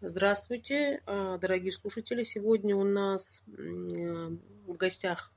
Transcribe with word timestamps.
Здравствуйте, 0.00 1.02
а, 1.06 1.38
дорогие 1.38 1.72
слушатели. 1.72 2.22
Сегодня 2.22 2.76
у 2.76 2.84
нас 2.84 3.42
в 3.48 4.74
гостях 4.74 5.32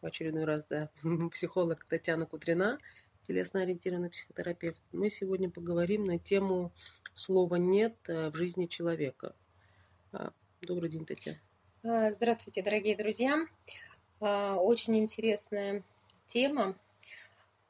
в 0.00 0.06
очередной 0.06 0.44
раз, 0.44 0.64
да, 0.70 0.88
психолог 1.32 1.84
Татьяна 1.84 2.24
Кутрина, 2.24 2.78
телесно-ориентированный 3.26 4.10
психотерапевт. 4.10 4.80
Мы 4.92 5.10
сегодня 5.10 5.50
поговорим 5.50 6.04
на 6.04 6.20
тему 6.20 6.70
слова 7.16 7.56
«нет» 7.56 7.96
э, 8.06 8.30
в 8.30 8.36
жизни 8.36 8.66
человека. 8.66 9.34
А, 10.12 10.30
добрый 10.62 10.90
день, 10.90 11.04
Татьяна. 11.04 11.40
А, 11.82 12.12
здравствуйте, 12.12 12.62
дорогие 12.62 12.96
друзья. 12.96 13.46
Очень 14.20 14.96
интересная 15.00 15.82
тема. 16.28 16.76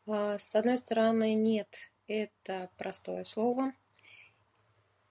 С 0.05 0.55
одной 0.55 0.77
стороны, 0.77 1.33
«нет»– 1.33 1.91
это 2.07 2.69
простое 2.77 3.25
слово– 3.25 3.73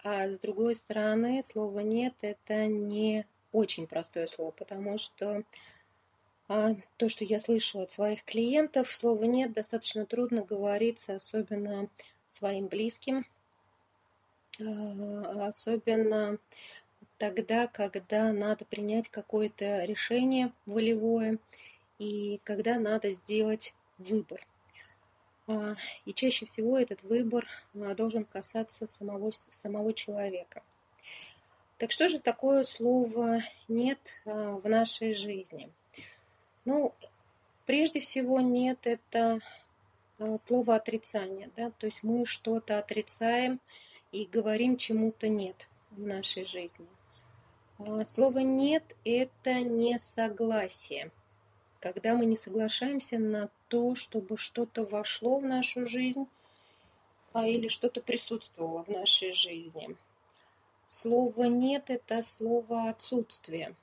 а 0.03 0.29
с 0.29 0.37
другой 0.37 0.75
стороны, 0.75 1.41
слово 1.43 1.79
«нет»– 1.79 2.13
это 2.21 2.67
не 2.67 3.25
очень 3.51 3.87
простое 3.87 4.27
слово, 4.27 4.51
потому 4.51 4.97
что 4.97 5.43
а, 6.47 6.75
то, 6.97 7.09
что 7.09 7.23
я 7.23 7.39
слышу 7.39 7.81
от 7.81 7.91
своих 7.91 8.23
клиентов, 8.23 8.91
слово 8.91 9.25
«нет» 9.25 9.53
достаточно 9.53 10.05
трудно 10.05 10.43
говорится, 10.43 11.15
особенно 11.15 11.89
своим 12.27 12.67
близким, 12.67 13.25
а, 14.59 15.47
особенно 15.47 16.37
тогда, 17.17 17.67
когда 17.67 18.31
надо 18.31 18.65
принять 18.65 19.09
какое-то 19.09 19.83
решение 19.85 20.51
волевое 20.65 21.39
и 21.99 22.39
когда 22.43 22.79
надо 22.79 23.11
сделать 23.11 23.73
выбор– 23.97 24.45
и 26.05 26.13
чаще 26.13 26.45
всего 26.45 26.77
этот 26.77 27.03
выбор 27.03 27.47
а, 27.75 27.95
должен 27.95 28.25
касаться 28.25 28.85
самого, 28.85 29.31
самого 29.31 29.93
человека. 29.93 30.61
Так 31.77 31.91
что 31.91 32.09
же 32.09 32.19
такое 32.19 32.63
слово 32.63 33.39
«нет» 33.67 33.99
а, 34.25 34.57
в 34.57 34.67
нашей 34.67 35.13
жизни? 35.13 35.69
Ну, 36.65 36.93
прежде 37.65 37.99
всего 37.99 38.41
«нет»– 38.41 38.79
это 38.83 39.39
слово 40.39 40.75
отрицания, 40.75 41.51
да, 41.55 41.69
то 41.69 41.85
есть 41.85 42.01
мы 42.01 42.25
что-то 42.25 42.79
отрицаем 42.79 43.59
и 44.11 44.25
говорим 44.25 44.75
чему-то 44.75 45.29
«нет» 45.29 45.67
в 45.91 46.05
нашей 46.05 46.43
жизни. 46.43 46.87
Слово 48.05 48.39
«нет»– 48.39 48.83
это 49.05 49.61
не 49.61 49.99
согласие– 49.99 51.11
когда 51.87 52.15
мы 52.15 52.25
не 52.25 52.35
соглашаемся 52.35 53.17
на 53.17 53.49
то, 53.69 53.95
чтобы 53.95 54.35
что-то 54.35 54.83
вошло 54.83 55.39
в 55.39 55.45
нашу 55.45 55.87
жизнь 55.87 56.27
а, 57.31 57.47
или 57.47 57.69
что-то 57.69 58.01
присутствовало 58.01 58.83
в 58.83 58.89
нашей 58.89 59.31
жизни. 59.31 59.95
Слово 60.85 61.43
«нет»– 61.45 61.85
это 61.87 62.21
слово 62.23 62.89
«отсутствие», 62.89 63.73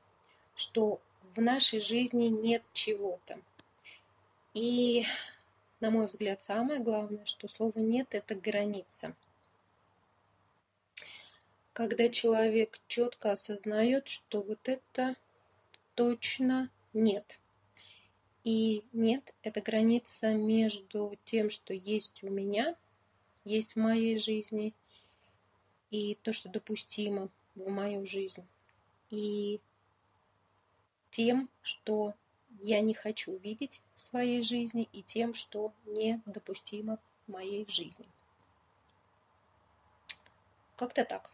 что 0.55 1.00
в 1.34 1.41
нашей 1.41 1.80
жизни 1.80 2.27
нет 2.27 2.62
чего-то. 2.74 3.38
И, 4.52 5.06
на 5.80 5.91
мой 5.91 6.05
взгляд, 6.05 6.42
самое 6.42 6.80
главное, 6.80 7.24
что 7.24 7.48
слово 7.48 7.78
«нет»– 7.78 8.08
это 8.11 8.34
граница. 8.34 9.14
Когда 11.72 12.11
человек 12.11 12.78
четко 12.86 13.33
осознает, 13.33 14.08
что 14.08 14.42
вот 14.42 14.68
это 14.68 15.16
точно 15.94 16.68
нет– 16.92 17.41
и 18.44 18.84
нет, 18.92 19.34
это 19.42 19.62
граница 19.62 20.34
между 20.34 21.16
тем, 21.24 21.50
что 21.50 21.72
есть 21.72 22.22
у 22.22 22.28
меня, 22.28 22.76
есть 23.44 23.72
в 23.72 23.78
моей 23.78 24.18
жизни, 24.18 24.74
и 25.90 26.16
то, 26.22 26.32
что 26.32 26.48
допустимо 26.50 27.30
в 27.54 27.70
мою 27.70 28.06
жизнь, 28.06 28.46
и 29.10 29.60
тем, 31.10 31.48
что 31.62 32.14
я 32.60 32.80
не 32.80 32.94
хочу 32.94 33.36
видеть 33.36 33.80
в 33.96 34.02
своей 34.02 34.42
жизни, 34.42 34.88
и 34.92 35.02
тем, 35.02 35.34
что 35.34 35.72
недопустимо 35.86 36.98
в 37.27 37.33
моей 37.33 37.66
жизни. 37.68 38.06
Как-то 40.77 41.04
так. 41.04 41.30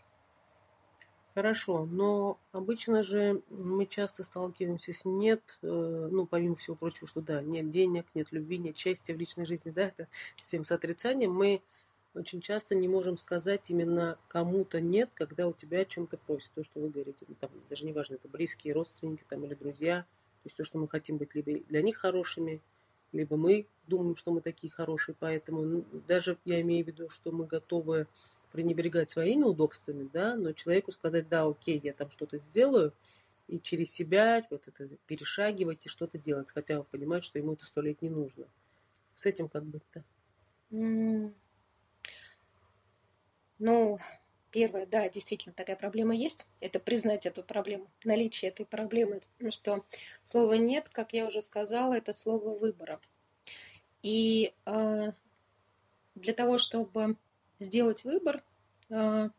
Хорошо, 1.34 1.86
но 1.86 2.38
обычно 2.50 3.04
же 3.04 3.40
мы 3.50 3.86
часто 3.86 4.24
сталкиваемся 4.24 4.92
с 4.92 5.04
нет, 5.04 5.58
э, 5.62 6.08
ну, 6.10 6.26
помимо 6.26 6.56
всего 6.56 6.74
прочего, 6.74 7.06
что 7.06 7.20
да, 7.20 7.40
нет 7.40 7.70
денег, 7.70 8.06
нет 8.14 8.32
любви, 8.32 8.58
нет 8.58 8.76
счастья 8.76 9.14
в 9.14 9.18
личной 9.18 9.46
жизни, 9.46 9.70
да, 9.74 9.82
это 9.82 10.08
всем 10.36 10.64
с 10.64 10.72
отрицанием, 10.72 11.32
мы 11.32 11.62
очень 12.14 12.40
часто 12.40 12.74
не 12.74 12.88
можем 12.88 13.16
сказать 13.16 13.70
именно 13.70 14.18
кому-то 14.26 14.80
нет, 14.80 15.10
когда 15.14 15.46
у 15.46 15.52
тебя 15.52 15.80
о 15.80 15.84
чем-то 15.84 16.16
просят, 16.16 16.50
то, 16.52 16.64
что 16.64 16.80
вы 16.80 16.88
говорите, 16.88 17.24
ну, 17.28 17.36
там, 17.38 17.50
даже 17.68 17.84
неважно, 17.84 18.14
это 18.14 18.26
близкие, 18.26 18.74
родственники 18.74 19.24
там, 19.28 19.44
или 19.44 19.54
друзья, 19.54 20.02
то 20.42 20.46
есть 20.46 20.56
то, 20.56 20.64
что 20.64 20.78
мы 20.78 20.88
хотим 20.88 21.16
быть 21.16 21.36
либо 21.36 21.64
для 21.68 21.82
них 21.82 21.98
хорошими, 21.98 22.60
либо 23.12 23.36
мы 23.36 23.66
думаем, 23.86 24.16
что 24.16 24.32
мы 24.32 24.40
такие 24.40 24.72
хорошие, 24.72 25.14
поэтому 25.18 25.62
ну, 25.62 25.84
даже 26.08 26.38
я 26.44 26.60
имею 26.60 26.84
в 26.84 26.88
виду, 26.88 27.08
что 27.08 27.30
мы 27.30 27.46
готовы 27.46 28.08
пренебрегать 28.50 29.10
своими 29.10 29.44
удобствами, 29.44 30.08
да, 30.12 30.34
но 30.34 30.52
человеку 30.52 30.92
сказать, 30.92 31.28
да, 31.28 31.44
окей, 31.44 31.80
я 31.82 31.92
там 31.92 32.10
что-то 32.10 32.38
сделаю, 32.38 32.92
и 33.48 33.58
через 33.58 33.92
себя 33.92 34.46
вот 34.50 34.68
это 34.68 34.88
перешагивать 35.06 35.86
и 35.86 35.88
что-то 35.88 36.18
делать, 36.18 36.50
хотя 36.52 36.82
понимать, 36.82 37.24
что 37.24 37.38
ему 37.38 37.54
это 37.54 37.64
сто 37.64 37.80
лет 37.80 38.00
не 38.02 38.08
нужно. 38.08 38.46
С 39.16 39.26
этим 39.26 39.48
как 39.48 39.64
быть-то? 39.64 40.04
Ну, 43.58 43.98
первое, 44.50 44.86
да, 44.86 45.08
действительно 45.08 45.52
такая 45.52 45.76
проблема 45.76 46.14
есть. 46.14 46.46
Это 46.60 46.78
признать 46.80 47.26
эту 47.26 47.42
проблему, 47.42 47.90
наличие 48.04 48.50
этой 48.50 48.64
проблемы. 48.64 49.20
Ну 49.38 49.50
что 49.50 49.84
слово 50.22 50.54
нет, 50.54 50.88
как 50.88 51.12
я 51.12 51.26
уже 51.26 51.42
сказала, 51.42 51.94
это 51.94 52.12
слово 52.12 52.56
выбора. 52.56 53.00
И 54.02 54.54
э, 54.64 55.12
для 56.14 56.32
того, 56.32 56.58
чтобы 56.58 57.16
сделать 57.60 58.04
выбор, 58.04 58.42
а, 58.90 59.30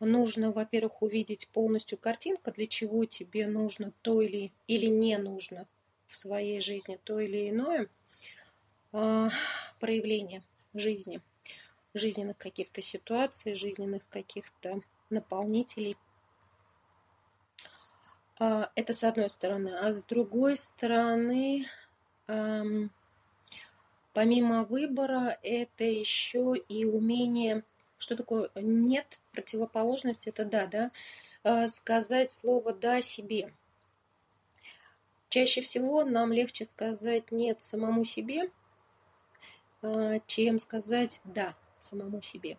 нужно, 0.00 0.52
во-первых, 0.52 1.02
увидеть 1.02 1.48
полностью 1.48 1.98
картинку, 1.98 2.50
для 2.52 2.66
чего 2.66 3.04
тебе 3.04 3.46
нужно 3.46 3.92
то 4.02 4.20
или, 4.20 4.52
или 4.66 4.86
не 4.86 5.16
нужно 5.18 5.66
в 6.06 6.16
своей 6.16 6.60
жизни 6.60 6.98
то 7.02 7.18
или 7.18 7.50
иное 7.50 7.88
э, 8.92 9.28
проявление 9.80 10.42
жизни, 10.74 11.20
жизненных 11.94 12.36
каких-то 12.36 12.82
ситуаций, 12.82 13.54
жизненных 13.54 14.08
каких-то 14.08 14.80
наполнителей. 15.10 15.96
Э, 18.38 18.66
это 18.74 18.92
с 18.92 19.02
одной 19.02 19.30
стороны. 19.30 19.70
А 19.70 19.92
с 19.92 20.02
другой 20.04 20.56
стороны, 20.56 21.66
э, 22.28 22.62
Помимо 24.16 24.64
выбора, 24.64 25.38
это 25.42 25.84
еще 25.84 26.54
и 26.56 26.86
умение, 26.86 27.64
что 27.98 28.16
такое 28.16 28.48
нет, 28.54 29.20
противоположность, 29.32 30.26
это 30.26 30.46
да, 30.46 30.66
да, 30.66 30.90
а, 31.42 31.68
сказать 31.68 32.32
слово 32.32 32.72
да 32.72 33.02
себе. 33.02 33.52
Чаще 35.28 35.60
всего 35.60 36.02
нам 36.02 36.32
легче 36.32 36.64
сказать 36.64 37.30
нет 37.30 37.62
самому 37.62 38.06
себе, 38.06 38.50
а, 39.82 40.18
чем 40.26 40.60
сказать 40.60 41.20
да 41.24 41.54
самому 41.78 42.22
себе. 42.22 42.56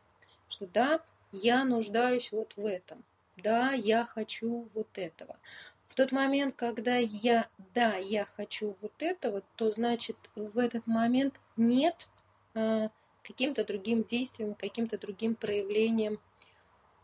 Что 0.49 0.67
да, 0.67 1.01
я 1.31 1.63
нуждаюсь 1.63 2.31
вот 2.31 2.55
в 2.55 2.67
этом. 2.67 3.03
Да, 3.35 3.71
я 3.71 4.05
хочу 4.05 4.69
вот 4.75 4.95
этого. 4.99 5.39
В 5.87 5.95
тот 5.95 6.11
момент, 6.11 6.53
когда 6.55 6.97
я, 6.97 7.49
да, 7.73 7.95
я 7.95 8.25
хочу 8.25 8.75
вот 8.79 8.93
этого, 8.99 9.41
то 9.55 9.71
значит 9.71 10.17
в 10.35 10.59
этот 10.59 10.85
момент 10.85 11.39
нет 11.57 12.07
э, 12.53 12.89
каким-то 13.23 13.65
другим 13.65 14.03
действием, 14.03 14.55
каким-то 14.55 14.97
другим 14.97 15.35
проявлением 15.35 16.19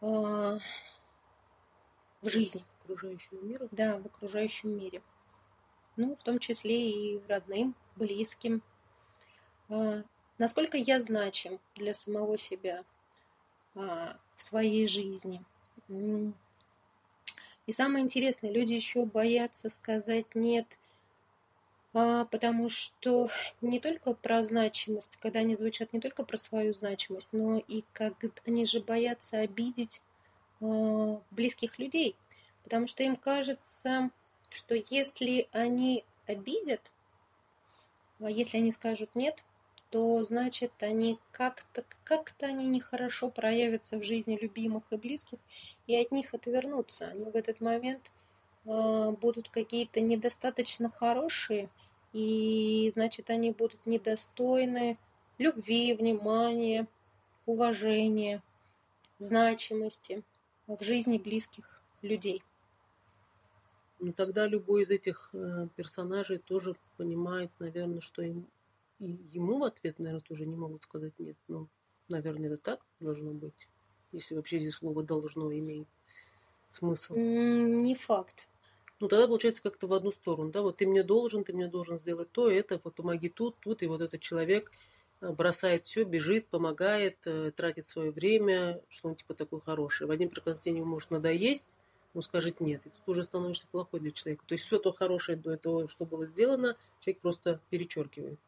э, 0.02 0.06
в 2.22 2.30
жизни. 2.30 2.64
Окружающему 2.84 3.42
миру? 3.42 3.68
Да, 3.72 3.98
в 3.98 4.06
окружающем 4.06 4.78
мире. 4.78 5.02
Ну, 5.96 6.16
в 6.16 6.24
том 6.24 6.40
числе 6.40 6.92
и 6.92 7.22
родным, 7.28 7.76
близким. 7.96 8.62
Э, 9.70 10.04
насколько 10.38 10.78
я 10.78 11.00
значим 11.00 11.60
для 11.76 11.94
самого 11.94 12.38
себя 12.38 12.84
э, 13.76 13.80
в 14.36 14.42
своей 14.42 14.88
жизни. 14.88 15.44
И 17.66 17.72
самое 17.72 18.04
интересное, 18.04 18.52
люди 18.52 18.74
еще 18.74 19.06
боятся 19.06 19.70
сказать 19.70 20.36
нет, 20.36 20.68
а, 20.68 20.83
потому 21.94 22.70
что 22.70 23.30
не 23.62 23.80
только 23.80 24.14
про 24.16 24.42
значимость, 24.42 25.18
когда 25.18 25.40
они 25.40 25.56
звучат 25.56 25.94
не 25.94 26.00
только 26.00 26.26
про 26.26 26.38
свою 26.38 26.74
значимость, 26.74 27.34
но 27.34 27.60
и 27.60 27.84
как 27.94 28.16
они 28.48 28.66
же 28.66 28.82
боятся 28.82 29.40
обидеть 29.40 30.02
а, 30.60 31.22
близких 31.30 31.78
людей, 31.78 32.16
потому 32.64 32.88
что 32.88 33.04
им 33.04 33.16
кажется, 33.16 34.10
что 34.50 34.76
если 34.90 35.48
они 35.52 36.04
обидят, 36.26 36.92
а 38.20 38.30
если 38.30 38.58
они 38.58 38.72
скажут 38.72 39.12
нет, 39.14 39.44
то 39.92 40.24
значит 40.24 40.72
они 40.82 41.20
как-то 41.32 41.84
как-то 42.04 42.48
они 42.48 42.66
нехорошо 42.66 43.30
проявятся 43.30 44.00
в 44.00 44.04
жизни 44.04 44.40
любимых 44.42 44.84
и 44.90 44.98
близких, 44.98 45.38
и 45.86 45.96
от 45.96 46.12
них 46.12 46.34
отвернутся. 46.34 47.10
Они 47.10 47.26
в 47.26 47.36
этот 47.36 47.62
момент 47.62 48.12
будут 48.66 49.50
какие-то 49.50 50.00
недостаточно 50.00 50.90
хорошие, 50.90 51.70
и 52.14 52.90
значит 52.94 53.30
они 53.30 53.52
будут 53.52 53.86
недостойны 53.86 54.98
любви, 55.38 55.94
внимания, 55.94 56.88
уважения, 57.46 58.42
значимости 59.20 60.24
в 60.68 60.84
жизни 60.84 61.18
близких 61.18 61.82
людей. 62.02 62.44
Ну 64.00 64.14
тогда 64.14 64.48
любой 64.48 64.84
из 64.84 64.92
этих 64.92 65.30
э, 65.34 65.68
персонажей 65.76 66.38
тоже 66.38 66.76
понимает, 66.98 67.52
наверное, 67.60 68.02
что 68.02 68.22
им 68.22 68.46
и 69.00 69.18
ему 69.32 69.58
в 69.60 69.64
ответ, 69.64 70.00
наверное, 70.00 70.22
тоже 70.22 70.46
не 70.46 70.56
могут 70.56 70.84
сказать 70.84 71.14
нет. 71.20 71.36
Ну, 71.48 71.68
наверное, 72.08 72.48
это 72.48 72.58
так 72.58 72.86
должно 73.00 73.32
быть, 73.32 73.68
если 74.12 74.36
вообще 74.36 74.60
здесь 74.60 74.76
слово 74.76 75.04
должно 75.04 75.52
имеет 75.52 75.88
смысл. 76.70 77.16
Не 77.16 77.96
факт. 77.96 78.48
Ну 79.00 79.08
тогда 79.08 79.28
получается 79.28 79.62
как-то 79.62 79.88
в 79.88 79.94
одну 79.94 80.12
сторону, 80.12 80.52
да, 80.52 80.62
вот 80.62 80.78
ты 80.78 80.88
мне 80.88 81.04
должен, 81.04 81.44
ты 81.44 81.54
мне 81.54 81.68
должен 81.68 82.00
сделать 82.00 82.32
то, 82.32 82.50
это, 82.50 82.80
вот 82.84 82.96
помоги 82.96 83.30
тут, 83.30 83.60
тут, 83.60 83.84
и 83.84 83.88
вот 83.88 84.02
этот 84.02 84.22
человек 84.22 84.72
э, 85.22 85.32
бросает 85.32 85.86
все, 85.86 86.04
бежит, 86.04 86.48
помогает, 86.48 87.18
э, 87.26 87.52
тратит 87.52 87.88
свое 87.88 88.12
время, 88.12 88.82
что 88.90 89.10
он 89.10 89.16
типа 89.16 89.34
такой 89.34 89.62
хороший. 89.62 90.08
В 90.08 90.12
один 90.12 90.30
прекрасный 90.30 90.66
день 90.66 90.78
ему 90.78 90.86
может 90.86 91.12
надоесть, 91.12 91.78
ну, 92.14 92.22
скажет 92.22 92.60
нет. 92.60 92.86
И 92.86 92.90
тут 92.90 93.08
уже 93.08 93.24
становишься 93.24 93.68
плохой 93.68 94.00
для 94.00 94.12
человека. 94.12 94.44
То 94.48 94.54
есть 94.54 94.66
все 94.66 94.78
то 94.78 94.94
хорошее 94.94 95.38
до 95.38 95.52
этого, 95.52 95.88
что 95.88 96.06
было 96.06 96.26
сделано, 96.26 96.78
человек 97.00 97.22
просто 97.22 97.60
перечеркивает. 97.70 98.40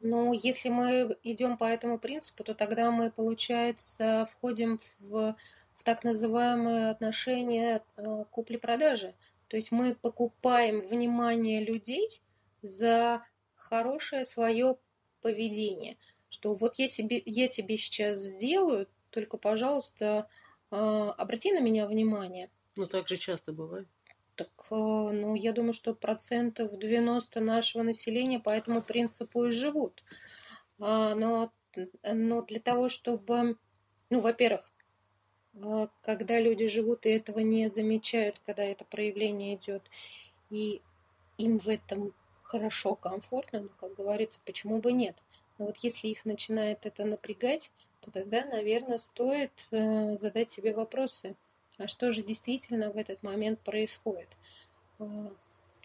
Ну, 0.00 0.32
если 0.32 0.70
мы 0.70 1.16
идем 1.22 1.58
по 1.58 1.64
этому 1.64 1.98
принципу, 1.98 2.42
то 2.42 2.54
тогда 2.54 2.90
мы, 2.90 3.10
получается, 3.10 4.28
входим 4.32 4.80
в, 4.98 5.36
в 5.74 5.84
так 5.84 6.04
называемые 6.04 6.90
отношения 6.90 7.82
э, 7.96 8.24
купли-продажи. 8.30 9.14
То 9.50 9.56
есть 9.56 9.72
мы 9.72 9.96
покупаем 9.96 10.80
внимание 10.86 11.64
людей 11.64 12.22
за 12.62 13.26
хорошее 13.56 14.24
свое 14.24 14.78
поведение. 15.22 15.98
Что 16.28 16.54
вот 16.54 16.76
я, 16.76 16.86
себе, 16.86 17.20
я 17.26 17.48
тебе 17.48 17.76
сейчас 17.76 18.18
сделаю, 18.18 18.86
только, 19.10 19.38
пожалуйста, 19.38 20.28
э, 20.70 20.76
обрати 20.76 21.50
на 21.50 21.58
меня 21.58 21.88
внимание. 21.88 22.48
Ну, 22.76 22.86
так 22.86 23.08
же 23.08 23.16
часто 23.16 23.52
бывает. 23.52 23.88
Так, 24.36 24.50
э, 24.70 24.74
ну, 24.76 25.34
я 25.34 25.52
думаю, 25.52 25.72
что 25.72 25.96
процентов 25.96 26.78
90 26.78 27.40
нашего 27.40 27.82
населения 27.82 28.38
по 28.38 28.50
этому 28.50 28.82
принципу 28.82 29.46
и 29.46 29.50
живут. 29.50 30.04
А, 30.78 31.16
но, 31.16 31.52
но 32.04 32.42
для 32.42 32.60
того, 32.60 32.88
чтобы, 32.88 33.56
ну, 34.10 34.20
во-первых, 34.20 34.69
когда 36.02 36.40
люди 36.40 36.66
живут 36.66 37.06
и 37.06 37.10
этого 37.10 37.40
не 37.40 37.68
замечают, 37.68 38.40
когда 38.46 38.64
это 38.64 38.84
проявление 38.84 39.56
идет, 39.56 39.82
и 40.50 40.80
им 41.38 41.58
в 41.58 41.68
этом 41.68 42.12
хорошо, 42.42 42.94
комфортно, 42.94 43.60
ну, 43.60 43.68
как 43.80 43.94
говорится, 43.94 44.40
почему 44.44 44.78
бы 44.78 44.92
нет. 44.92 45.16
Но 45.58 45.66
вот 45.66 45.76
если 45.78 46.08
их 46.08 46.24
начинает 46.24 46.86
это 46.86 47.04
напрягать, 47.04 47.70
то 48.00 48.10
тогда, 48.10 48.44
наверное, 48.44 48.98
стоит 48.98 49.52
э, 49.70 50.16
задать 50.16 50.50
себе 50.50 50.72
вопросы– 50.72 51.36
а 51.80 51.88
что 51.88 52.12
же 52.12 52.22
действительно 52.22 52.90
в 52.90 52.96
этот 52.96 53.22
момент 53.22 53.58
происходит. 53.60 54.28
А, 54.98 55.32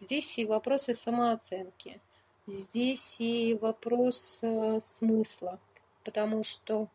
здесь 0.02 0.38
и 0.38 0.46
вопросы 0.46 0.94
самооценки, 0.94 2.02
здесь 2.48 3.22
и 3.22 3.58
вопрос 3.60 4.40
э, 4.42 4.80
смысла, 4.82 5.60
потому 6.04 6.44
что 6.44 6.90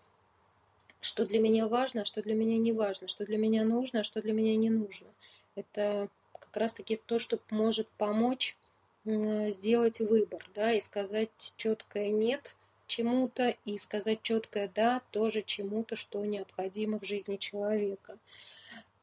что 1.00 1.26
для 1.26 1.40
меня 1.40 1.68
важно, 1.68 2.02
а 2.02 2.04
что 2.04 2.22
для 2.22 2.34
меня 2.34 2.58
не 2.58 2.72
важно, 2.72 3.08
что 3.08 3.24
для 3.24 3.38
меня 3.38 3.64
нужно, 3.64 4.00
а 4.00 4.04
что 4.04 4.20
для 4.22 4.32
меня 4.32 4.56
не 4.56 4.70
нужно. 4.70 5.08
Это 5.54 6.08
как 6.38 6.56
раз-таки 6.56 6.96
то, 6.96 7.18
что 7.18 7.38
может 7.50 7.88
помочь 7.88 8.56
сделать 9.04 10.00
выбор, 10.00 10.46
да, 10.54 10.72
и 10.72 10.80
сказать 10.80 11.30
четкое 11.56 12.10
нет 12.10 12.54
чему-то, 12.86 13.56
и 13.64 13.78
сказать 13.78 14.20
четкое 14.22 14.70
да 14.74 15.00
тоже 15.10 15.42
чему-то, 15.42 15.96
что 15.96 16.24
необходимо 16.24 16.98
в 16.98 17.04
жизни 17.04 17.36
человека 17.36 18.18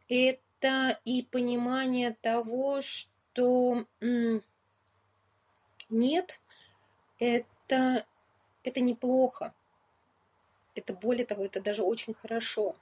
это 0.08 1.00
и 1.06 1.24
понимание 1.24 2.16
того, 2.22 2.82
что 2.82 3.86
нет, 5.90 6.42
это, 7.20 8.06
это 8.64 8.80
неплохо. 8.80 9.54
Это 10.78 10.94
более 10.94 11.26
того, 11.26 11.46
это 11.46 11.62
даже 11.62 11.84
очень 11.84 12.14
хорошо. 12.14 12.76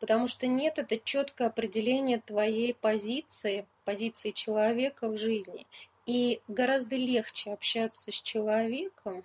Потому 0.00 0.28
что 0.28 0.46
нет, 0.46 0.78
это 0.78 0.98
четкое 0.98 1.48
определение 1.48 2.20
твоей 2.20 2.74
позиции, 2.74 3.66
позиции 3.84 4.30
человека 4.30 5.08
в 5.08 5.16
жизни. 5.16 5.66
И 6.04 6.40
гораздо 6.48 6.96
легче 6.96 7.52
общаться 7.52 8.12
с 8.12 8.22
человеком 8.22 9.24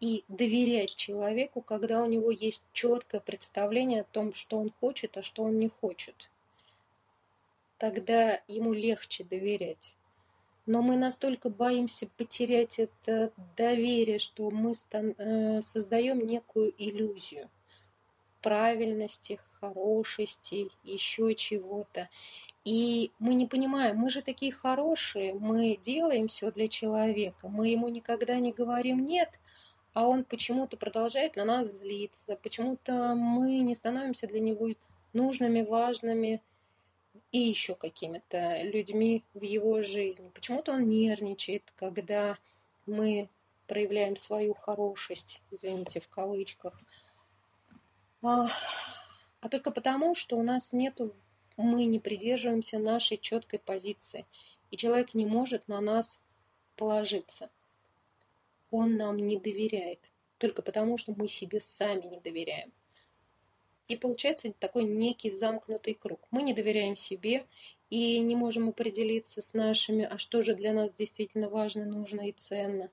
и 0.00 0.24
доверять 0.28 0.94
человеку, 0.94 1.60
когда 1.60 2.02
у 2.02 2.06
него 2.06 2.30
есть 2.30 2.62
четкое 2.72 3.20
представление 3.20 4.02
о 4.02 4.04
том, 4.12 4.32
что 4.34 4.58
он 4.58 4.72
хочет, 4.80 5.16
а 5.16 5.22
что 5.22 5.42
он 5.42 5.58
не 5.58 5.68
хочет 5.68 6.30
тогда 7.78 8.40
ему 8.48 8.72
легче 8.72 9.24
доверять. 9.24 9.94
Но 10.68 10.82
мы 10.82 10.98
настолько 10.98 11.48
боимся 11.48 12.06
потерять 12.18 12.78
это 12.78 13.32
доверие, 13.56 14.18
что 14.18 14.50
мы 14.50 14.74
э, 14.92 15.62
создаем 15.62 16.18
некую 16.18 16.74
иллюзию 16.76 17.48
правильности, 18.42 19.40
хорошести, 19.60 20.68
еще 20.84 21.34
чего-то. 21.34 22.10
И 22.66 23.12
мы 23.18 23.32
не 23.32 23.46
понимаем, 23.46 23.96
мы 23.96 24.10
же 24.10 24.20
такие 24.20 24.52
хорошие, 24.52 25.32
мы 25.32 25.78
делаем 25.82 26.28
все 26.28 26.50
для 26.50 26.68
человека, 26.68 27.48
мы 27.48 27.68
ему 27.68 27.88
никогда 27.88 28.38
не 28.38 28.52
говорим 28.52 29.06
нет, 29.06 29.40
а 29.94 30.06
он 30.06 30.22
почему-то 30.22 30.76
продолжает 30.76 31.36
на 31.36 31.46
нас 31.46 31.78
злиться, 31.78 32.38
почему-то 32.42 33.14
мы 33.14 33.60
не 33.60 33.74
становимся 33.74 34.26
для 34.26 34.40
него 34.40 34.68
нужными, 35.14 35.62
важными, 35.62 36.42
и 37.32 37.38
еще 37.38 37.74
какими-то 37.74 38.62
людьми 38.62 39.24
в 39.34 39.42
его 39.42 39.82
жизни. 39.82 40.30
Почему-то 40.30 40.72
он 40.72 40.88
нервничает, 40.88 41.62
когда 41.76 42.38
мы 42.86 43.28
проявляем 43.66 44.16
свою 44.16 44.54
хорошесть, 44.54 45.42
извините, 45.50 46.00
в 46.00 46.08
кавычках. 46.08 46.80
А, 48.22 48.46
а 49.40 49.48
только 49.48 49.70
потому, 49.70 50.14
что 50.14 50.36
у 50.38 50.42
нас 50.42 50.72
нету, 50.72 51.14
мы 51.56 51.84
не 51.84 51.98
придерживаемся 51.98 52.78
нашей 52.78 53.18
четкой 53.18 53.58
позиции. 53.58 54.26
И 54.70 54.76
человек 54.76 55.14
не 55.14 55.26
может 55.26 55.68
на 55.68 55.80
нас 55.80 56.24
положиться. 56.76 57.50
Он 58.70 58.96
нам 58.96 59.16
не 59.16 59.38
доверяет. 59.38 60.00
Только 60.38 60.62
потому, 60.62 60.98
что 60.98 61.12
мы 61.16 61.28
себе 61.28 61.60
сами 61.60 62.06
не 62.06 62.20
доверяем. 62.20 62.72
И 63.88 63.96
получается 63.96 64.52
такой 64.52 64.84
некий 64.84 65.30
замкнутый 65.30 65.94
круг. 65.94 66.20
Мы 66.30 66.42
не 66.42 66.52
доверяем 66.52 66.94
себе 66.94 67.46
и 67.90 68.20
не 68.20 68.36
можем 68.36 68.68
определиться 68.68 69.40
с 69.40 69.54
нашими, 69.54 70.04
а 70.04 70.18
что 70.18 70.42
же 70.42 70.54
для 70.54 70.74
нас 70.74 70.92
действительно 70.92 71.48
важно, 71.48 71.86
нужно 71.86 72.28
и 72.28 72.32
ценно. 72.32 72.90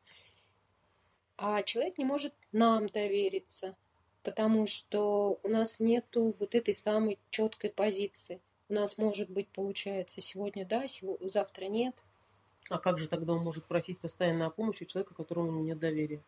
А 1.38 1.64
человек 1.64 1.98
не 1.98 2.06
может 2.06 2.34
нам 2.54 2.88
довериться, 2.88 3.76
потому 4.24 4.68
что 4.68 5.38
у 5.44 5.50
нас 5.50 5.82
нету 5.82 6.34
вот 6.40 6.56
этой 6.56 6.74
самой 6.74 7.20
четкой 7.30 7.72
позиции. 7.72 8.40
У 8.70 8.74
нас 8.74 8.98
может 8.98 9.30
быть, 9.30 9.50
получается, 9.50 10.22
сегодня 10.22 10.66
да, 10.66 10.88
сегодня, 10.88 11.30
завтра 11.30 11.66
нет. 11.66 11.96
А 12.70 12.80
как 12.80 12.98
же 12.98 13.10
тогда 13.10 13.34
он 13.34 13.44
может 13.44 13.66
просить 13.66 14.00
постоянно 14.00 14.48
о 14.48 14.50
помощи 14.50 14.86
человека, 14.86 15.14
которому 15.14 15.60
нет 15.60 15.78
доверия? 15.78 16.24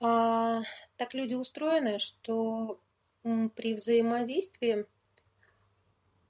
А, 0.00 0.62
так 0.96 1.14
люди 1.14 1.34
устроены, 1.34 1.98
что 1.98 2.80
при 3.22 3.74
взаимодействии, 3.74 4.86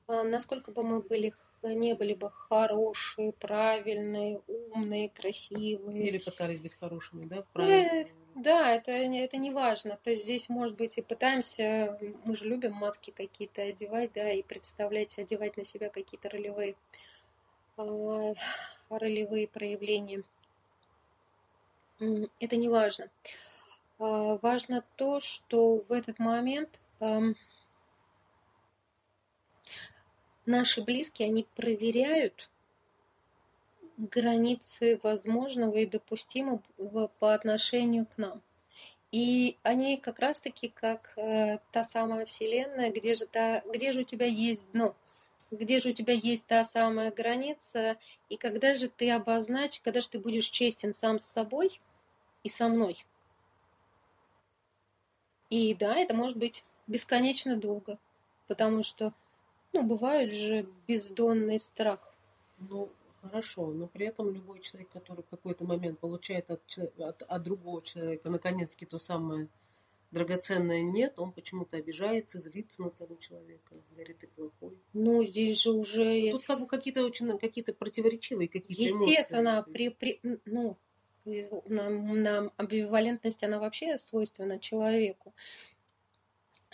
а, 0.06 0.22
насколько 0.22 0.70
бы 0.72 0.82
мы 0.82 1.00
были 1.00 1.34
не 1.62 1.94
были 1.94 2.14
бы 2.14 2.30
хорошие, 2.30 3.32
правильные, 3.32 4.40
умные, 4.46 5.08
красивые. 5.08 6.06
Или 6.06 6.18
пытались 6.18 6.60
быть 6.60 6.76
хорошими, 6.76 7.26
да? 7.26 7.44
Правильно. 7.52 8.06
Да, 8.36 8.70
это, 8.70 8.92
это 8.92 9.36
не 9.36 9.50
важно. 9.50 9.98
То 10.04 10.10
есть 10.10 10.22
здесь, 10.22 10.48
может 10.48 10.76
быть, 10.76 10.96
и 10.98 11.02
пытаемся, 11.02 11.98
мы 12.24 12.36
же 12.36 12.44
любим 12.44 12.72
маски 12.72 13.10
какие-то 13.10 13.62
одевать, 13.62 14.12
да, 14.12 14.30
и 14.30 14.42
представлять, 14.42 15.18
одевать 15.18 15.56
на 15.56 15.64
себя 15.64 15.88
какие-то 15.88 16.28
ролевые, 16.28 16.76
э, 17.78 18.34
ролевые 18.90 19.48
проявления. 19.48 20.22
Это 22.38 22.54
не 22.54 22.68
важно. 22.68 23.10
А, 23.98 24.38
важно 24.42 24.84
то, 24.96 25.20
что 25.20 25.80
в 25.80 25.92
этот 25.92 26.18
момент 26.18 26.80
наши 30.46 30.82
близкие, 30.82 31.28
они 31.28 31.46
проверяют 31.54 32.48
границы 33.96 34.98
возможного 35.02 35.76
и 35.76 35.86
допустимого 35.86 37.08
по 37.18 37.34
отношению 37.34 38.06
к 38.06 38.16
нам. 38.16 38.40
И 39.10 39.56
они 39.62 39.96
как 39.96 40.18
раз-таки 40.18 40.68
как 40.68 41.12
э, 41.16 41.58
та 41.72 41.82
самая 41.82 42.26
Вселенная, 42.26 42.92
где 42.92 43.14
же, 43.14 43.26
та, 43.26 43.62
где 43.72 43.92
же 43.92 44.00
у 44.00 44.04
тебя 44.04 44.26
есть 44.26 44.70
дно, 44.72 44.94
где 45.50 45.80
же 45.80 45.90
у 45.90 45.92
тебя 45.92 46.12
есть 46.12 46.46
та 46.46 46.64
самая 46.64 47.10
граница, 47.10 47.96
и 48.28 48.36
когда 48.36 48.74
же 48.74 48.88
ты 48.88 49.10
обозначишь, 49.10 49.80
когда 49.82 50.00
же 50.00 50.08
ты 50.08 50.18
будешь 50.18 50.48
честен 50.50 50.92
сам 50.92 51.18
с 51.18 51.24
собой 51.24 51.80
и 52.42 52.50
со 52.50 52.68
мной. 52.68 52.98
И 55.50 55.74
да, 55.74 55.96
это 55.96 56.14
может 56.14 56.36
быть 56.36 56.64
бесконечно 56.86 57.56
долго, 57.56 57.98
потому 58.46 58.82
что, 58.82 59.12
ну, 59.72 59.82
бывает 59.82 60.32
же 60.32 60.68
бездонный 60.86 61.58
страх. 61.58 62.08
Ну, 62.58 62.90
хорошо, 63.20 63.66
но 63.68 63.86
при 63.86 64.06
этом 64.06 64.32
любой 64.32 64.60
человек, 64.60 64.90
который 64.90 65.22
в 65.22 65.28
какой-то 65.28 65.64
момент 65.64 65.98
получает 65.98 66.50
от, 66.50 66.62
от, 66.98 67.22
от 67.22 67.42
другого 67.42 67.82
человека 67.82 68.30
наконец-таки 68.30 68.86
то 68.86 68.98
самое 68.98 69.48
драгоценное 70.10 70.82
нет, 70.82 71.18
он 71.18 71.32
почему-то 71.32 71.76
обижается, 71.76 72.38
злится 72.38 72.82
на 72.82 72.90
того 72.90 73.16
человека, 73.16 73.74
говорит, 73.94 74.18
ты 74.18 74.26
плохой. 74.26 74.78
Ну, 74.94 75.22
здесь 75.24 75.60
же 75.60 75.72
уже... 75.72 76.30
Тут 76.30 76.46
как 76.46 76.60
бы 76.60 76.66
какие-то 76.66 77.04
очень 77.04 77.38
какие-то 77.38 77.74
противоречивые 77.74 78.48
какие-то 78.48 78.82
Естественно, 78.82 79.56
эмоции. 79.56 79.72
при, 79.72 79.88
при, 79.90 80.40
ну, 80.46 80.76
нам, 81.66 82.22
нам 82.22 82.52
амбивалентность, 82.56 83.42
она 83.44 83.58
вообще 83.58 83.98
свойственна 83.98 84.58
человеку. 84.58 85.34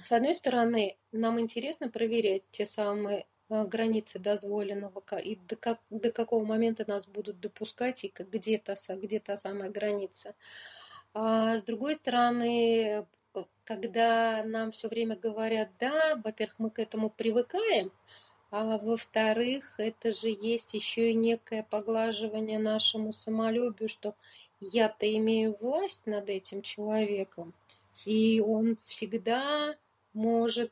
С 0.02 0.12
одной 0.12 0.34
стороны, 0.34 0.96
нам 1.12 1.40
интересно 1.40 1.88
проверять 1.88 2.42
те 2.50 2.66
самые 2.66 3.26
э, 3.49 3.64
границы 3.64 4.18
дозволенного 4.18 5.02
и 5.18 5.37
до, 5.37 5.56
как, 5.56 5.80
до 5.90 6.11
какого 6.11 6.44
момента 6.44 6.84
нас 6.87 7.06
будут 7.06 7.40
допускать 7.40 8.04
и 8.04 8.12
где 8.16 8.58
та, 8.58 8.75
где 8.96 9.20
та 9.20 9.38
самая 9.38 9.70
граница. 9.70 10.34
А 11.14 11.56
с 11.56 11.62
другой 11.62 11.96
стороны, 11.96 13.06
э, 13.34 13.44
когда 13.64 14.42
нам 14.44 14.73
все 14.73 14.88
время 14.88 15.16
говорят 15.16 15.70
«да», 15.78 16.16
во-первых, 16.16 16.58
мы 16.58 16.70
к 16.70 16.78
этому 16.78 17.08
привыкаем, 17.08 17.92
а 18.50 18.78
во-вторых, 18.78 19.75
это 19.78 20.12
же 20.12 20.28
есть 20.28 20.75
еще 20.75 21.11
и 21.11 21.14
некое 21.14 21.64
поглаживание 21.64 22.58
нашему 22.58 23.12
самолюбию, 23.12 23.88
что 23.88 24.14
я-то 24.61 25.12
имею 25.16 25.56
власть 25.61 26.06
над 26.06 26.28
этим 26.28 26.62
человеком, 26.62 27.52
и 28.04 28.40
он 28.40 28.76
всегда 28.84 29.76
может, 30.14 30.70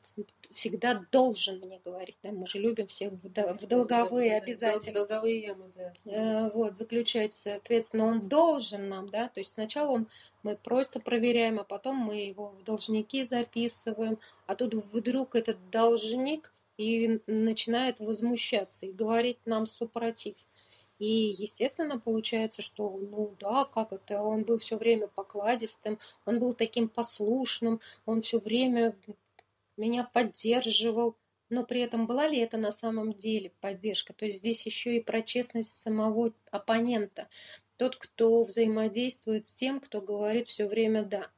всегда 0.51 1.05
должен 1.11 1.59
мне 1.59 1.79
говорить, 1.83 2.17
да, 2.23 2.31
мы 2.31 2.47
же 2.47 2.59
любим 2.59 2.87
всех 2.87 3.11
в 3.11 3.29
долговые 3.67 4.31
да, 4.31 4.37
обязательства. 4.37 5.05
Долговые 5.05 5.41
ямы, 5.41 5.65
да. 5.75 5.93
Э, 6.05 6.49
вот, 6.53 6.77
заключать, 6.77 7.33
соответственно, 7.33 8.05
он 8.05 8.29
должен 8.29 8.87
нам, 8.87 9.09
да, 9.09 9.27
то 9.27 9.41
есть 9.41 9.51
сначала 9.51 9.91
он, 9.91 10.07
мы 10.43 10.55
просто 10.55 11.01
проверяем, 11.01 11.59
а 11.59 11.65
потом 11.65 11.97
мы 11.97 12.21
его 12.21 12.55
в 12.57 12.63
должники 12.63 13.25
записываем, 13.25 14.17
а 14.47 14.55
тут 14.55 14.73
вдруг 14.73 15.35
этот 15.35 15.57
должник 15.69 16.53
и 16.77 17.19
начинает 17.27 17.99
возмущаться 17.99 18.85
и 18.85 18.91
говорить 18.93 19.39
нам 19.45 19.67
супротив. 19.67 20.35
И, 20.99 21.05
естественно, 21.05 21.99
получается, 21.99 22.61
что, 22.61 22.89
ну 22.89 23.35
да, 23.39 23.65
как 23.65 23.91
это, 23.93 24.21
он 24.21 24.43
был 24.43 24.57
все 24.57 24.77
время 24.77 25.07
покладистым, 25.07 25.99
он 26.25 26.39
был 26.39 26.53
таким 26.53 26.87
послушным, 26.87 27.81
он 28.05 28.21
все 28.21 28.39
время 28.39 28.95
меня 29.75 30.03
поддерживал, 30.03 31.17
но 31.49 31.63
при 31.63 31.81
этом 31.81 32.07
была 32.07 32.27
ли 32.27 32.39
это 32.39 32.57
на 32.57 32.71
самом 32.71 33.13
деле 33.13 33.51
поддержка? 33.59 34.13
То 34.13 34.25
есть 34.25 34.39
здесь 34.39 34.65
еще 34.65 34.97
и 34.97 35.03
про 35.03 35.21
честность 35.21 35.79
самого 35.79 36.33
оппонента. 36.51 37.27
Тот, 37.77 37.95
кто 37.95 38.43
взаимодействует 38.43 39.45
с 39.45 39.55
тем, 39.55 39.79
кто 39.79 40.01
говорит 40.01 40.47
все 40.47 40.67
время 40.67 41.03
«да». 41.03 41.29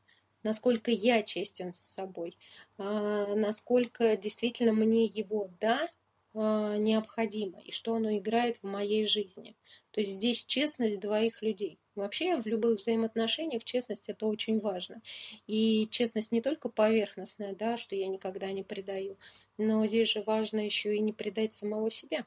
Насколько 0.43 0.91
я 0.91 1.23
честен 1.23 1.73
с 1.73 1.79
собой, 1.79 2.37
а, 2.77 3.35
насколько 3.35 4.15
действительно 4.15 4.73
мне 4.73 5.05
его 5.05 5.49
«да» 5.59 5.89
необходимо 6.35 7.59
и 7.61 7.71
что 7.71 7.95
оно 7.95 8.15
играет 8.17 8.57
в 8.57 8.63
моей 8.63 9.05
жизни. 9.05 9.55
То 9.91 10.01
есть 10.01 10.13
здесь 10.13 10.43
честность 10.45 10.99
двоих 10.99 11.41
людей. 11.41 11.79
Вообще 11.95 12.41
в 12.41 12.45
любых 12.45 12.79
взаимоотношениях 12.79 13.63
честность 13.63 14.09
это 14.09 14.27
очень 14.27 14.59
важно. 14.59 15.01
И 15.47 15.87
честность 15.89 16.33
не 16.33 16.41
только 16.41 16.67
поверхностная, 16.67 17.55
да, 17.55 17.77
что 17.77 17.95
я 17.95 18.07
никогда 18.07 18.51
не 18.51 18.63
предаю, 18.63 19.17
но 19.57 19.85
здесь 19.85 20.09
же 20.09 20.21
важно 20.21 20.59
еще 20.59 20.95
и 20.95 20.99
не 20.99 21.13
предать 21.13 21.53
самого 21.53 21.89
себя. 21.89 22.25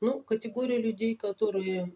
Ну, 0.00 0.22
категория 0.22 0.78
людей, 0.78 1.16
которые 1.16 1.92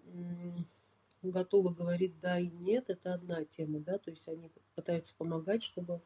готовы 1.23 1.73
говорить 1.75 2.19
да 2.19 2.41
и 2.41 2.49
нет, 2.49 2.91
это 2.91 3.15
одна 3.15 3.45
тема, 3.45 3.79
да, 3.79 3.99
то 3.99 4.11
есть 4.11 4.27
они 4.27 4.51
пытаются 4.75 5.15
помогать, 5.17 5.63
чтобы 5.63 6.01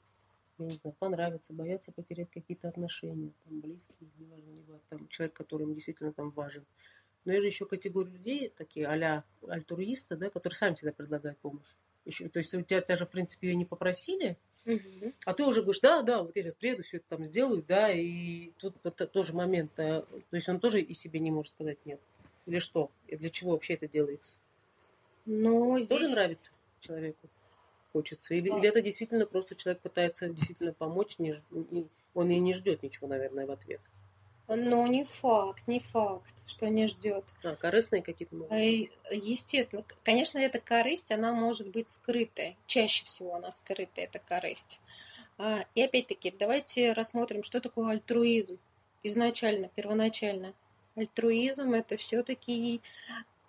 я 0.59 0.67
не 0.67 0.73
знаю, 0.73 0.95
понравится, 0.99 1.53
боятся 1.53 1.93
потерять 1.93 2.31
какие-то 2.31 2.69
отношения, 2.69 3.33
там, 3.45 3.61
близкие, 3.61 4.09
неважно, 4.19 4.51
либо 4.51 4.81
там 4.89 5.09
человек, 5.09 5.35
который 5.35 5.65
им 5.65 5.75
действительно 5.75 6.13
там 6.13 6.31
важен. 6.31 6.65
Но 7.25 7.33
есть 7.33 7.43
же 7.43 7.49
еще 7.49 7.67
категория 7.67 8.11
людей, 8.11 8.53
такие 8.55 8.87
а-ля 8.87 9.25
альтруисты, 9.49 10.17
да, 10.17 10.31
которые 10.31 10.57
сами 10.57 10.75
всегда 10.75 10.93
предлагают 10.93 11.39
помощь. 11.39 11.75
Еще, 12.05 12.29
то 12.29 12.39
есть 12.39 12.55
у 12.55 12.61
тебя 12.61 12.83
даже, 12.83 13.07
в 13.07 13.11
принципе, 13.11 13.49
ее 13.49 13.57
не 13.57 13.65
попросили, 13.65 14.37
угу. 14.67 15.13
а 15.25 15.33
ты 15.33 15.45
уже 15.45 15.63
говоришь, 15.63 15.81
да, 15.81 16.03
да, 16.03 16.23
вот 16.23 16.37
я 16.37 16.43
сейчас 16.43 16.55
приеду, 16.55 16.83
все 16.83 16.99
это 16.99 17.07
там 17.09 17.25
сделаю, 17.25 17.65
да, 17.67 17.91
и 17.91 18.51
тут 18.59 18.77
вот, 18.85 18.97
тоже 19.11 19.33
момент, 19.33 19.79
а, 19.81 20.03
то 20.03 20.37
есть 20.37 20.49
он 20.49 20.61
тоже 20.61 20.83
и 20.83 20.93
себе 20.93 21.19
не 21.21 21.31
может 21.31 21.53
сказать 21.53 21.79
нет. 21.87 22.01
Или 22.47 22.59
что? 22.59 22.91
И 23.07 23.17
для 23.17 23.31
чего 23.31 23.53
вообще 23.53 23.75
это 23.75 23.89
делается? 23.89 24.37
Но 25.25 25.79
здесь... 25.79 25.89
Тоже 25.89 26.09
нравится 26.09 26.53
человеку? 26.81 27.29
Хочется. 27.95 28.35
Или, 28.35 28.51
а. 28.51 28.59
или 28.59 28.69
это 28.69 28.83
действительно 28.83 29.25
просто 29.25 29.55
человек 29.55 29.81
пытается 29.81 30.29
действительно 30.29 30.73
помочь, 30.73 31.19
не, 31.19 31.35
не, 31.51 31.87
он 32.13 32.31
и 32.31 32.39
не 32.39 32.53
ждет 32.53 32.83
ничего, 32.83 33.07
наверное, 33.07 33.47
в 33.47 33.51
ответ. 33.53 33.81
Но 34.47 34.87
не 34.87 35.05
факт, 35.05 35.67
не 35.67 35.79
факт, 35.81 36.35
что 36.47 36.69
не 36.69 36.87
ждет. 36.87 37.25
А, 37.45 37.55
корыстные 37.55 38.03
какие-то 38.03 38.35
могут 38.35 38.51
быть. 38.51 38.91
Естественно, 39.11 39.85
конечно, 40.03 40.39
эта 40.39 40.61
корысть, 40.61 41.11
она 41.11 41.33
может 41.33 41.69
быть 41.71 41.89
скрытая. 41.89 42.55
Чаще 42.67 43.07
всего 43.07 43.37
она 43.37 43.53
скрытая, 43.53 44.05
эта 44.05 44.19
корысть. 44.19 44.81
А, 45.39 45.65
и 45.75 45.83
опять-таки, 45.83 46.35
давайте 46.39 46.93
рассмотрим, 46.93 47.43
что 47.43 47.61
такое 47.61 47.93
альтруизм. 47.93 48.59
Изначально, 49.03 49.71
первоначально. 49.75 50.53
Альтруизм 50.95 51.73
это 51.73 51.97
все-таки 51.97 52.83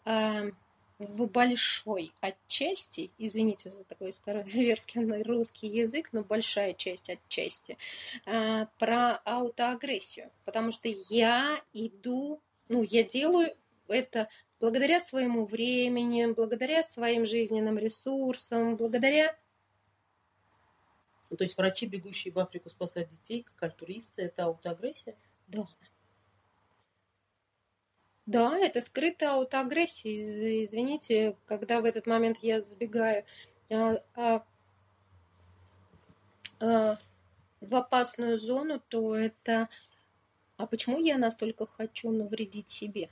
а, 0.06 0.46
в 0.98 1.28
большой 1.28 2.14
отчасти, 2.22 3.12
извините 3.18 3.70
за 3.70 3.84
такой 3.84 4.14
скороговоркенный 4.14 5.24
русский 5.24 5.68
язык, 5.68 6.10
но 6.14 6.24
большая 6.24 6.74
часть 6.74 7.10
отчасти, 7.10 7.78
а, 8.26 8.68
про 8.80 9.16
аутоагрессию. 9.26 10.32
Потому 10.46 10.72
что 10.72 10.88
я 11.10 11.62
иду, 11.74 12.42
ну, 12.70 12.84
я 12.84 13.04
делаю 13.04 13.54
это 13.88 14.30
благодаря 14.60 15.00
своему 15.00 15.46
времени, 15.46 16.26
благодаря 16.28 16.82
своим 16.82 17.26
жизненным 17.26 17.78
ресурсам, 17.78 18.78
благодаря 18.78 19.36
ну, 21.30 21.38
то 21.38 21.44
есть 21.44 21.58
врачи, 21.58 21.86
бегущие 21.88 22.32
в 22.34 22.40
Африку 22.40 22.70
спасать 22.70 23.10
детей, 23.10 23.44
как 23.44 23.64
альтуристы, 23.64 24.22
это 24.22 24.46
аутоагрессия? 24.46 25.18
Да. 25.48 25.68
Да, 28.26 28.58
это 28.58 28.82
скрытая 28.82 29.34
аутоагрессия. 29.34 30.64
Извините, 30.64 31.38
когда 31.46 31.82
в 31.82 31.86
этот 31.86 32.08
момент 32.08 32.40
я 32.42 32.60
сбегаю 32.60 33.24
а, 33.72 34.02
а, 34.16 34.46
а, 36.60 36.98
в 37.62 37.76
опасную 37.76 38.40
зону, 38.40 38.82
то 38.88 39.16
это... 39.16 39.70
А 40.58 40.66
почему 40.68 41.00
я 41.00 41.18
настолько 41.18 41.66
хочу 41.68 42.12
навредить 42.12 42.70
себе? 42.70 43.10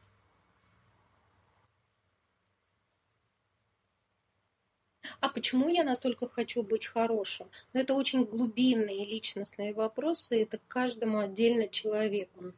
А 5.19 5.29
почему 5.29 5.69
я 5.69 5.83
настолько 5.83 6.27
хочу 6.27 6.63
быть 6.63 6.85
хорошим? 6.85 7.47
Но 7.47 7.53
ну, 7.73 7.81
это 7.81 7.93
очень 7.93 8.25
глубинные 8.25 9.05
личностные 9.05 9.73
вопросы, 9.73 10.41
это 10.41 10.59
каждому 10.67 11.19
отдельно 11.19 11.67
человеку. 11.67 12.53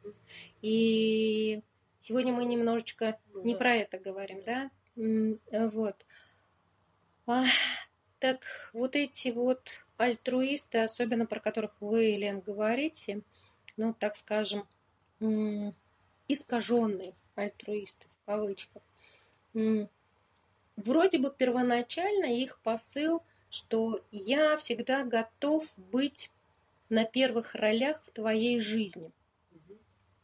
И 0.62 1.62
Сегодня 2.06 2.32
мы 2.32 2.44
немножечко 2.44 3.18
ну, 3.34 3.42
не 3.42 3.56
про 3.56 3.74
это 3.74 3.98
говорим, 3.98 4.40
да? 4.44 4.70
Вот. 5.50 6.06
А, 7.26 7.42
так 8.20 8.44
вот 8.72 8.94
эти 8.94 9.30
вот 9.30 9.84
альтруисты, 9.96 10.78
особенно 10.78 11.26
про 11.26 11.40
которых 11.40 11.74
вы, 11.80 12.14
Лен, 12.14 12.38
говорите, 12.38 13.22
ну, 13.76 13.92
так 13.92 14.14
скажем, 14.14 14.68
искаженные 16.28 17.16
альтруисты 17.34 18.06
в 18.06 18.26
кавычках. 18.26 18.84
Вроде 20.76 21.18
бы 21.18 21.34
первоначально 21.36 22.26
их 22.26 22.60
посыл, 22.60 23.20
что 23.50 24.00
я 24.12 24.56
всегда 24.58 25.02
готов 25.02 25.76
быть 25.76 26.30
на 26.88 27.04
первых 27.04 27.56
ролях 27.56 28.00
в 28.04 28.12
твоей 28.12 28.60
жизни. 28.60 29.10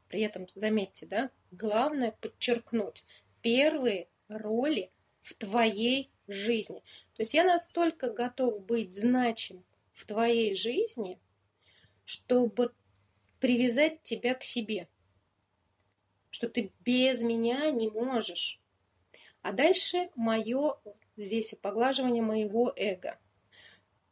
При 0.07 0.21
этом, 0.21 0.47
заметьте, 0.55 1.07
да, 1.07 1.31
главное 1.53 2.13
подчеркнуть, 2.21 3.05
первые 3.43 4.09
роли 4.29 4.91
в 5.21 5.35
твоей 5.35 6.11
жизни. 6.27 6.83
То 7.15 7.23
есть 7.23 7.35
я 7.35 7.45
настолько 7.45 8.11
готов 8.11 8.65
быть 8.65 8.93
значим 8.93 9.65
в 9.93 10.07
твоей 10.07 10.55
жизни, 10.55 11.19
чтобы 12.05 12.73
привязать 13.39 14.03
тебя 14.03 14.35
к 14.35 14.43
себе, 14.43 14.89
что 16.31 16.49
ты 16.49 16.73
без 16.81 17.23
меня 17.23 17.71
не 17.71 17.89
можешь. 17.89 18.61
А 19.43 19.53
дальше 19.53 20.11
мое 20.15 20.77
здесь 21.17 21.55
поглаживание 21.61 22.23
моего 22.23 22.73
эго, 22.77 23.19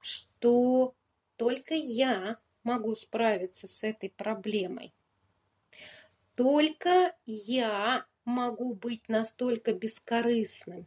что 0.00 0.94
только 1.36 1.74
я 1.74 2.38
могу 2.62 2.94
справиться 2.94 3.66
с 3.66 3.82
этой 3.84 4.10
проблемой. 4.10 4.92
Только 6.40 7.14
я 7.26 8.06
могу 8.24 8.72
быть 8.72 9.10
настолько 9.10 9.74
бескорыстным. 9.74 10.86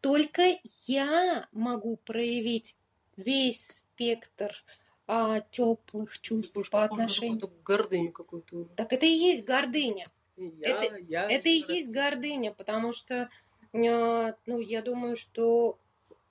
Только 0.00 0.58
я 0.86 1.48
могу 1.52 1.98
проявить 1.98 2.76
весь 3.18 3.66
спектр 3.66 4.64
а, 5.06 5.40
теплых 5.50 6.18
чувств 6.18 6.54
Больше 6.54 6.70
по 6.70 6.84
отношению. 6.84 7.52
гордыню 7.62 8.10
какую-то. 8.10 8.64
Так 8.74 8.94
это 8.94 9.04
и 9.04 9.10
есть 9.10 9.44
гордыня. 9.44 10.06
Я, 10.38 10.66
это 10.66 10.96
я 10.96 11.30
это 11.30 11.50
и 11.50 11.62
есть 11.68 11.90
гордыня, 11.90 12.54
потому 12.54 12.94
что, 12.94 13.28
а, 13.74 14.34
ну, 14.46 14.60
я 14.60 14.80
думаю, 14.80 15.16
что 15.16 15.76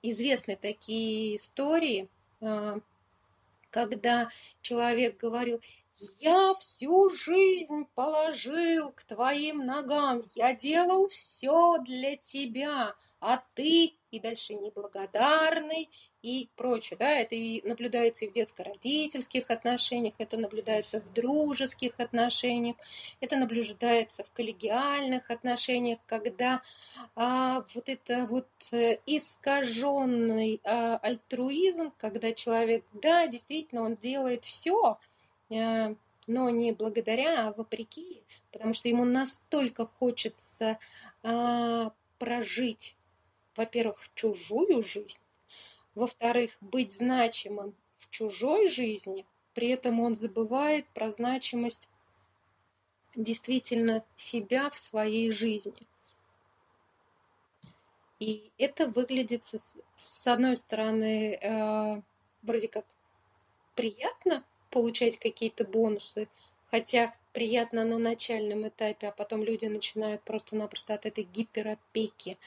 известны 0.02 0.58
такие 0.60 1.36
истории, 1.36 2.08
а, 2.40 2.80
когда 3.70 4.28
человек 4.60 5.18
говорил, 5.18 5.60
я 6.18 6.52
всю 6.54 7.10
жизнь 7.10 7.86
положил 7.94 8.92
к 8.92 9.04
твоим 9.04 9.64
ногам, 9.64 10.22
я 10.34 10.54
делал 10.54 11.06
все 11.06 11.78
для 11.78 12.16
тебя, 12.16 12.94
а 13.20 13.42
ты 13.54 13.94
и 14.10 14.20
дальше 14.20 14.54
неблагодарный 14.54 15.90
и 16.22 16.50
прочее. 16.56 16.96
Да? 16.98 17.10
Это 17.10 17.34
и 17.34 17.66
наблюдается 17.66 18.24
и 18.24 18.28
в 18.28 18.32
детско-родительских 18.32 19.50
отношениях, 19.50 20.14
это 20.18 20.36
наблюдается 20.36 21.00
в 21.00 21.12
дружеских 21.12 21.98
отношениях, 21.98 22.76
это 23.20 23.36
наблюдается 23.36 24.24
в 24.24 24.32
коллегиальных 24.32 25.30
отношениях, 25.30 25.98
когда 26.06 26.62
а, 27.14 27.64
вот 27.74 27.88
это 27.88 28.26
вот 28.26 28.48
э, 28.72 28.98
искаженный 29.06 30.60
а, 30.64 30.98
альтруизм, 30.98 31.92
когда 31.96 32.32
человек, 32.32 32.84
да, 32.92 33.26
действительно, 33.28 33.82
он 33.82 33.96
делает 33.96 34.44
все, 34.44 34.98
но 35.48 36.50
не 36.50 36.72
благодаря, 36.72 37.48
а 37.48 37.52
вопреки, 37.52 38.22
потому 38.52 38.72
что 38.72 38.88
ему 38.88 39.04
настолько 39.04 39.86
хочется 39.86 40.78
а, 41.22 41.92
прожить 42.18 42.96
во-первых, 43.56 43.98
чужую 44.14 44.82
жизнь, 44.82 45.20
во-вторых, 45.94 46.56
быть 46.60 46.92
значимым 46.92 47.74
в 47.96 48.10
чужой 48.10 48.68
жизни, 48.68 49.26
при 49.54 49.68
этом 49.68 50.00
он 50.00 50.14
забывает 50.14 50.86
про 50.88 51.10
значимость 51.10 51.88
действительно 53.14 54.04
себя 54.16 54.68
в 54.68 54.76
своей 54.76 55.32
жизни. 55.32 55.86
И 58.18 58.50
это 58.58 58.88
выглядит 58.88 59.44
с, 59.44 59.76
с 59.96 60.26
одной 60.26 60.56
стороны 60.56 61.34
э, 61.34 62.02
вроде 62.42 62.68
как 62.68 62.84
приятно 63.74 64.44
получать 64.70 65.18
какие-то 65.18 65.64
бонусы, 65.64 66.28
хотя 66.70 67.14
приятно 67.32 67.84
на 67.84 67.98
начальном 67.98 68.68
этапе, 68.68 69.08
а 69.08 69.12
потом 69.12 69.42
люди 69.42 69.66
начинают 69.66 70.22
просто-напросто 70.22 70.94
от 70.94 71.06
этой 71.06 71.24
гиперопеки 71.24 72.38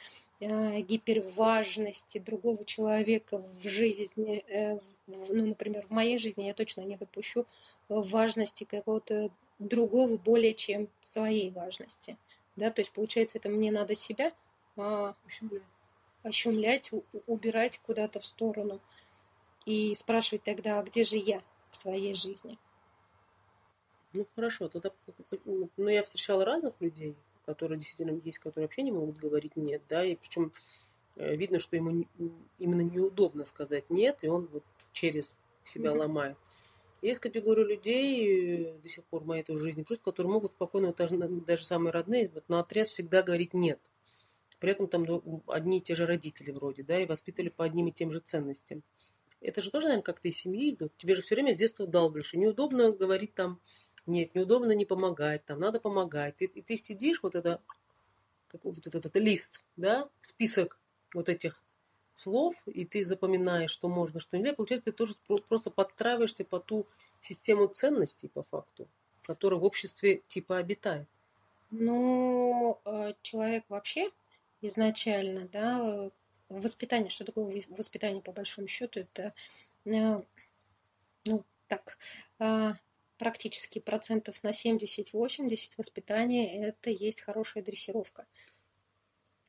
Э, 0.42 0.80
гиперважности 0.80 2.18
другого 2.18 2.64
человека 2.64 3.40
в 3.40 3.68
жизни, 3.68 4.42
э, 4.48 4.80
ну, 5.08 5.48
например, 5.48 5.86
в 5.86 5.90
моей 5.92 6.18
жизни 6.18 6.44
я 6.44 6.54
точно 6.54 6.82
не 6.82 6.96
допущу 6.96 7.46
важности 7.90 8.64
какого-то 8.64 9.32
другого 9.58 10.16
более 10.16 10.54
чем 10.54 10.88
своей 11.02 11.52
важности. 11.52 12.16
Да, 12.56 12.72
то 12.72 12.80
есть, 12.80 12.92
получается, 12.92 13.38
это 13.38 13.50
мне 13.50 13.70
надо 13.70 13.96
себя 13.96 14.32
а, 14.78 15.14
ощумлять, 16.24 16.92
убирать 17.28 17.80
куда-то 17.80 18.22
в 18.22 18.26
сторону 18.26 18.80
и 19.66 19.94
спрашивать 19.94 20.44
тогда, 20.44 20.80
а 20.80 20.84
где 20.84 21.04
же 21.04 21.18
я 21.18 21.44
в 21.72 21.78
своей 21.78 22.14
жизни? 22.14 22.58
Ну 24.14 24.26
хорошо, 24.36 24.70
тогда 24.70 24.92
ну, 25.46 25.88
я 25.88 26.02
встречала 26.02 26.44
разных 26.44 26.74
людей, 26.80 27.16
которые 27.46 27.78
действительно 27.78 28.20
есть, 28.24 28.40
которые 28.40 28.66
вообще 28.66 28.82
не 28.82 28.92
могут 28.92 29.18
говорить 29.18 29.56
нет, 29.56 29.84
да, 29.88 30.04
и 30.04 30.16
причем 30.16 30.52
э, 31.16 31.36
видно, 31.36 31.60
что 31.60 31.76
ему 31.76 32.06
именно 32.58 32.82
неудобно 32.82 33.46
сказать 33.46 33.90
нет, 33.90 34.24
и 34.24 34.28
он 34.28 34.48
вот 34.48 34.64
через 34.94 35.38
себя 35.64 35.92
mm-hmm. 35.92 35.98
ломает. 35.98 36.38
Есть 37.02 37.22
категория 37.22 37.64
людей, 37.64 38.72
э, 38.72 38.74
до 38.80 38.90
сих 38.90 39.04
пор 39.06 39.22
в 39.22 39.28
моей 39.28 39.44
тоже 39.44 39.62
жизни, 39.62 39.84
просто, 39.84 40.04
которые 40.04 40.34
могут 40.34 40.54
спокойно, 40.54 40.88
вот 40.88 40.98
даже, 40.98 41.16
даже 41.18 41.66
самые 41.66 41.92
родные, 41.92 42.30
вот 42.30 42.50
на 42.50 42.60
отряд 42.60 42.88
всегда 42.88 43.22
говорить 43.22 43.54
нет. 43.54 43.80
При 44.60 44.72
этом 44.72 44.88
там 44.88 45.06
одни 45.48 45.78
и 45.78 45.82
те 45.82 45.96
же 45.96 46.06
родители 46.06 46.52
вроде, 46.52 46.84
да, 46.84 47.00
и 47.00 47.06
воспитывали 47.06 47.50
по 47.50 47.64
одним 47.64 47.88
и 47.88 47.92
тем 47.92 48.12
же 48.12 48.20
ценностям. 48.20 48.84
Это 49.42 49.62
же 49.62 49.72
тоже, 49.72 49.88
наверное, 49.88 50.04
как-то 50.04 50.28
из 50.28 50.38
семьи 50.38 50.72
идут. 50.72 50.92
Тебе 50.98 51.16
же 51.16 51.22
все 51.22 51.36
время 51.36 51.54
с 51.54 51.58
детства 51.58 51.88
долбишь. 51.88 52.34
И 52.34 52.38
неудобно 52.38 52.92
говорить 52.92 53.34
там 53.34 53.60
нет, 54.06 54.34
неудобно 54.36 54.72
не 54.72 54.86
помогать, 54.86 55.46
там 55.46 55.60
надо 55.60 55.80
помогать. 55.80 56.38
Ты, 56.38 56.46
и 56.46 56.62
ты 56.62 56.78
сидишь, 56.78 57.22
вот 57.22 57.36
это, 57.36 57.62
как, 58.48 58.66
вот 58.66 58.80
этот, 58.80 58.96
этот 58.96 59.16
лист, 59.18 59.64
да, 59.78 60.10
список 60.22 60.80
вот 61.14 61.30
этих 61.30 61.62
слов, 62.16 62.56
и 62.66 62.86
ты 62.86 63.06
запоминаешь, 63.06 63.72
что 63.72 63.88
можно, 63.88 64.20
что 64.20 64.38
нельзя. 64.38 64.54
Получается, 64.54 64.92
ты 64.92 64.98
тоже 64.98 65.16
просто 65.48 65.70
подстраиваешься 65.70 66.44
по 66.44 66.60
ту 66.60 66.86
систему 67.22 67.68
ценностей, 67.68 68.28
по 68.28 68.44
факту, 68.44 68.88
которая 69.24 69.60
в 69.60 69.64
обществе 69.64 70.22
типа 70.28 70.58
обитает. 70.58 71.08
Ну, 71.72 72.80
э, 72.86 73.14
человек 73.22 73.64
вообще 73.70 74.10
изначально, 74.62 75.48
да, 75.48 76.10
воспитание, 76.50 77.10
что 77.10 77.26
такое 77.26 77.64
воспитание 77.70 78.22
по 78.22 78.32
большому 78.32 78.68
счету, 78.68 79.02
это, 79.02 79.34
э, 79.86 80.22
ну, 81.26 81.46
так, 81.68 81.98
а, 82.40 82.76
практически 83.18 83.80
процентов 83.80 84.44
на 84.44 84.54
70-80 84.54 85.74
воспитания 85.78 86.68
это 86.68 86.90
есть 86.90 87.22
хорошая 87.22 87.64
дрессировка. 87.64 88.26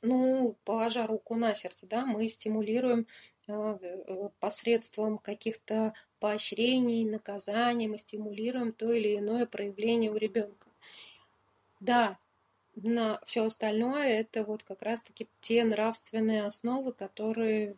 Ну, 0.02 0.56
положа 0.64 1.06
руку 1.06 1.34
на 1.36 1.54
сердце, 1.54 1.86
да, 1.86 2.06
мы 2.06 2.26
стимулируем 2.28 3.06
э, 3.46 3.52
э, 3.52 4.28
посредством 4.40 5.18
каких-то 5.18 5.92
поощрений, 6.18 7.04
наказаний, 7.04 7.86
мы 7.86 7.98
стимулируем 7.98 8.72
то 8.72 8.92
или 8.92 9.16
иное 9.16 9.46
проявление 9.46 10.10
у 10.10 10.16
ребенка. 10.16 10.68
Да, 11.80 12.18
на 12.82 13.20
все 13.24 13.44
остальное 13.44 14.20
это 14.20 14.44
вот 14.44 14.62
как 14.62 14.82
раз-таки 14.82 15.28
те 15.40 15.64
нравственные 15.64 16.44
основы, 16.44 16.92
которые 16.92 17.76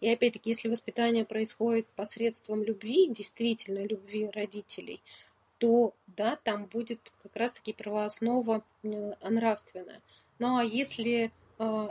и 0.00 0.08
опять-таки, 0.08 0.50
если 0.50 0.68
воспитание 0.68 1.24
происходит 1.24 1.86
посредством 1.96 2.62
любви, 2.62 3.08
действительно 3.08 3.84
любви 3.84 4.30
родителей, 4.32 5.00
то 5.58 5.94
да, 6.06 6.36
там 6.36 6.66
будет 6.66 7.12
как 7.22 7.34
раз-таки 7.36 7.72
правооснова 7.72 8.62
э, 8.82 9.12
нравственная. 9.22 10.00
Ну 10.38 10.56
а 10.56 10.64
если, 10.64 11.30
э, 11.58 11.88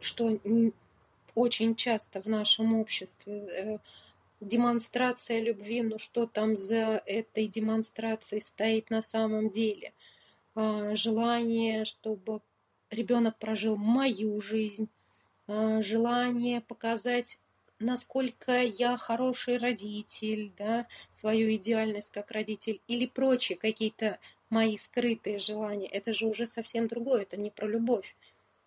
что 0.00 0.38
очень 1.34 1.74
часто 1.74 2.22
в 2.22 2.26
нашем 2.26 2.74
обществе, 2.78 3.34
э, 3.34 3.78
демонстрация 4.40 5.40
любви, 5.40 5.82
ну 5.82 5.98
что 5.98 6.26
там 6.26 6.56
за 6.56 7.02
этой 7.06 7.46
демонстрацией 7.48 8.40
стоит 8.40 8.90
на 8.90 9.02
самом 9.02 9.50
деле? 9.50 9.92
Желание, 10.54 11.84
чтобы 11.84 12.40
ребенок 12.90 13.38
прожил 13.38 13.76
мою 13.76 14.40
жизнь, 14.40 14.88
желание 15.48 16.60
показать 16.60 17.38
насколько 17.80 18.62
я 18.62 18.96
хороший 18.96 19.58
родитель, 19.58 20.52
да, 20.56 20.86
свою 21.10 21.54
идеальность 21.56 22.10
как 22.10 22.30
родитель 22.30 22.80
или 22.86 23.06
прочие 23.06 23.58
какие-то 23.58 24.18
мои 24.50 24.76
скрытые 24.76 25.38
желания, 25.38 25.88
это 25.88 26.14
же 26.14 26.26
уже 26.26 26.46
совсем 26.46 26.88
другое, 26.88 27.22
это 27.22 27.36
не 27.36 27.50
про 27.50 27.66
любовь. 27.66 28.16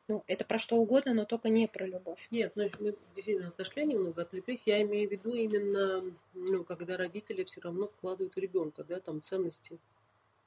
Ну, 0.09 0.23
это 0.27 0.45
про 0.45 0.57
что 0.57 0.77
угодно, 0.77 1.13
но 1.13 1.25
только 1.25 1.49
не 1.49 1.67
про 1.67 1.85
любовь. 1.85 2.25
Нет, 2.31 2.53
ну, 2.55 2.69
мы 2.79 2.95
действительно 3.13 3.49
отошли 3.49 3.85
немного, 3.85 4.21
отвлеклись. 4.21 4.65
Я 4.65 4.81
имею 4.83 5.09
в 5.09 5.11
виду 5.11 5.33
именно, 5.33 6.01
ну, 6.33 6.63
когда 6.63 6.95
родители 6.95 7.43
все 7.43 7.59
равно 7.59 7.87
вкладывают 7.87 8.35
в 8.35 8.39
ребенка, 8.39 8.85
да, 8.85 9.01
там 9.01 9.21
ценности 9.21 9.77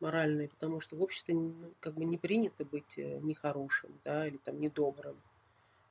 моральные, 0.00 0.48
потому 0.48 0.80
что 0.80 0.96
в 0.96 1.02
обществе 1.02 1.34
ну, 1.34 1.54
как 1.80 1.94
бы 1.94 2.04
не 2.04 2.18
принято 2.18 2.64
быть 2.64 2.98
э, 2.98 3.18
нехорошим, 3.20 3.90
да, 4.04 4.26
или 4.26 4.38
там 4.38 4.60
недобрым. 4.60 5.16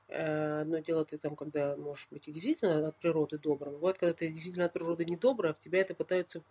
Э, 0.07 0.61
одно 0.61 0.79
дело 0.79 1.05
ты 1.05 1.17
там, 1.17 1.35
когда 1.35 1.75
можешь 1.75 2.07
быть 2.09 2.27
и 2.27 2.31
действительно 2.31 2.87
от 2.87 2.97
природы 2.97 3.37
добрым. 3.37 3.75
Вот 3.77 3.97
когда 3.97 4.13
ты 4.13 4.29
действительно 4.29 4.65
от 4.65 4.73
природы 4.73 5.05
недобрый, 5.05 5.51
а 5.51 5.53
в 5.53 5.59
тебя 5.59 5.81
это 5.81 5.93
пытаются 5.93 6.41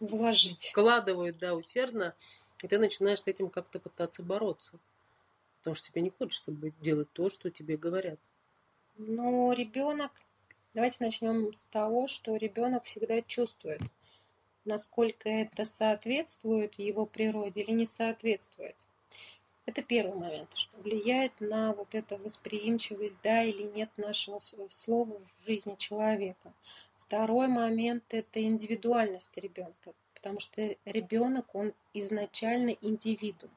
вложить. 0.00 0.68
Вкладывают, 0.68 1.38
да, 1.38 1.54
усердно. 1.54 2.14
И 2.62 2.68
ты 2.68 2.78
начинаешь 2.78 3.22
с 3.22 3.28
этим 3.28 3.50
как-то 3.50 3.80
пытаться 3.80 4.22
бороться. 4.22 4.78
Потому 5.58 5.74
что 5.74 5.90
тебе 5.90 6.02
не 6.02 6.10
хочется 6.10 6.52
делать 6.80 7.08
то, 7.12 7.28
что 7.28 7.50
тебе 7.50 7.76
говорят. 7.76 8.20
Но 8.96 9.52
ребенок, 9.52 10.12
давайте 10.74 10.98
начнем 11.00 11.54
с 11.54 11.66
того, 11.66 12.06
что 12.06 12.36
ребенок 12.36 12.84
всегда 12.84 13.20
чувствует, 13.22 13.80
насколько 14.64 15.28
это 15.28 15.64
соответствует 15.64 16.78
его 16.78 17.06
природе 17.06 17.62
или 17.62 17.72
не 17.72 17.86
соответствует. 17.86 18.76
Это 19.64 19.82
первый 19.82 20.18
момент, 20.18 20.50
что 20.54 20.76
влияет 20.78 21.40
на 21.40 21.72
вот 21.72 21.94
эту 21.94 22.16
восприимчивость, 22.18 23.16
да 23.22 23.44
или 23.44 23.62
нет 23.62 23.90
нашего 23.96 24.40
слова 24.40 25.20
в 25.20 25.46
жизни 25.46 25.76
человека. 25.76 26.52
Второй 26.98 27.46
момент– 27.46 28.04
это 28.10 28.42
индивидуальность 28.42 29.36
ребенка, 29.36 29.92
потому 30.14 30.40
что 30.40 30.76
ребенок, 30.84 31.54
он 31.54 31.74
изначально 31.94 32.70
индивидуум. 32.80 33.52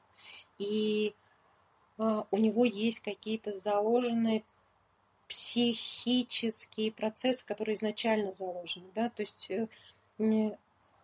И 0.58 1.14
а, 1.98 2.26
у 2.30 2.36
него 2.36 2.64
есть 2.64 3.00
какие-то 3.00 3.52
заложенные 3.52 4.44
психические 5.28 6.92
процессы, 6.92 7.44
которые 7.44 7.74
изначально 7.74 8.30
заложены, 8.30 8.86
да, 8.94 9.10
то 9.10 9.22
есть 9.22 9.50
э, 9.50 9.66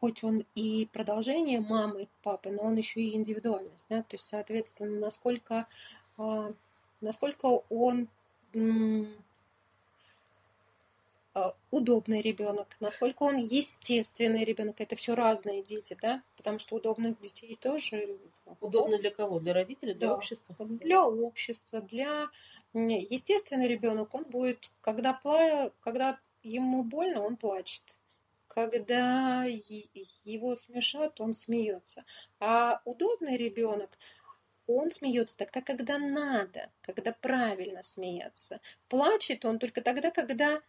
хоть 0.02 0.24
он 0.24 0.44
и 0.56 0.88
продолжение 0.92 1.60
мамы, 1.60 2.08
папы, 2.24 2.50
но 2.50 2.64
он 2.64 2.74
еще 2.74 3.00
и 3.00 3.14
индивидуальность, 3.14 3.86
да, 3.88 4.02
то 4.02 4.16
есть, 4.16 4.26
соответственно, 4.26 4.98
насколько, 4.98 5.68
а, 6.18 6.52
насколько 7.00 7.62
он 7.70 8.08
а, 11.34 11.54
удобный 11.70 12.20
ребенок, 12.20 12.76
насколько 12.80 13.22
он 13.22 13.36
естественный 13.36 14.42
ребенок. 14.44 14.80
Это 14.80 14.96
все 14.96 15.14
разные 15.14 15.62
дети, 15.62 15.96
да? 16.02 16.20
Потому 16.36 16.58
что 16.58 16.76
удобных 16.76 17.20
детей 17.20 17.56
тоже. 17.60 18.18
Удобно 18.60 18.98
для 18.98 19.12
кого? 19.12 19.38
Для 19.38 19.54
родителей, 19.54 19.94
для 19.94 20.08
да, 20.08 20.16
общества? 20.16 20.56
Для 20.58 21.06
общества, 21.06 21.80
для 21.80 22.28
естественный 22.74 23.68
ребенок, 23.68 24.12
он 24.14 24.24
будет, 24.24 24.72
когда, 24.80 25.12
пла... 25.12 25.70
когда 25.80 26.18
ему 26.42 26.82
больно, 26.82 27.22
он 27.22 27.36
плачет. 27.36 28.00
Когда 28.54 29.44
его 29.44 30.56
смешат, 30.56 31.20
он 31.22 31.32
смеется. 31.32 32.04
А 32.38 32.82
удобный 32.84 33.38
ребенок, 33.38 33.98
он 34.66 34.90
смеется 34.90 35.38
тогда, 35.38 35.62
когда 35.62 35.96
надо, 35.96 36.70
когда 36.82 37.12
правильно 37.12 37.82
смеяться. 37.82 38.60
Плачет 38.88 39.46
он 39.46 39.58
только 39.58 39.80
тогда, 39.80 40.10
когда 40.10 40.62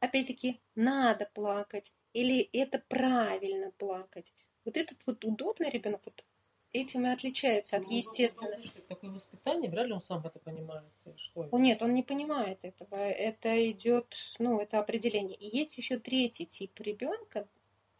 опять-таки, 0.00 0.60
надо 0.74 1.30
плакать, 1.32 1.94
или 2.12 2.50
это 2.52 2.80
правильно 2.88 3.70
плакать. 3.78 4.34
Вот 4.64 4.76
этот 4.76 4.98
вот 5.06 5.24
удобный 5.24 5.70
ребенок 5.70 6.02
вот 6.04 6.24
этим 6.72 7.06
и 7.06 7.10
отличается 7.10 7.76
от 7.76 7.84
ну, 7.86 7.96
естественного. 7.96 8.56
Ну, 8.56 8.82
такое 8.88 9.10
воспитание, 9.10 9.70
вряд 9.70 9.86
ли 9.86 9.92
он 9.92 10.00
сам 10.00 10.24
это 10.24 10.38
понимает. 10.38 10.84
Что 11.16 11.44
это? 11.44 11.56
Нет, 11.56 11.82
он 11.82 11.94
не 11.94 12.02
понимает 12.02 12.64
этого. 12.64 12.96
Это 12.96 13.70
идет, 13.70 14.16
ну, 14.38 14.58
это 14.58 14.78
определение. 14.78 15.36
И 15.36 15.56
есть 15.56 15.76
еще 15.78 15.98
третий 15.98 16.46
тип 16.46 16.78
ребенка, 16.80 17.46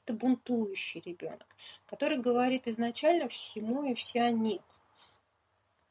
это 0.04 0.14
бунтующий 0.14 1.00
ребенок, 1.04 1.46
который 1.87 2.18
говорит 2.18 2.66
изначально 2.66 3.28
всему 3.28 3.85
и 3.85 3.94
вся 3.94 4.30
нет. 4.30 4.62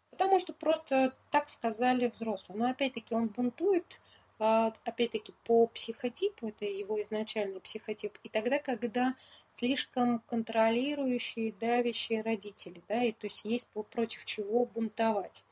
Потому 0.10 0.40
что 0.40 0.54
просто 0.54 1.16
так 1.32 1.48
сказали 1.50 2.12
взрослые. 2.14 2.60
Но 2.60 2.70
опять-таки 2.70 3.16
он 3.16 3.30
бунтует 3.30 4.02
опять-таки, 4.42 5.34
по 5.44 5.68
психотипу, 5.68 6.48
это 6.48 6.66
его 6.66 7.02
изначальный 7.04 7.60
психотип, 7.60 8.18
и 8.24 8.30
тогда, 8.30 8.58
когда 8.60 9.16
слишком 9.54 10.20
контролирующие, 10.20 11.54
давящие 11.54 12.24
родители, 12.24 12.82
да, 12.88 13.04
и 13.04 13.12
то 13.12 13.28
есть 13.28 13.46
есть 13.46 13.68
против 13.68 14.26
чего 14.26 14.66
бунтовать. 14.66 15.44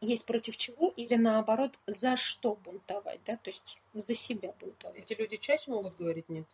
Есть 0.00 0.24
против 0.26 0.56
чего 0.56 0.88
или 0.96 1.14
наоборот, 1.14 1.78
за 1.86 2.16
что 2.16 2.56
бунтовать, 2.56 3.20
да, 3.24 3.36
то 3.36 3.50
есть 3.50 3.78
за 3.94 4.14
себя 4.14 4.52
бунтовать. 4.60 4.98
Эти 4.98 5.20
люди 5.20 5.36
чаще 5.36 5.70
могут 5.70 5.96
говорить 5.96 6.28
нет 6.28 6.46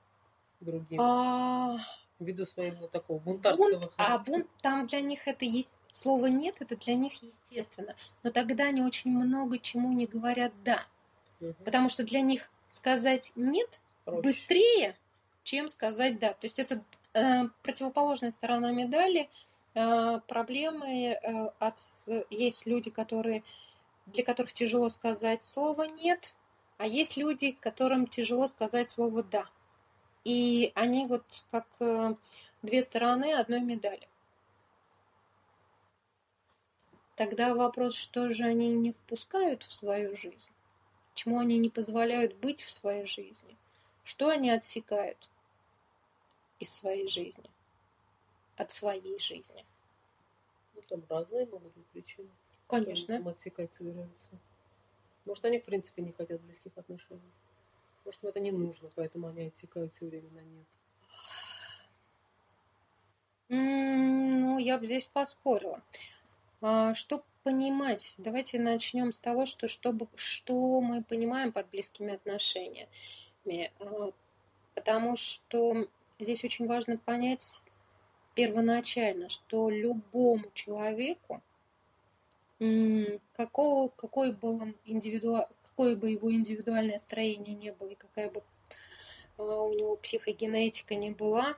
другим? 0.61 1.00
А... 1.00 1.78
Ввиду 2.18 2.44
своего 2.44 2.88
такого 2.88 3.20
бунтарского 3.20 3.78
бунт, 3.78 3.92
А 3.96 4.18
бунт, 4.18 4.48
там 4.61 4.88
для 4.88 5.00
них 5.00 5.28
это 5.28 5.44
есть 5.44 5.72
Слово 5.92 6.27
«нет»— 6.27 6.57
это 6.61 6.77
для 6.77 6.94
них 6.94 7.12
естественно. 7.22 7.94
Но 8.22 8.31
тогда 8.31 8.64
они 8.64 8.83
очень 8.83 9.11
много 9.11 9.59
чему 9.59 9.92
не 9.92 10.07
говорят 10.07 10.53
«да». 10.64 10.87
Угу. 11.40 11.55
Потому 11.64 11.88
что 11.88 12.05
для 12.05 12.20
них 12.20 12.51
сказать 12.68 13.33
«нет» 13.37 13.81
Проще. 14.05 14.22
быстрее, 14.22 14.96
чем 15.44 15.68
сказать 15.68 16.18
«да». 16.18 16.33
То 16.35 16.44
есть 16.44 16.59
это 16.59 16.83
э, 17.14 17.48
противоположная 17.62 18.31
сторона 18.31 18.70
медали. 18.70 19.29
Э, 19.74 20.20
проблемы 20.27 21.18
э, 21.20 21.51
от... 21.59 21.79
Есть 22.31 22.66
люди, 22.66 22.90
которые, 22.90 23.42
для 24.07 24.24
которых 24.24 24.53
тяжело 24.53 24.88
сказать 24.88 25.42
слово 25.42 25.85
«нет», 25.85 26.35
а 26.77 26.87
есть 26.87 27.16
люди, 27.16 27.53
которым 27.61 28.07
тяжело 28.07 28.46
сказать 28.46 28.90
слово 28.90 29.22
«да». 29.22 29.46
И 30.24 30.72
они 30.74 31.07
вот 31.07 31.24
как 31.51 31.66
э, 31.81 32.14
две 32.62 32.83
стороны 32.83 33.33
одной 33.33 33.61
медали. 33.61 34.07
Тогда 37.18 37.52
вопрос, 37.52 37.96
что 37.96 38.31
же 38.31 38.44
они 38.44 38.68
не 38.68 38.92
впускают 38.92 39.64
в 39.64 39.72
свою 39.72 40.16
жизнь? 40.16 40.52
Чему 41.14 41.40
они 41.40 41.59
не 41.59 41.68
позволяют 41.68 42.37
быть 42.37 42.62
в 42.62 42.70
своей 42.70 43.07
жизни? 43.07 43.57
Что 44.04 44.28
они 44.28 44.50
отсекают 44.50 45.28
из 46.61 46.72
своей 46.72 47.11
жизни? 47.11 47.50
От 48.57 48.70
своей 48.72 49.18
жизни? 49.18 49.64
Ну, 50.76 50.83
там 50.83 51.02
разные 51.09 51.46
могут 51.46 51.74
быть 51.74 51.87
причины. 51.87 52.28
Конечно. 52.68 53.16
Там 53.16 53.26
отсекать 53.26 53.74
собираются. 53.74 54.26
Может, 55.24 55.44
они, 55.44 55.59
в 55.59 55.64
принципе, 55.64 56.02
не 56.02 56.12
хотят 56.12 56.40
близких 56.42 56.70
отношений. 56.76 57.33
Может, 58.04 58.22
им 58.22 58.28
это 58.28 58.38
не 58.38 58.52
нужно, 58.52 58.90
поэтому 58.94 59.26
они 59.26 59.48
отсекают 59.48 59.92
все 59.92 60.07
время 60.07 60.31
на 60.31 60.40
нет. 60.40 60.66
Ну, 63.48 64.59
я 64.59 64.78
бы 64.78 64.87
здесь 64.87 65.09
поспорила. 65.09 65.83
А, 66.61 66.94
что 66.94 67.25
понимать? 67.44 68.14
Давайте 68.18 68.59
начнем 68.59 69.12
с 69.12 69.18
того, 69.18 69.47
что, 69.47 69.68
чтобы, 69.68 70.09
что 70.16 70.81
мы 70.81 71.03
понимаем 71.03 71.53
под 71.53 71.68
близкими 71.71 72.14
отношениями. 72.14 72.88
А, 73.79 74.11
потому 74.75 75.16
что 75.16 75.88
здесь 76.18 76.44
очень 76.44 76.66
важно 76.66 76.99
понять 76.99 77.62
первоначально, 78.35 79.29
что 79.29 79.71
любому 79.71 80.51
человеку, 80.55 81.42
какого, 83.35 83.88
какой 83.88 84.33
бы 84.33 84.61
он 84.61 84.75
индивиду, 84.85 85.47
какое 85.62 85.94
бы 85.94 86.11
его 86.11 86.33
индивидуальное 86.33 86.99
строение 86.99 87.55
не 87.55 87.73
было 87.73 87.88
и 87.88 87.94
какая 87.94 88.31
бы 88.31 88.42
а, 89.37 89.42
у 89.42 89.73
него 89.75 89.97
психогенетика 89.97 90.97
не 90.97 91.11
была, 91.11 91.57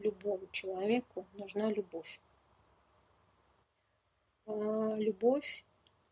любому 0.00 0.46
человеку 0.50 1.24
нужна 1.34 1.70
любовь. 1.70 2.20
А, 4.48 4.96
любовь, 4.96 5.64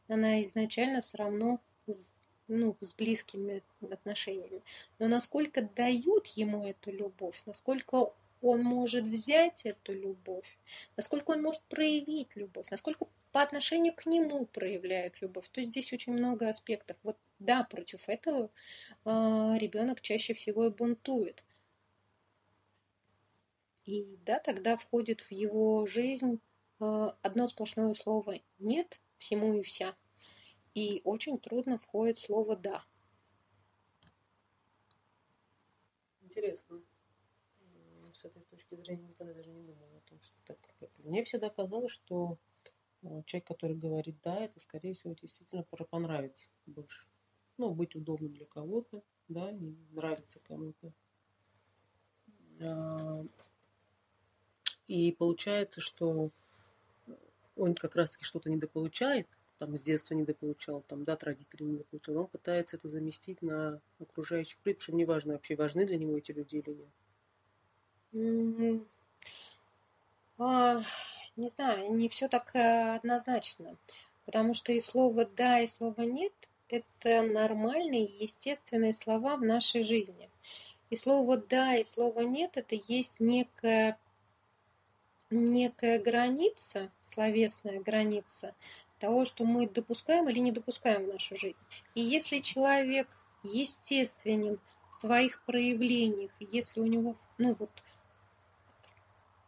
она 0.08 0.42
изначально 0.44 1.00
все 1.00 1.18
равно 1.18 1.60
с, 1.86 2.12
ну, 2.48 2.76
с 2.80 2.94
близкими 2.94 3.62
отношениями. 3.80 4.62
Но 4.98 5.08
насколько 5.08 5.62
дают 5.62 6.26
ему 6.28 6.66
эту 6.66 6.92
любовь, 6.92 7.42
насколько 7.46 8.12
он 8.42 8.62
может 8.62 9.06
взять 9.06 9.64
эту 9.64 9.94
любовь, 9.94 10.58
насколько 10.96 11.30
он 11.30 11.42
может 11.42 11.62
проявить 11.62 12.36
любовь, 12.36 12.68
насколько 12.70 13.06
по 13.32 13.42
отношению 13.42 13.94
к 13.94 14.06
нему 14.06 14.44
проявляет 14.46 15.20
любовь. 15.22 15.48
То 15.48 15.60
есть 15.60 15.72
здесь 15.72 15.92
очень 15.92 16.12
много 16.12 16.48
аспектов. 16.48 16.96
Вот 17.02 17.16
да, 17.38 17.64
против 17.64 18.08
этого 18.08 18.50
э, 19.04 19.10
ребенок 19.58 20.00
чаще 20.02 20.34
всего 20.34 20.66
и 20.66 20.70
бунтует. 20.70 21.42
И 23.84 24.18
да, 24.26 24.40
тогда 24.40 24.76
входит 24.76 25.20
в 25.22 25.32
его 25.32 25.86
жизнь 25.86 26.40
одно 26.78 27.46
сплошное 27.48 27.94
слово 27.94 28.40
«нет» 28.58 29.00
всему 29.18 29.54
и 29.54 29.62
вся. 29.62 29.96
И 30.74 31.00
очень 31.04 31.38
трудно 31.38 31.78
входит 31.78 32.18
слово 32.18 32.56
«да». 32.56 32.84
Интересно. 36.20 36.82
С 38.12 38.24
этой 38.24 38.42
точки 38.42 38.74
зрения 38.74 39.08
никогда 39.08 39.34
даже 39.34 39.50
не 39.50 39.62
думала 39.62 39.98
о 39.98 40.08
том, 40.08 40.20
что 40.20 40.34
так. 40.44 40.58
Мне 40.98 41.24
всегда 41.24 41.50
казалось, 41.50 41.92
что 41.92 42.38
э, 43.02 43.22
человек, 43.26 43.46
который 43.46 43.76
говорит 43.76 44.16
«да», 44.22 44.40
это, 44.40 44.58
скорее 44.60 44.94
всего, 44.94 45.14
действительно 45.14 45.62
понравится 45.62 46.48
больше. 46.66 47.06
Ну, 47.58 47.74
быть 47.74 47.94
удобным 47.94 48.32
для 48.32 48.46
кого-то, 48.46 49.02
да, 49.28 49.50
и 49.50 49.76
нравится 49.92 50.40
кому-то. 50.40 50.92
А, 52.60 53.24
и 54.88 55.12
получается, 55.12 55.80
что 55.80 56.30
он 57.56 57.74
как 57.74 57.96
раз-таки 57.96 58.24
что-то 58.24 58.50
недополучает, 58.50 59.26
там 59.58 59.76
с 59.76 59.82
детства 59.82 60.14
недополучал, 60.14 60.82
там, 60.82 61.04
да, 61.04 61.14
от 61.14 61.24
родителей 61.24 61.66
недополучал, 61.66 62.16
он 62.18 62.26
пытается 62.26 62.76
это 62.76 62.88
заместить 62.88 63.42
на 63.42 63.80
окружающих 63.98 64.58
людей, 64.64 64.76
причем 64.76 64.96
неважно, 64.96 65.32
вообще 65.34 65.56
важны 65.56 65.86
для 65.86 65.96
него 65.96 66.16
эти 66.16 66.32
люди 66.32 66.56
или 66.56 66.76
нет. 68.12 68.82
А, 70.38 70.82
не 71.36 71.48
знаю, 71.48 71.94
не 71.94 72.08
все 72.08 72.28
так 72.28 72.54
э, 72.54 72.96
однозначно. 72.96 73.76
Потому 74.26 74.54
что 74.54 74.72
и 74.72 74.80
слово 74.80 75.24
«да», 75.24 75.60
и 75.60 75.66
слово 75.66 76.02
«нет»– 76.02 76.32
это 76.68 77.22
нормальные, 77.22 78.04
естественные 78.04 78.92
слова 78.92 79.36
в 79.36 79.42
нашей 79.42 79.82
жизни. 79.82 80.28
И 80.90 80.96
слово 80.96 81.36
«да» 81.38 81.76
и 81.76 81.84
слово 81.84 82.20
«нет»– 82.20 82.52
это 82.56 82.74
есть 82.74 83.20
некая, 83.20 83.98
некая 85.30 85.98
граница, 85.98 86.90
словесная 87.00 87.80
граница 87.80 88.54
того, 88.98 89.24
что 89.24 89.44
мы 89.44 89.68
допускаем 89.68 90.28
или 90.28 90.38
не 90.38 90.52
допускаем 90.52 91.04
в 91.04 91.12
нашу 91.12 91.36
жизнь. 91.36 91.58
И 91.94 92.00
если 92.00 92.38
человек 92.38 93.08
естественен 93.42 94.58
в 94.90 94.94
своих 94.94 95.42
проявлениях, 95.44 96.30
если 96.40 96.80
у 96.80 96.86
него, 96.86 97.14
ну 97.38 97.52
вот, 97.54 97.70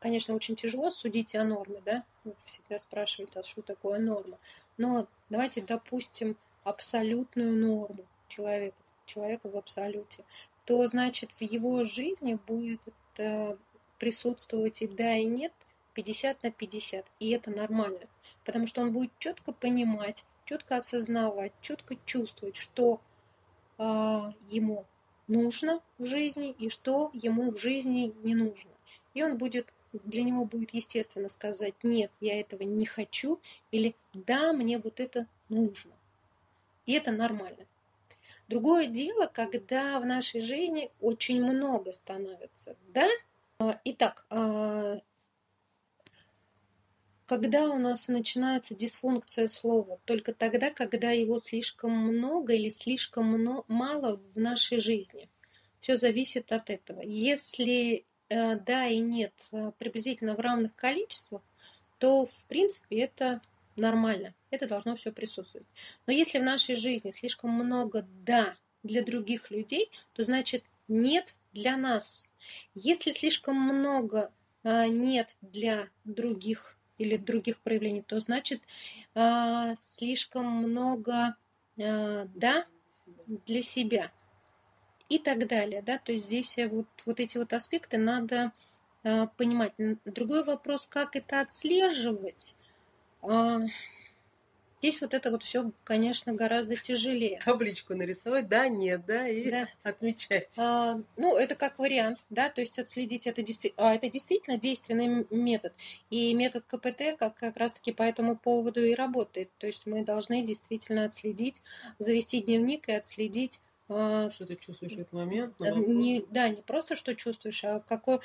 конечно, 0.01 0.35
очень 0.35 0.57
тяжело 0.57 0.91
судить 0.91 1.35
о 1.35 1.45
норме, 1.45 1.81
да, 1.85 2.05
всегда 2.45 2.79
спрашиваете, 2.79 3.41
а 3.41 3.45
что 3.45 3.63
такое 3.63 3.99
норма, 3.99 4.39
но 4.77 5.09
давайте 5.31 5.63
допустим 5.63 6.37
абсолютную 6.65 7.53
норму 7.57 8.05
человека, 8.29 8.77
человека 9.07 9.49
в 9.49 9.57
абсолюте, 9.57 10.25
то 10.67 10.87
значит 10.87 11.33
в 11.33 11.41
его 11.41 11.85
жизни 11.85 12.39
будет 12.47 12.83
это 13.15 13.57
присутствовать 13.99 14.83
и 14.83 14.87
да, 14.87 15.17
и 15.17 15.25
нет 15.25 15.53
50 15.99 16.45
на 16.45 16.53
50, 16.53 17.05
и 17.19 17.31
это 17.31 17.51
нормально, 17.51 18.07
потому 18.45 18.69
что 18.69 18.83
он 18.83 18.93
будет 18.93 19.11
четко 19.19 19.51
понимать, 19.51 20.25
четко 20.45 20.77
осознавать, 20.77 21.53
четко 21.61 21.97
чувствовать, 22.07 22.55
что 22.55 23.01
э, 23.79 23.83
ему 24.49 24.85
нужно 25.27 25.81
в 25.99 26.07
жизни 26.07 26.55
и 26.57 26.71
что 26.71 27.11
ему 27.15 27.51
в 27.51 27.59
жизни 27.59 28.15
не 28.23 28.37
нужно. 28.37 28.71
И 29.15 29.25
он 29.25 29.39
будет 29.39 29.75
для 29.93 30.23
него 30.23 30.45
будет 30.45 30.73
естественно 30.73 31.29
сказать 31.29 31.75
«нет, 31.83 32.13
я 32.21 32.39
этого 32.39 32.63
не 32.63 32.87
хочу» 32.87 33.41
или 33.73 33.97
«да, 34.13 34.53
мне 34.53 34.79
вот 34.79 35.01
это 35.01 35.27
нужно». 35.49 35.91
И 36.87 36.93
это 36.93 37.11
нормально. 37.11 37.67
Другое 38.47 38.87
дело, 38.87 39.27
когда 39.27 39.99
в 39.99 40.07
нашей 40.07 40.43
жизни 40.43 40.93
очень 41.01 41.43
много 41.43 41.93
становится 41.93 42.77
«да». 42.95 43.09
Итак, 43.83 44.25
а, 44.31 45.01
когда 47.29 47.71
у 47.71 47.79
нас 47.79 48.09
начинается 48.09 48.75
дисфункция 48.75 49.49
слова? 49.49 50.01
Только 50.05 50.33
тогда, 50.33 50.71
когда 50.71 51.13
его 51.13 51.39
слишком 51.39 51.93
много 51.93 52.55
или 52.55 52.71
слишком 52.71 53.65
мало 53.69 54.21
в 54.35 54.39
нашей 54.39 54.79
жизни. 54.81 55.29
Все 55.81 55.97
зависит 55.97 56.51
от 56.51 56.71
этого. 56.71 57.03
Если 57.03 58.05
Э, 58.29 58.57
да 58.57 58.87
и 58.87 58.99
нет 58.99 59.33
э, 59.53 59.73
приблизительно 59.79 60.35
в 60.35 60.41
равных 60.41 60.75
количествах, 60.77 61.43
то 61.99 62.27
в 62.27 62.45
принципе 62.45 63.01
это 63.01 63.41
нормально. 63.77 64.35
Это 64.51 64.67
должно 64.67 64.97
все 64.97 65.13
присутствовать. 65.13 65.67
Но 66.07 66.13
если 66.13 66.39
в 66.39 66.43
нашей 66.43 66.77
жизни 66.77 67.11
слишком 67.11 67.51
много 67.51 68.07
да 68.25 68.57
для 68.83 69.03
других 69.03 69.51
людей, 69.51 69.91
то 70.13 70.23
значит 70.25 70.65
нет 70.89 71.37
для 71.53 71.77
нас. 71.77 72.33
Если 72.75 73.13
слишком 73.13 73.57
много 73.57 74.33
а, 74.63 74.87
нет 74.89 75.37
для 75.41 75.89
других 76.05 76.78
или 76.99 77.17
других 77.17 77.59
проявлений, 77.59 78.03
то 78.03 78.21
значит 78.21 78.61
а, 79.15 79.75
слишком 79.77 80.47
много 80.47 81.37
а, 81.79 82.27
да 82.35 82.67
для 83.27 83.63
себя 83.63 84.11
и 85.09 85.19
так 85.19 85.47
далее. 85.47 85.83
Да? 85.83 85.99
То 85.99 86.13
есть 86.13 86.27
здесь 86.27 86.59
э, 86.59 86.69
вот, 86.69 86.87
вот 87.07 87.21
эти 87.21 87.39
вот 87.39 87.53
аспекты 87.53 87.99
надо 87.99 88.53
э, 89.05 89.27
понимать. 89.37 89.73
Другой 90.05 90.45
вопрос, 90.45 90.87
как 90.89 91.17
это 91.17 91.41
отслеживать. 91.41 92.55
Э, 93.23 93.61
здесь 94.79 95.01
вот 95.01 95.15
это 95.15 95.31
вот 95.31 95.43
все, 95.43 95.71
конечно, 95.85 96.33
гораздо 96.33 96.77
тяжелее. 96.77 97.41
Табличку 97.45 97.95
нарисовать, 97.95 98.49
да, 98.49 98.69
нет, 98.69 99.05
да, 99.07 99.29
и 99.29 99.51
да. 99.51 99.69
отмечать. 99.83 100.49
А, 100.57 101.01
ну, 101.17 101.37
это 101.37 101.55
как 101.55 101.79
вариант, 101.79 102.19
да, 102.31 102.49
то 102.49 102.61
есть 102.61 102.79
отследить 102.79 103.27
это, 103.27 103.43
действи... 103.43 103.75
а, 103.77 103.95
это 103.95 104.09
действительно 104.09 104.57
действенный 104.57 105.27
метод. 105.31 105.75
И 106.11 106.35
метод 106.35 106.65
КПТ 106.67 107.19
как, 107.19 107.37
как 107.37 107.57
раз-таки 107.57 107.93
по 107.93 108.03
этому 108.03 108.37
поводу 108.37 108.85
и 108.85 108.95
работает. 108.95 109.51
То 109.59 109.67
есть 109.67 109.87
мы 109.87 110.05
должны 110.05 110.43
действительно 110.43 111.05
отследить, 111.05 111.63
завести 111.99 112.41
дневник 112.41 112.89
и 112.89 112.93
отследить 112.93 113.61
а, 113.89 114.31
что 114.31 114.45
ты 114.45 114.57
чувствуешь 114.57 114.93
в 114.93 114.99
этот 114.99 115.13
момент? 115.13 115.55
Э, 115.61 115.75
не, 115.75 116.25
да, 116.31 116.49
не 116.49 116.61
просто 116.63 116.95
что 116.95 117.15
чувствуешь, 117.15 117.65
а 117.65 117.81
какой, 117.81 118.21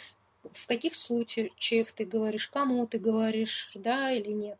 в 0.51 0.67
каких 0.67 0.95
случаях 0.95 1.91
ты 1.93 2.05
говоришь, 2.05 2.49
кому 2.49 2.85
ты 2.85 2.99
говоришь, 2.99 3.71
да 3.75 4.11
или 4.11 4.31
нет. 4.31 4.59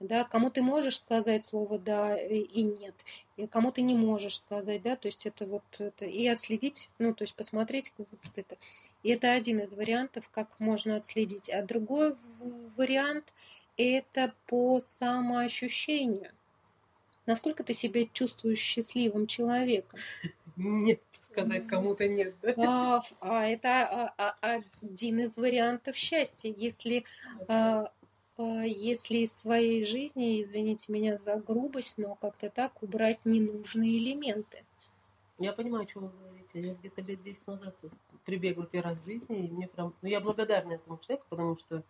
Да, 0.00 0.24
кому 0.24 0.50
ты 0.50 0.60
можешь 0.60 0.98
сказать 0.98 1.44
слово 1.44 1.78
да 1.78 2.16
и 2.18 2.62
нет, 2.62 2.94
и 3.36 3.46
кому 3.46 3.72
ты 3.72 3.80
не 3.82 3.94
можешь 3.94 4.40
сказать, 4.40 4.82
да, 4.82 4.96
то 4.96 5.06
есть 5.08 5.24
это 5.24 5.46
вот 5.46 5.62
это, 5.78 6.04
и 6.04 6.26
отследить, 6.26 6.90
ну, 6.98 7.14
то 7.14 7.24
есть 7.24 7.34
посмотреть 7.34 7.92
вот 7.96 8.08
это. 8.36 8.56
И 9.02 9.10
это 9.10 9.32
один 9.32 9.60
из 9.60 9.72
вариантов, 9.72 10.28
как 10.30 10.58
можно 10.58 10.96
отследить. 10.96 11.48
А 11.48 11.62
другой 11.62 12.16
вариант 12.76 13.32
это 13.76 14.32
по 14.46 14.80
самоощущению. 14.80 16.30
Насколько 17.26 17.64
ты 17.64 17.72
себя 17.72 18.06
чувствуешь 18.12 18.58
счастливым 18.58 19.26
человеком? 19.26 19.98
Нет, 20.56 21.00
сказать 21.20 21.66
кому-то 21.66 22.06
нет, 22.06 22.34
да? 22.40 22.54
А, 22.58 23.02
а 23.20 23.46
это 23.46 24.12
а, 24.16 24.36
а, 24.40 24.60
один 24.80 25.20
из 25.20 25.36
вариантов 25.36 25.96
счастья. 25.96 26.54
Если, 26.56 27.04
а, 27.48 27.86
а, 27.86 27.92
если 28.42 29.18
из 29.18 29.32
своей 29.32 29.84
жизни, 29.84 30.42
извините 30.42 30.92
меня 30.92 31.16
за 31.16 31.36
грубость, 31.36 31.98
но 31.98 32.14
как-то 32.16 32.50
так 32.50 32.82
убрать 32.82 33.24
ненужные 33.24 33.98
элементы. 33.98 34.64
Я 35.38 35.52
понимаю, 35.52 35.84
о 35.84 35.86
чем 35.86 36.02
вы 36.02 36.10
говорите. 36.10 36.60
Я 36.60 36.74
где-то 36.74 37.02
лет 37.02 37.22
10 37.22 37.46
назад 37.46 37.76
прибегла 38.24 38.66
первый 38.66 38.90
раз 38.90 38.98
в 38.98 39.04
жизни, 39.04 39.44
и 39.44 39.50
мне 39.50 39.68
прям... 39.68 39.94
Ну, 40.02 40.08
я 40.08 40.20
благодарна 40.20 40.72
этому 40.72 40.98
человеку, 40.98 41.26
потому 41.28 41.56
что 41.56 41.84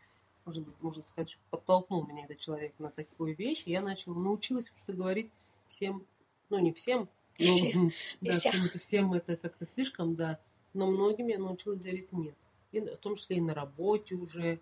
может 0.45 0.63
быть, 0.63 0.75
можно 0.81 1.03
сказать, 1.03 1.31
что 1.31 1.41
подтолкнул 1.51 2.07
меня 2.07 2.25
этот 2.25 2.39
человек 2.39 2.75
на 2.79 2.91
такую 2.91 3.35
вещь, 3.35 3.63
и 3.67 3.71
я 3.71 3.81
начала, 3.81 4.15
научилась 4.15 4.69
просто 4.71 4.93
говорить 4.93 5.31
всем, 5.67 6.05
ну 6.51 6.59
не 6.59 6.73
всем, 6.73 7.09
но, 7.39 7.45
всем, 7.47 7.93
да, 8.21 8.33
всем 8.33 8.69
всем 8.79 9.13
это 9.15 9.37
как-то 9.37 9.65
слишком, 9.65 10.15
да, 10.17 10.39
но 10.73 10.87
многим 10.87 11.29
я 11.29 11.39
научилась 11.39 11.79
говорить 11.79 12.13
нет. 12.13 12.35
И, 12.73 12.81
в 12.81 12.99
том 12.99 13.17
числе 13.17 13.39
и 13.39 13.41
на 13.41 13.55
работе 13.55 14.17
уже, 14.17 14.61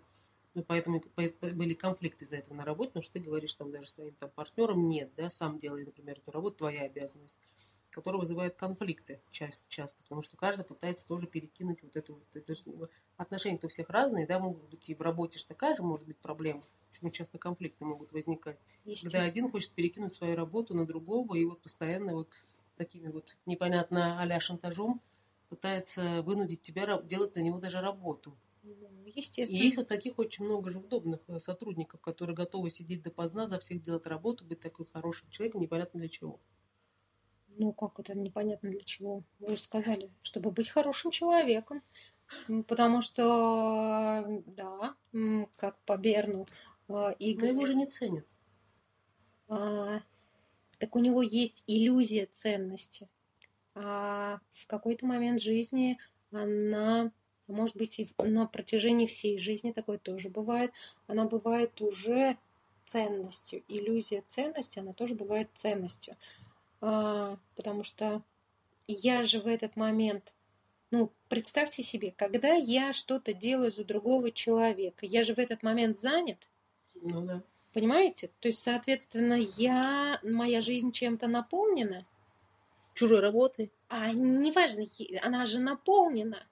ну, 0.53 0.63
поэтому 0.63 1.01
были 1.41 1.73
конфликты 1.73 2.25
из-за 2.25 2.37
этого 2.37 2.53
на 2.53 2.65
работе, 2.65 2.89
потому 2.89 3.03
что 3.03 3.13
ты 3.13 3.19
говоришь 3.19 3.53
там 3.55 3.71
даже 3.71 3.89
своим 3.89 4.13
там 4.13 4.29
партнерам 4.29 4.87
нет, 4.87 5.11
да, 5.15 5.29
сам 5.29 5.57
делай, 5.57 5.85
например, 5.85 6.19
эту 6.19 6.31
работу, 6.31 6.57
твоя 6.57 6.83
обязанность 6.83 7.37
который 7.93 8.17
вызывает 8.17 8.55
конфликты 8.55 9.21
часто, 9.31 9.69
часто, 9.69 10.01
потому 10.03 10.21
что 10.23 10.35
каждый 10.35 10.65
пытается 10.65 11.05
тоже 11.07 11.27
перекинуть 11.27 11.83
вот 11.83 11.95
эту 11.95 12.15
вот, 12.15 12.35
это 12.35 12.53
отношения 13.17 13.59
у 13.61 13.67
всех 13.67 13.89
разные, 13.89 14.25
да, 14.25 14.39
могут 14.39 14.63
быть 14.69 14.89
и 14.89 14.95
в 14.95 15.01
работе 15.01 15.37
же 15.39 15.45
такая 15.45 15.75
же 15.75 15.83
может 15.83 16.07
быть 16.07 16.17
проблема, 16.17 16.63
почему 16.91 17.11
часто 17.11 17.37
конфликты 17.37 17.85
могут 17.85 18.11
возникать, 18.11 18.57
когда 19.03 19.21
один 19.21 19.49
хочет 19.51 19.71
перекинуть 19.71 20.13
свою 20.13 20.35
работу 20.35 20.73
на 20.75 20.85
другого 20.85 21.35
и 21.35 21.45
вот 21.45 21.61
постоянно 21.61 22.13
вот 22.13 22.29
такими 22.77 23.09
вот 23.09 23.35
непонятно 23.45 24.19
а 24.19 24.39
шантажом 24.39 24.99
пытается 25.49 26.23
вынудить 26.23 26.61
тебя 26.63 26.99
делать 27.03 27.35
за 27.35 27.43
него 27.43 27.59
даже 27.59 27.79
работу. 27.79 28.35
Ну, 28.63 29.03
естественно. 29.05 29.59
И 29.59 29.63
есть 29.63 29.77
вот 29.77 29.87
таких 29.87 30.17
очень 30.19 30.45
много 30.45 30.69
же 30.69 30.79
удобных 30.79 31.19
э, 31.27 31.39
сотрудников, 31.39 31.99
которые 32.01 32.35
готовы 32.35 32.69
сидеть 32.69 33.03
допоздна, 33.03 33.47
за 33.47 33.59
всех 33.59 33.81
делать 33.81 34.07
работу, 34.07 34.45
быть 34.45 34.61
такой 34.61 34.85
хорошим 34.91 35.29
человеком, 35.29 35.61
непонятно 35.61 35.99
для 35.99 36.09
чего. 36.09 36.39
Ну, 37.57 37.73
как 37.73 37.99
это 37.99 38.17
непонятно 38.17 38.69
для 38.69 38.81
чего? 38.81 39.23
Вы 39.39 39.57
же 39.57 39.61
сказали, 39.61 40.09
чтобы 40.23 40.51
быть 40.51 40.69
хорошим 40.69 41.11
человеком. 41.11 41.83
Потому 42.67 43.01
что, 43.01 44.41
да, 44.47 44.95
как 45.55 45.77
по 45.85 45.97
Берну, 45.97 46.47
Игорь... 47.19 47.51
Но 47.51 47.55
его 47.57 47.65
же 47.65 47.75
не 47.75 47.85
ценят. 47.85 48.25
А, 49.47 50.01
так 50.79 50.95
у 50.95 50.99
него 50.99 51.21
есть 51.21 51.63
иллюзия 51.67 52.25
ценности. 52.25 53.07
А 53.75 54.39
в 54.51 54.67
какой-то 54.67 55.05
момент 55.05 55.41
жизни 55.41 55.99
она, 56.31 57.11
может 57.47 57.75
быть, 57.75 57.99
и 57.99 58.09
на 58.19 58.45
протяжении 58.45 59.05
всей 59.05 59.37
жизни 59.37 59.71
такое 59.71 59.97
тоже 59.97 60.29
бывает, 60.29 60.71
она 61.07 61.25
бывает 61.25 61.81
уже 61.81 62.37
ценностью. 62.85 63.63
Иллюзия 63.67 64.23
ценности, 64.27 64.79
она 64.79 64.93
тоже 64.93 65.15
бывает 65.15 65.49
ценностью. 65.53 66.15
А, 66.81 67.37
потому 67.55 67.83
что 67.83 68.21
я 68.87 69.23
же 69.23 69.39
в 69.39 69.47
этот 69.47 69.75
момент, 69.75 70.33
ну, 70.91 71.11
представьте 71.29 71.83
себе, 71.83 72.13
когда 72.15 72.53
я 72.53 72.93
что-то 72.93 73.33
делаю 73.33 73.71
за 73.71 73.83
другого 73.83 74.31
человека, 74.31 75.05
я 75.05 75.23
же 75.23 75.33
в 75.33 75.39
этот 75.39 75.63
момент 75.63 75.97
занят. 75.97 76.37
Ну 76.95 77.21
да. 77.21 77.41
Понимаете? 77.73 78.29
То 78.39 78.49
есть, 78.49 78.61
соответственно, 78.61 79.33
я, 79.33 80.19
моя 80.23 80.61
жизнь 80.61 80.91
чем-то 80.91 81.27
наполнена. 81.27 82.05
Чужой 82.93 83.19
работой. 83.19 83.71
А 83.89 84.11
неважно, 84.11 84.85
она 85.23 85.47
же 85.47 85.59
наполнена. 85.59 86.45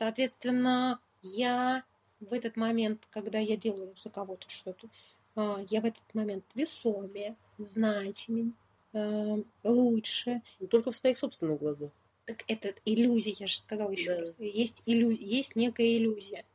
Соответственно, 0.00 0.98
я 1.20 1.84
в 2.20 2.32
этот 2.32 2.56
момент, 2.56 3.06
когда 3.10 3.38
я 3.38 3.58
делаю 3.58 3.94
за 3.94 4.08
кого-то 4.08 4.48
что-то, 4.48 4.88
а, 5.36 5.62
я 5.68 5.82
в 5.82 5.84
этот 5.84 6.14
момент 6.14 6.42
весомее, 6.54 7.36
значимее, 7.58 8.52
а, 8.94 9.36
лучше. 9.62 10.40
Но 10.58 10.68
только 10.68 10.90
в 10.90 10.96
своих 10.96 11.18
собственных 11.18 11.58
глазах. 11.58 11.90
Так 12.24 12.44
это 12.48 12.72
иллюзия, 12.86 13.36
я 13.38 13.46
же 13.46 13.58
сказала 13.58 13.90
еще 13.90 14.14
Да. 14.14 14.20
раз. 14.20 14.36
Есть, 14.38 14.82
иллю... 14.86 15.10
есть 15.10 15.54
некая 15.54 15.94
иллюзия. 15.98 16.46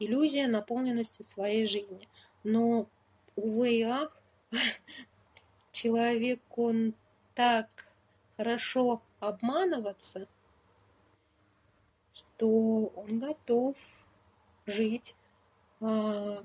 Иллюзия 0.00 0.48
наполненности 0.48 1.22
своей 1.22 1.66
жизни. 1.66 2.08
Но, 2.42 2.88
увы 3.36 3.74
и 3.74 3.82
ах, 3.82 4.20
человек, 5.70 6.40
он 6.56 6.94
так 7.36 7.68
хорошо 8.36 9.02
обманываться, 9.20 10.26
что 12.36 12.92
он 12.96 13.18
готов 13.18 13.76
жить 14.66 15.14
а, 15.80 16.44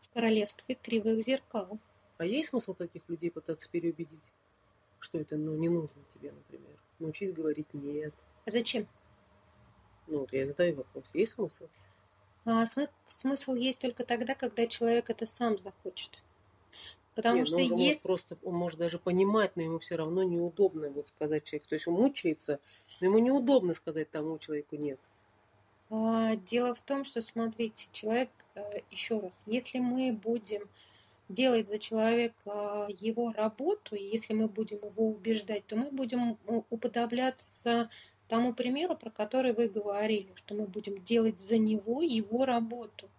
в 0.00 0.08
королевстве 0.14 0.74
кривых 0.74 1.22
зеркал. 1.22 1.78
А 2.16 2.24
есть 2.24 2.48
смысл 2.48 2.74
таких 2.74 3.02
людей 3.08 3.30
пытаться 3.30 3.68
переубедить? 3.70 4.32
Что 4.98 5.18
это 5.18 5.36
ну, 5.36 5.56
не 5.56 5.68
нужно 5.68 6.02
тебе, 6.14 6.32
например? 6.32 6.76
Научись 6.98 7.32
говорить 7.32 7.72
нет. 7.74 8.14
А 8.46 8.50
зачем? 8.50 8.86
Ну, 10.06 10.20
вот 10.20 10.32
я 10.32 10.46
задаю 10.46 10.76
вопрос. 10.76 11.04
Есть 11.12 11.32
смысл? 11.32 11.68
А, 12.44 12.64
смы- 12.64 12.90
смысл 13.04 13.54
есть 13.54 13.80
только 13.80 14.04
тогда, 14.04 14.34
когда 14.34 14.66
человек 14.66 15.10
это 15.10 15.26
сам 15.26 15.58
захочет. 15.58 16.22
Потому 17.18 17.38
Нет, 17.38 17.48
что 17.48 17.58
ну, 17.58 17.62
он 17.64 17.68
же 17.68 17.74
может 17.74 17.88
есть... 17.88 18.02
просто, 18.04 18.38
он 18.44 18.54
может 18.54 18.78
даже 18.78 19.00
понимать, 19.00 19.56
но 19.56 19.62
ему 19.62 19.80
все 19.80 19.96
равно 19.96 20.22
неудобно 20.22 20.88
вот 20.90 21.08
сказать 21.08 21.42
человеку. 21.42 21.68
То 21.68 21.74
есть 21.74 21.88
он 21.88 21.94
мучается, 21.94 22.60
но 23.00 23.08
ему 23.08 23.18
неудобно 23.18 23.74
сказать 23.74 24.08
тому 24.08 24.38
человеку 24.38 24.76
нет. 24.76 25.00
А, 25.90 26.36
Дело 26.36 26.76
в 26.76 26.80
том, 26.80 27.04
что, 27.04 27.20
смотрите, 27.20 27.88
человек, 27.90 28.30
э, 28.54 28.82
еще 28.92 29.18
раз, 29.18 29.32
если 29.46 29.80
мы 29.80 30.12
будем 30.12 30.68
делать 31.28 31.66
за 31.66 31.80
человека 31.80 32.86
его 33.00 33.32
работу, 33.32 33.96
и 33.96 34.04
если 34.04 34.32
мы 34.32 34.46
будем 34.46 34.76
его 34.76 35.08
убеждать, 35.08 35.66
то 35.66 35.74
мы 35.74 35.90
будем 35.90 36.38
э, 36.46 36.62
уподобляться 36.70 37.90
тому 38.28 38.54
примеру, 38.54 38.94
про 38.94 39.10
который 39.10 39.54
вы 39.54 39.66
говорили, 39.66 40.28
что 40.36 40.54
мы 40.54 40.66
будем 40.66 41.02
делать 41.02 41.40
за 41.40 41.58
него 41.58 42.00
его 42.00 42.44
работу, 42.44 43.10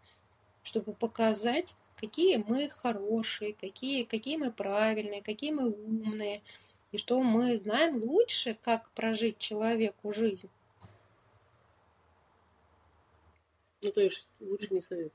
чтобы 0.63 0.93
показать, 0.93 1.75
какие 1.99 2.37
мы 2.37 2.69
хорошие, 2.69 3.53
какие, 3.53 4.03
какие 4.03 4.37
мы 4.37 4.51
правильные, 4.51 5.21
какие 5.21 5.51
мы 5.51 5.69
умные, 5.69 6.41
и 6.91 6.97
что 6.97 7.21
мы 7.21 7.57
знаем 7.57 8.01
лучше, 8.01 8.57
как 8.61 8.89
прожить 8.91 9.37
человеку 9.37 10.13
жизнь. 10.13 10.49
Ну, 13.81 13.91
то 13.91 14.01
есть 14.01 14.27
лучше 14.39 14.73
не 14.73 14.81
советую. 14.81 15.11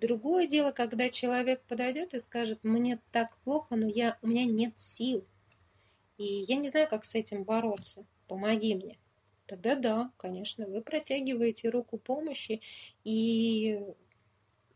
Другое 0.00 0.46
дело, 0.46 0.72
когда 0.72 1.08
человек 1.08 1.62
подойдет 1.62 2.12
и 2.12 2.20
скажет, 2.20 2.62
мне 2.62 3.00
так 3.12 3.36
плохо, 3.38 3.76
но 3.76 3.88
я, 3.88 4.18
у 4.20 4.26
меня 4.26 4.44
нет 4.44 4.78
сил. 4.78 5.24
И 6.18 6.24
я 6.24 6.56
не 6.56 6.68
знаю, 6.68 6.88
как 6.88 7.04
с 7.04 7.14
этим 7.14 7.44
бороться. 7.44 8.04
Помоги 8.28 8.74
мне. 8.74 8.98
Тогда 9.46 9.76
да, 9.76 10.10
конечно, 10.18 10.66
вы 10.66 10.82
протягиваете 10.82 11.70
руку 11.70 11.98
помощи 11.98 12.60
и 13.04 13.80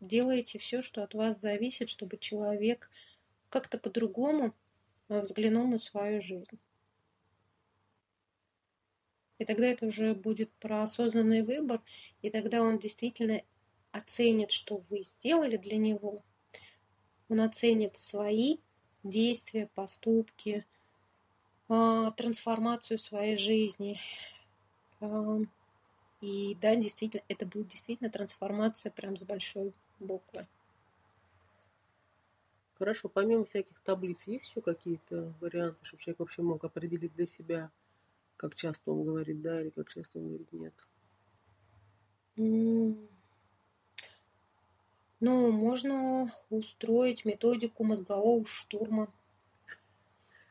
делаете 0.01 0.59
все, 0.59 0.83
что 0.83 1.03
от 1.03 1.15
вас 1.15 1.41
зависит, 1.41 1.89
чтобы 1.89 2.19
человек 2.19 2.91
как-то 3.49 3.79
по-другому 3.79 4.55
э, 5.09 5.21
взглянул 5.21 5.67
на 5.67 5.79
свою 5.79 6.21
жизнь. 6.21 6.59
И 9.39 9.45
тогда 9.45 9.67
это 9.67 9.87
уже 9.87 10.15
будет 10.15 10.53
про 10.53 10.83
осознанный 10.83 11.43
выбор, 11.43 11.81
и 12.21 12.31
тогда 12.31 12.63
он 12.63 12.79
действительно 12.79 13.43
оценит, 13.91 14.51
что 14.51 14.77
вы 14.91 15.01
сделали 15.03 15.57
для 15.57 15.79
него. 15.79 16.23
Он 17.29 17.41
оценит 17.41 17.97
свои 17.97 18.59
действия, 19.03 19.71
поступки, 19.75 20.67
а, 21.69 22.11
трансформацию 22.13 22.99
своей 22.99 23.37
жизни. 23.37 23.99
И 26.21 26.57
да, 26.61 26.77
действительно, 26.77 27.23
это 27.29 27.47
будет 27.47 27.69
действительно 27.69 28.11
трансформация 28.11 28.93
прям 28.93 29.17
с 29.17 29.23
большой 29.23 29.73
буквы. 30.01 30.47
Хорошо, 32.79 33.09
помимо 33.09 33.45
всяких 33.45 33.79
таблиц, 33.81 34.27
есть 34.27 34.49
еще 34.49 34.63
какие-то 34.63 35.35
варианты, 35.41 35.85
чтобы 35.85 36.03
человек 36.03 36.21
вообще 36.21 36.43
мог 36.43 36.65
определить 36.65 37.15
для 37.15 37.27
себя, 37.27 37.71
как 38.37 38.55
часто 38.55 38.91
он 38.91 39.05
говорит 39.05 39.43
да 39.43 39.61
или 39.61 39.69
как 39.69 39.91
часто 39.91 40.19
он 40.19 40.29
говорит 40.29 40.53
нет? 40.53 40.75
Ну, 45.21 45.53
можно 45.53 46.27
устроить 46.49 47.27
методику 47.27 47.85
мозгового 47.85 48.47
штурма. 48.47 49.13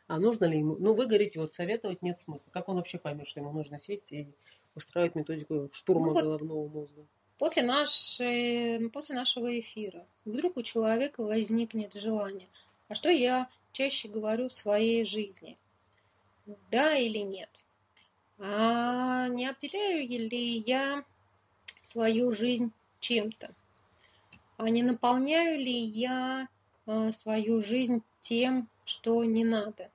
А 0.06 0.20
нужно 0.20 0.46
ли 0.46 0.60
ему? 0.60 0.76
Ну, 0.78 0.94
вы 0.94 1.08
говорите, 1.08 1.40
вот 1.40 1.56
советовать 1.56 2.04
нет 2.04 2.20
смысла. 2.20 2.46
Как 2.52 2.70
он 2.70 2.76
вообще 2.76 3.00
поймет, 3.00 3.28
что 3.28 3.40
ему 3.40 3.52
нужно 3.52 3.80
сесть 3.80 4.12
и 4.12 4.28
устраивать 4.76 5.16
методику 5.16 5.70
штурма 5.72 6.08
Ну, 6.08 6.14
вот 6.14 6.24
головного 6.24 6.68
мозга? 6.68 7.06
После, 7.40 7.64
нашей, 7.64 8.90
после 8.90 9.16
нашего 9.16 9.58
эфира 9.60 10.06
вдруг 10.26 10.58
у 10.58 10.62
человека 10.62 11.24
возникнет 11.24 11.94
желание. 11.94 12.50
А 12.90 12.96
что 12.96 13.10
я 13.10 13.50
чаще 13.72 14.10
говорю 14.10 14.50
в 14.50 14.54
своей 14.54 15.06
жизни? 15.06 15.58
Да 16.70 16.98
или 16.98 17.20
нет? 17.20 17.50
А 18.40 19.30
не 19.30 19.48
обделяю 19.48 20.06
ли 20.06 20.58
я 20.58 21.06
свою 21.82 22.34
жизнь 22.34 22.74
чем-то? 23.00 23.56
А 24.58 24.70
не 24.70 24.84
наполняю 24.84 25.60
ли 25.60 25.72
я 25.72 26.50
э, 26.88 27.14
свою 27.14 27.64
жизнь 27.64 28.04
тем, 28.20 28.68
что 28.84 29.24
не 29.24 29.46
надо? 29.46 29.90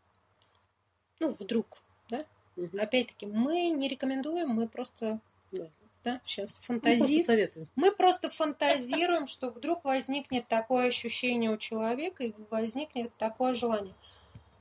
Ну, 1.21 1.33
вдруг, 1.33 1.83
да? 2.09 2.25
Мгм. 2.57 2.81
Опять-таки, 2.81 3.27
мы 3.27 3.69
не 3.69 3.89
рекомендуем, 3.89 4.49
мы 4.49 4.67
просто 4.67 5.21
Да. 5.53 5.69
Да, 6.05 6.21
сейчас 6.25 6.61
Ну, 6.69 6.75
фантазируем. 6.75 7.25
советую. 7.25 7.69
Мы 7.77 7.91
просто 7.91 8.29
фантазируем, 8.29 9.27
что 9.27 9.51
вдруг 9.51 9.85
возникнет 9.85 10.47
такое 10.49 10.89
ощущение 10.89 11.51
у 11.51 11.57
человека 11.57 12.25
и 12.25 12.35
возникнет 12.51 13.17
такое 13.17 13.55
желание. 13.55 13.95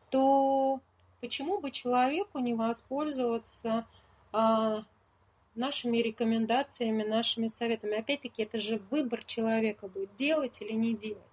То 0.10 0.79
почему 1.19 1.60
бы 1.60 1.71
человеку 1.71 2.39
не 2.39 2.53
воспользоваться 2.53 3.86
а, 4.32 4.84
нашими 5.56 5.97
рекомендациями, 5.97 7.03
нашими 7.03 7.49
советами? 7.49 7.97
Опять-таки, 7.97 8.43
это 8.43 8.60
же 8.60 8.77
выбор 8.89 9.23
человека 9.25 9.88
будет 9.88 10.15
делать 10.15 10.62
или 10.62 10.71
не 10.71 10.95
делать. 10.95 11.23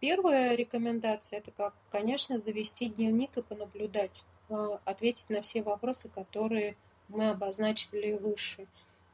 Первая 0.00 0.54
рекомендация 0.54 1.38
это 1.38 1.50
как, 1.50 1.74
конечно, 1.90 2.38
завести 2.38 2.86
дневник 2.88 3.36
и 3.36 3.42
понаблюдать, 3.42 4.24
а, 4.48 4.80
ответить 4.84 5.28
на 5.28 5.42
все 5.42 5.62
вопросы, 5.62 6.08
которые 6.08 6.76
мы 7.08 7.28
обозначили 7.28 8.12
выше. 8.12 8.66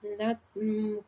Да, 0.02 0.40
м, 0.56 1.04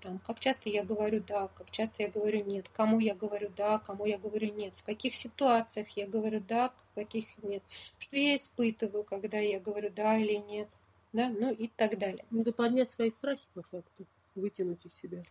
там, 0.00 0.18
как 0.20 0.38
часто 0.38 0.68
я 0.68 0.84
говорю 0.84 1.22
да, 1.26 1.48
как 1.48 1.70
часто 1.70 2.04
я 2.04 2.08
говорю 2.08 2.44
нет, 2.44 2.68
кому 2.68 3.00
я 3.00 3.14
говорю 3.14 3.50
да, 3.56 3.78
кому 3.80 4.06
я 4.06 4.18
говорю 4.18 4.52
нет, 4.52 4.74
в 4.74 4.84
каких 4.84 5.14
ситуациях 5.14 5.88
я 5.96 6.06
говорю 6.06 6.40
да, 6.40 6.68
в 6.70 6.94
каких 6.94 7.26
нет, 7.42 7.62
что 7.98 8.16
я 8.16 8.36
испытываю, 8.36 9.02
когда 9.04 9.38
я 9.38 9.58
говорю 9.58 9.90
да 9.90 10.16
или 10.16 10.34
нет, 10.34 10.68
да, 11.12 11.28
ну 11.28 11.52
и 11.52 11.68
так 11.68 11.98
далее. 11.98 12.24
Надо 12.30 12.52
поднять 12.52 12.90
свои 12.90 13.10
страхи 13.10 13.46
по 13.54 13.62
факту, 13.62 14.06
вытянуть 14.34 14.84
из 14.86 14.94
себя. 14.94 15.24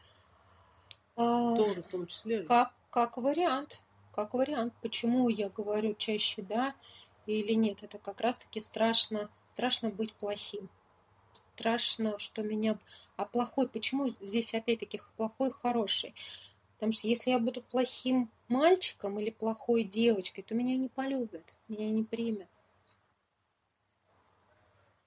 А, 1.15 1.55
Тоже 1.55 1.81
в 1.83 1.87
том 1.87 2.07
числе. 2.07 2.41
же. 2.41 2.47
Как, 2.47 2.73
как 2.89 3.17
вариант, 3.17 3.81
как 4.11 4.33
вариант, 4.33 4.73
почему 4.81 5.29
я 5.29 5.49
говорю 5.49 5.93
чаще 5.93 6.41
да 6.41 6.75
или 7.25 7.53
нет, 7.53 7.81
это 7.81 7.97
как 7.97 8.19
раз-таки 8.19 8.59
страшно, 8.59 9.29
страшно 9.51 9.89
быть 9.89 10.13
плохим. 10.13 10.69
Страшно, 11.55 12.19
что 12.19 12.43
меня... 12.43 12.77
А 13.15 13.23
плохой, 13.23 13.69
почему 13.69 14.09
здесь 14.19 14.53
опять-таки 14.53 14.99
плохой, 15.15 15.51
хороший? 15.51 16.13
Потому 16.73 16.91
что 16.91 17.07
если 17.07 17.31
я 17.31 17.39
буду 17.39 17.61
плохим 17.61 18.29
мальчиком 18.49 19.17
или 19.21 19.29
плохой 19.29 19.85
девочкой, 19.85 20.43
то 20.43 20.53
меня 20.53 20.75
не 20.75 20.89
полюбят, 20.89 21.45
меня 21.69 21.89
не 21.89 22.03
примут. 22.03 22.49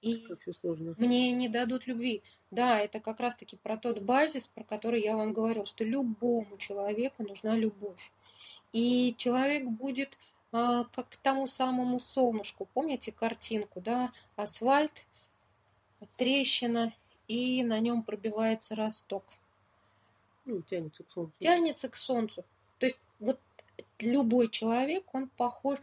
И 0.01 0.25
сложно. 0.59 0.95
мне 0.97 1.31
не 1.33 1.49
дадут 1.49 1.85
любви. 1.85 2.23
Да, 2.49 2.79
это 2.79 2.99
как 2.99 3.19
раз-таки 3.19 3.55
про 3.55 3.77
тот 3.77 3.99
базис, 3.99 4.47
про 4.47 4.63
который 4.63 5.03
я 5.03 5.15
вам 5.15 5.33
говорил, 5.33 5.67
что 5.67 5.83
любому 5.83 6.57
человеку 6.57 7.21
нужна 7.21 7.55
любовь. 7.55 8.11
И 8.73 9.13
человек 9.19 9.65
будет 9.67 10.17
а, 10.51 10.85
как 10.85 11.09
к 11.09 11.17
тому 11.17 11.45
самому 11.45 11.99
солнышку. 11.99 12.67
Помните 12.73 13.11
картинку, 13.11 13.81
да? 13.81 14.11
Асфальт, 14.35 15.05
трещина, 16.15 16.93
и 17.27 17.63
на 17.63 17.79
нем 17.79 18.03
пробивается 18.03 18.75
росток. 18.75 19.25
Ну, 20.45 20.61
тянется 20.61 21.03
к 21.03 21.11
солнцу. 21.11 21.33
Тянется 21.39 21.89
к 21.89 21.95
солнцу. 21.95 22.45
То 22.79 22.87
есть 22.87 22.99
вот 23.19 23.39
любой 23.99 24.49
человек, 24.49 25.03
он 25.13 25.29
похож... 25.29 25.79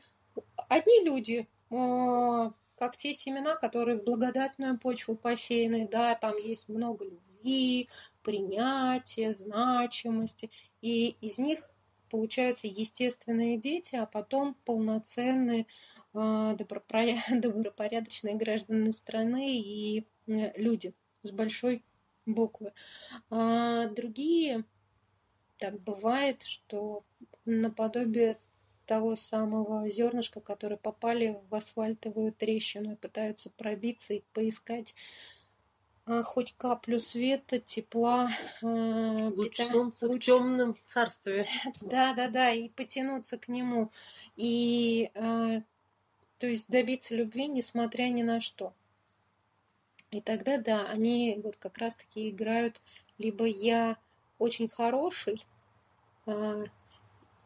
Одни 0.69 1.03
люди, 1.03 1.49
а, 1.71 2.53
как 2.77 2.97
те 2.97 3.15
семена, 3.15 3.55
которые 3.55 3.99
в 3.99 4.05
благодатную 4.05 4.79
почву 4.79 5.17
посеяны, 5.17 5.89
да, 5.89 6.15
там 6.15 6.37
есть 6.37 6.69
много 6.69 7.05
любви, 7.05 7.27
любви, 7.47 7.89
принятия, 8.23 9.33
значимости. 9.33 10.51
И 10.83 11.17
из 11.21 11.39
них 11.39 11.71
получаются 12.09 12.67
естественные 12.67 13.59
дети, 13.59 13.97
а 13.97 14.07
потом 14.07 14.55
полноценные 14.65 15.67
а, 16.15 16.55
добропорядочные 17.31 18.35
граждане 18.35 18.93
страны 18.93 19.59
и 19.59 20.07
э, 20.27 20.53
люди 20.61 20.95
с 21.23 21.31
большой 21.31 21.85
буквы. 22.25 22.73
А 23.31 23.89
другие, 23.89 24.65
так 25.59 25.81
бывает, 25.81 26.43
что 26.43 27.05
наподобие 27.45 28.39
того 28.87 29.17
самого 29.17 29.89
зернышка, 29.89 30.41
которые 30.41 30.79
попали 30.79 31.41
в 31.49 31.55
асфальтовую 31.55 32.33
трещину 32.33 32.93
и 32.93 32.97
пытаются 32.97 33.51
пробиться 33.51 34.15
и 34.15 34.23
поискать 34.33 34.95
хоть 36.07 36.55
каплю 36.57 36.99
света, 37.01 37.59
тепла. 37.59 38.31
А, 38.63 38.67
луч 38.67 39.57
пита... 39.57 39.71
солнца 39.71 40.07
луч... 40.07 40.23
в 40.23 40.27
темном 40.27 40.77
царстве. 40.85 41.47
Да, 41.81 42.15
да, 42.15 42.29
да, 42.29 42.53
и 42.53 42.69
потянуться 42.69 43.39
к 43.39 43.49
нему. 43.49 43.91
И 44.37 45.11
а, 45.15 45.63
то 46.39 46.47
есть 46.47 46.69
добиться 46.69 47.15
любви, 47.17 47.49
несмотря 47.49 48.05
ни 48.09 48.23
на 48.23 48.41
что. 48.41 48.73
И 50.11 50.21
тогда, 50.21 50.59
да, 50.59 50.87
они 50.87 51.41
вот 51.43 51.57
как 51.57 51.79
раз-таки 51.79 52.31
играют 52.31 52.81
либо 53.19 53.47
я 53.47 53.97
очень 54.39 54.69
хороший, 54.69 55.45
а, 56.27 56.65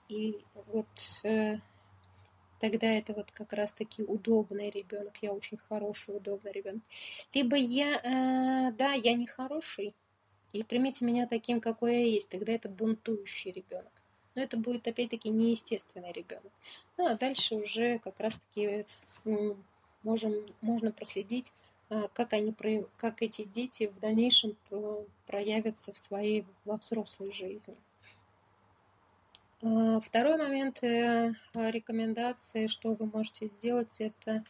и 0.08 0.44
вот 0.66 0.88
э, 1.24 1.58
тогда 2.60 2.86
это 2.86 3.12
вот 3.14 3.30
как 3.32 3.52
раз-таки 3.52 4.02
удобный 4.02 4.70
ребенок, 4.70 5.16
я 5.22 5.32
очень 5.32 5.56
хороший, 5.56 6.16
удобный 6.16 6.52
ребенок. 6.52 6.82
Либо 7.34 7.56
я, 7.56 7.96
э, 7.96 8.72
да, 8.72 8.92
я 8.92 9.14
не 9.14 9.26
хороший, 9.26 9.94
и 10.52 10.62
примите 10.62 11.04
меня 11.04 11.26
таким, 11.26 11.60
какой 11.60 11.94
я 11.94 12.06
есть, 12.06 12.28
тогда 12.28 12.52
это 12.52 12.68
бунтующий 12.68 13.52
ребенок. 13.52 13.92
Но 14.34 14.42
это 14.42 14.56
будет 14.56 14.86
опять-таки 14.86 15.28
неестественный 15.28 16.12
ребенок. 16.12 16.52
Ну 16.96 17.06
а 17.06 17.16
дальше 17.16 17.56
уже 17.56 17.98
как 17.98 18.20
раз-таки 18.20 18.86
можем, 20.02 20.34
можно 20.60 20.92
проследить, 20.92 21.52
а, 21.88 22.08
как, 22.08 22.32
они, 22.32 22.54
как 22.96 23.22
эти 23.22 23.44
дети 23.44 23.88
в 23.88 23.98
дальнейшем 23.98 24.56
проявятся 25.26 25.92
в 25.92 25.98
своей 25.98 26.44
во 26.64 26.76
взрослой 26.76 27.32
жизни. 27.32 27.76
А, 29.62 30.00
второй 30.00 30.38
момент 30.38 30.82
э, 30.82 31.32
рекомендации, 31.54 32.66
что 32.66 32.94
вы 32.94 33.06
можете 33.06 33.48
сделать, 33.48 34.00
это 34.00 34.42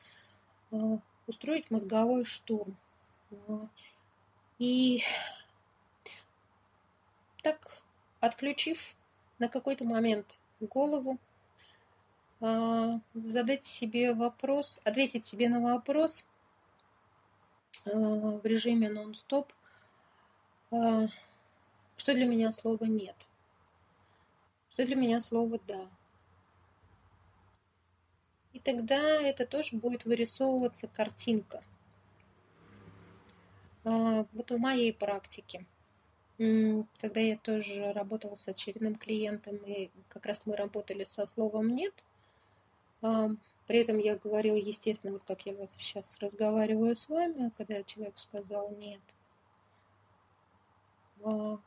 а, 0.71 0.99
устроить 1.27 1.71
мозговой 1.71 2.25
штурм. 2.25 2.77
А, 3.49 3.69
и 4.61 5.03
так, 7.43 7.83
отключив 8.21 8.95
на 9.39 9.49
какой-то 9.49 9.85
момент 9.85 10.39
голову, 10.61 11.19
задать 13.15 13.65
себе 13.65 14.15
вопрос, 14.15 14.81
ответить 14.85 15.27
себе 15.27 15.49
на 15.49 15.61
вопрос 15.61 16.25
в 17.85 18.41
режиме 18.45 18.89
нон-стоп, 18.89 19.53
что 20.71 21.09
для 22.15 22.25
меня 22.27 22.53
слова 22.53 22.85
«нет» 22.85 23.30
что 24.81 24.87
для 24.87 24.97
меня 24.97 25.20
слово 25.20 25.61
«да». 25.66 25.91
И 28.55 28.61
тогда 28.61 29.20
это 29.20 29.45
тоже 29.47 29.76
будет 29.76 30.07
вырисовываться 30.07 30.89
картинка. 30.89 31.62
А, 33.85 34.24
вот 34.33 34.51
в 34.51 34.57
моей 34.57 34.95
практике, 34.95 35.66
когда 36.39 37.20
я 37.20 37.37
тоже 37.37 37.93
работала 37.93 38.37
с 38.37 38.49
очередным 38.49 38.95
клиентом, 38.95 39.57
и 39.57 39.91
как 40.09 40.24
раз 40.24 40.41
мы 40.47 40.57
работали 40.57 41.05
со 41.05 41.26
словом 41.26 41.68
«нет», 41.74 41.93
а, 43.03 43.28
при 43.66 43.81
этом 43.81 43.99
я 43.99 44.16
говорила, 44.16 44.57
естественно, 44.57 45.12
вот 45.12 45.24
как 45.24 45.45
я 45.45 45.53
вот 45.53 45.70
сейчас 45.78 46.18
разговариваю 46.20 46.97
с 46.97 47.07
вами, 47.07 47.53
когда 47.59 47.83
человек 47.83 48.16
сказал 48.16 48.70
«нет», 48.76 49.03
а, 51.22 51.59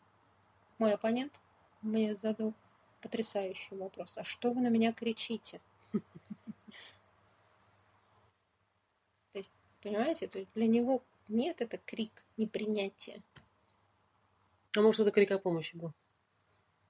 мой 0.80 0.94
оппонент 0.94 1.40
мне 1.84 2.16
задал 2.16 2.56
потрясающий 3.04 3.76
вопрос. 3.76 4.14
А 4.16 4.24
что 4.24 4.52
вы 4.52 4.62
на 4.62 4.70
меня 4.70 4.94
кричите? 4.94 5.60
То 5.92 6.00
есть, 9.34 9.52
понимаете, 9.82 10.28
то 10.28 10.40
есть 10.40 10.50
для 10.56 10.68
него 10.68 11.04
нет, 11.28 11.62
это 11.62 11.78
крик, 11.78 12.24
непринятие. 12.38 13.22
А 14.76 14.82
может, 14.82 15.02
это 15.02 15.12
крик 15.12 15.32
о 15.32 15.38
помощи 15.38 15.76
был? 15.76 15.92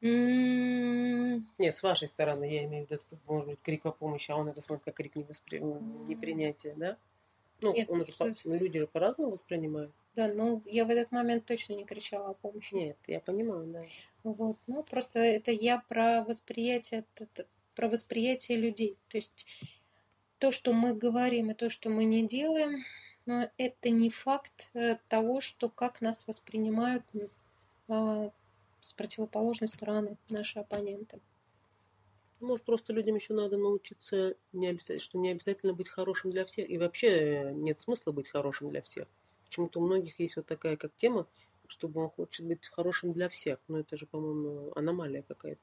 М-м. 0.02 1.48
Нет, 1.58 1.76
с 1.76 1.84
вашей 1.84 2.08
стороны, 2.08 2.46
я 2.46 2.64
имею 2.66 2.86
в 2.86 2.92
виду, 2.92 3.02
это 3.02 3.18
может 3.26 3.48
быть 3.48 3.60
крик 3.62 3.86
о 3.86 3.92
помощи, 3.92 4.32
а 4.32 4.36
он 4.36 4.48
это 4.50 4.62
смотрит 4.62 4.86
как 4.86 4.96
крик 4.96 5.16
невоспри... 5.16 5.60
непринятия, 5.60 6.76
да? 6.76 6.98
Ну, 7.62 7.74
Нет, 7.74 7.90
он 7.90 8.06
же, 8.06 8.14
ну, 8.20 8.56
люди 8.56 8.80
же 8.80 8.88
по-разному 8.88 9.32
воспринимают. 9.32 9.92
Да, 10.16 10.28
ну 10.28 10.62
я 10.66 10.86
в 10.86 10.90
этот 10.90 11.12
момент 11.12 11.46
точно 11.46 11.74
не 11.74 11.86
кричала 11.86 12.32
о 12.32 12.34
помощи. 12.34 12.74
Нет, 12.74 12.98
я 13.08 13.20
понимаю, 13.20 13.66
да. 13.68 13.84
Вот, 14.24 14.58
ну 14.68 14.84
просто 14.84 15.20
это 15.20 15.52
я 15.52 15.84
про 15.90 16.24
восприятие, 16.24 17.06
про 17.76 17.90
восприятие 17.90 18.58
людей. 18.58 18.98
То 19.10 19.18
есть 19.18 19.46
то, 20.40 20.52
что 20.52 20.74
мы 20.74 20.94
говорим 20.94 21.52
и 21.52 21.54
то, 21.54 21.70
что 21.70 21.90
мы 21.90 22.06
не 22.06 22.28
делаем, 22.28 22.84
это 23.58 23.90
не 23.90 24.10
факт 24.10 24.70
э, 24.74 24.98
того, 25.08 25.40
что 25.42 25.70
как 25.70 26.02
нас 26.02 26.28
воспринимают 26.28 27.04
а, 27.88 28.32
с 28.82 28.94
противоположной 28.94 29.70
стороны 29.70 30.18
наши 30.30 30.60
оппоненты. 30.60 31.20
Может, 32.42 32.66
просто 32.66 32.92
людям 32.92 33.16
еще 33.16 33.34
надо 33.34 33.58
научиться, 33.58 34.36
не 34.52 34.68
обязательно, 34.68 35.00
что 35.00 35.18
не 35.18 35.30
обязательно 35.30 35.74
быть 35.74 35.88
хорошим 35.88 36.32
для 36.32 36.44
всех. 36.44 36.70
И 36.70 36.78
вообще 36.78 37.08
э, 37.08 37.52
нет 37.54 37.80
смысла 37.80 38.12
быть 38.12 38.28
хорошим 38.28 38.70
для 38.70 38.82
всех. 38.82 39.08
Почему-то 39.46 39.80
у 39.80 39.86
многих 39.86 40.20
есть 40.20 40.36
вот 40.36 40.46
такая 40.46 40.76
как 40.76 40.94
тема, 40.96 41.26
чтобы 41.74 42.02
он 42.02 42.10
хочет 42.10 42.46
быть 42.46 42.68
хорошим 42.68 43.14
для 43.14 43.28
всех. 43.28 43.60
Но 43.68 43.80
это 43.80 43.98
же, 43.98 44.06
по-моему, 44.06 44.72
аномалия 44.76 45.24
какая-то. 45.24 45.62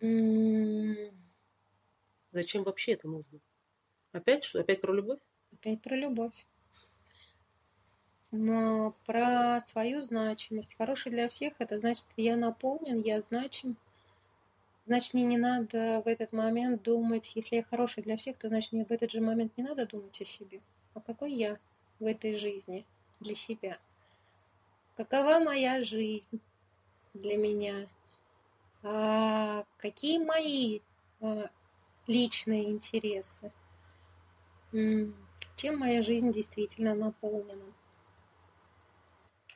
Mm. 0.00 1.12
Зачем 2.32 2.62
вообще 2.62 2.92
это 2.92 3.08
нужно? 3.08 3.40
Опять 4.12 4.44
что? 4.44 4.60
Опять 4.60 4.80
про 4.80 4.94
любовь? 4.94 5.18
Опять 5.52 5.82
про 5.82 5.96
любовь. 5.96 6.46
Но 8.30 8.94
про 9.06 9.60
свою 9.60 10.02
значимость. 10.02 10.76
Хороший 10.76 11.10
для 11.10 11.28
всех, 11.28 11.54
это 11.58 11.78
значит, 11.78 12.06
я 12.16 12.36
наполнен, 12.36 13.00
я 13.00 13.20
значим. 13.20 13.76
Значит, 14.86 15.14
мне 15.14 15.24
не 15.24 15.38
надо 15.38 16.02
в 16.04 16.08
этот 16.08 16.32
момент 16.32 16.82
думать, 16.82 17.32
если 17.34 17.56
я 17.56 17.62
хороший 17.62 18.02
для 18.02 18.16
всех, 18.16 18.36
то 18.38 18.48
значит, 18.48 18.72
мне 18.72 18.84
в 18.84 18.90
этот 18.90 19.10
же 19.10 19.20
момент 19.20 19.56
не 19.56 19.64
надо 19.64 19.86
думать 19.86 20.20
о 20.20 20.24
себе. 20.24 20.60
А 20.94 21.00
какой 21.00 21.32
я 21.32 21.58
в 21.98 22.04
этой 22.04 22.34
жизни 22.36 22.86
для 23.20 23.34
себя? 23.34 23.78
Какова 24.98 25.38
моя 25.38 25.84
жизнь 25.84 26.40
для 27.14 27.36
меня? 27.36 27.88
А 28.82 29.64
какие 29.76 30.18
мои 30.18 30.80
а, 31.20 31.48
личные 32.08 32.64
интересы? 32.64 33.52
Чем 34.72 35.78
моя 35.78 36.02
жизнь 36.02 36.32
действительно 36.32 36.96
наполнена? 36.96 37.72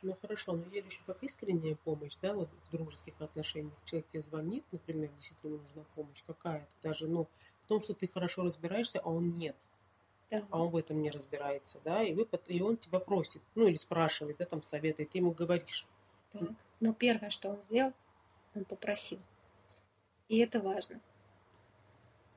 Ну 0.02 0.14
хорошо, 0.22 0.52
но 0.52 0.64
есть 0.72 0.86
еще 0.86 1.00
как 1.04 1.20
искренняя 1.24 1.74
помощь, 1.74 2.16
да, 2.22 2.34
вот 2.34 2.48
в 2.68 2.70
дружеских 2.70 3.20
отношениях. 3.20 3.74
Человек 3.84 4.06
тебе 4.10 4.22
звонит, 4.22 4.64
например, 4.70 5.10
действительно 5.16 5.58
нужна 5.58 5.82
помощь 5.96 6.22
какая-то, 6.24 6.72
даже, 6.84 7.08
ну, 7.08 7.26
в 7.64 7.66
том, 7.66 7.80
что 7.80 7.94
ты 7.94 8.06
хорошо 8.06 8.44
разбираешься, 8.44 9.00
а 9.00 9.08
он 9.08 9.32
нет. 9.32 9.56
Да. 10.32 10.42
А 10.48 10.62
он 10.62 10.70
в 10.70 10.76
этом 10.76 11.02
не 11.02 11.10
разбирается, 11.10 11.78
да, 11.84 12.02
и, 12.02 12.14
вы, 12.14 12.26
и 12.46 12.62
он 12.62 12.78
тебя 12.78 13.00
просит, 13.00 13.42
ну, 13.54 13.66
или 13.66 13.76
спрашивает, 13.76 14.38
да, 14.38 14.46
там, 14.46 14.62
совета, 14.62 15.02
и 15.02 15.04
ты 15.04 15.18
ему 15.18 15.32
говоришь. 15.32 15.86
Так. 16.32 16.48
Но 16.80 16.94
первое, 16.94 17.28
что 17.28 17.50
он 17.50 17.60
сделал, 17.60 17.92
он 18.54 18.64
попросил. 18.64 19.18
И 20.30 20.38
это 20.38 20.62
важно. 20.62 21.02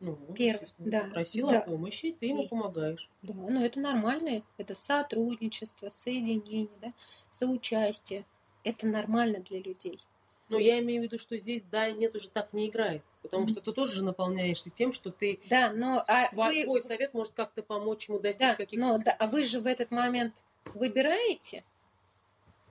Ну, 0.02 0.18
Первый, 0.36 0.68
да. 0.78 1.06
Просила 1.06 1.54
да. 1.54 1.62
помощи, 1.62 2.12
ты 2.12 2.26
ему 2.26 2.44
и, 2.44 2.48
помогаешь. 2.50 3.10
Да, 3.22 3.34
но 3.34 3.66
это 3.66 3.80
нормально. 3.80 4.44
Это 4.58 4.76
сотрудничество, 4.76 5.88
соединение, 5.88 6.68
да, 6.82 6.94
соучастие. 7.30 8.26
Это 8.66 8.88
нормально 8.88 9.40
для 9.40 9.62
людей. 9.62 10.02
Но 10.50 10.60
я 10.60 10.80
имею 10.80 11.02
в 11.02 11.04
виду, 11.06 11.18
что 11.18 11.38
здесь 11.38 11.64
да 11.64 11.88
и 11.88 11.94
нет 11.94 12.16
уже 12.16 12.30
так 12.30 12.54
не 12.54 12.70
играет. 12.70 13.04
Потому 13.24 13.46
mm-hmm. 13.46 13.50
что 13.50 13.62
ты 13.62 13.74
тоже 13.74 13.94
же 13.94 14.04
наполняешься 14.04 14.70
тем, 14.70 14.94
что 14.94 15.10
ты... 15.10 15.40
Да, 15.50 15.72
но... 15.74 16.04
А 16.08 16.30
твой, 16.30 16.60
вы... 16.60 16.64
твой 16.64 16.82
совет 16.82 17.14
может 17.16 17.34
как-то 17.34 17.64
помочь 17.64 18.08
ему 18.08 18.20
достичь 18.20 18.40
да, 18.42 18.56
каких-то... 18.56 18.86
Но, 18.86 18.98
да, 19.04 19.12
а 19.12 19.28
вы 19.28 19.44
же 19.44 19.60
в 19.60 19.66
этот 19.66 19.90
момент 19.90 20.36
выбираете? 20.76 21.64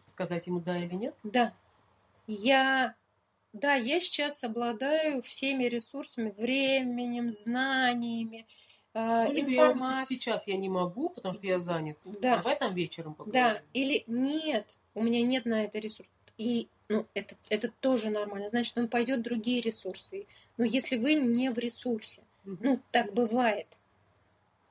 Сказать 0.07 0.47
ему 0.47 0.61
да 0.61 0.79
или 0.79 0.95
нет? 0.95 1.17
Да. 1.25 1.53
Я 2.27 2.95
да, 3.55 3.75
я 3.75 4.01
сейчас 4.01 4.43
обладаю 4.43 5.23
всеми 5.23 5.65
ресурсами, 5.65 6.35
временем, 6.37 7.31
знаниями, 7.31 8.47
э, 8.95 9.27
ну, 9.29 9.41
информацией. 9.41 10.19
Сейчас 10.19 10.49
я 10.49 10.57
не 10.57 10.69
могу, 10.69 11.09
потому 11.09 11.35
что 11.35 11.47
я 11.47 11.61
занят. 11.61 11.97
Да. 12.05 12.41
А 12.41 12.43
в 12.43 12.49
этом 12.49 12.75
вечером 12.75 13.15
поговорим. 13.15 13.33
Да, 13.33 13.63
или 13.73 14.03
нет, 14.09 14.77
у 14.95 15.03
меня 15.05 15.23
нет 15.23 15.45
на 15.45 15.63
это 15.63 15.79
ресурса. 15.79 16.11
И 16.37 16.69
ну, 16.89 17.07
это, 17.15 17.37
это 17.49 17.71
тоже 17.81 18.11
нормально. 18.11 18.49
Значит, 18.49 18.77
он 18.77 18.89
пойдет 18.89 19.21
в 19.21 19.23
другие 19.23 19.61
ресурсы. 19.61 20.27
Но 20.57 20.65
если 20.65 20.97
вы 20.97 21.15
не 21.15 21.51
в 21.51 21.59
ресурсе, 21.59 22.23
ну, 22.45 22.81
так 22.91 23.13
бывает. 23.13 23.67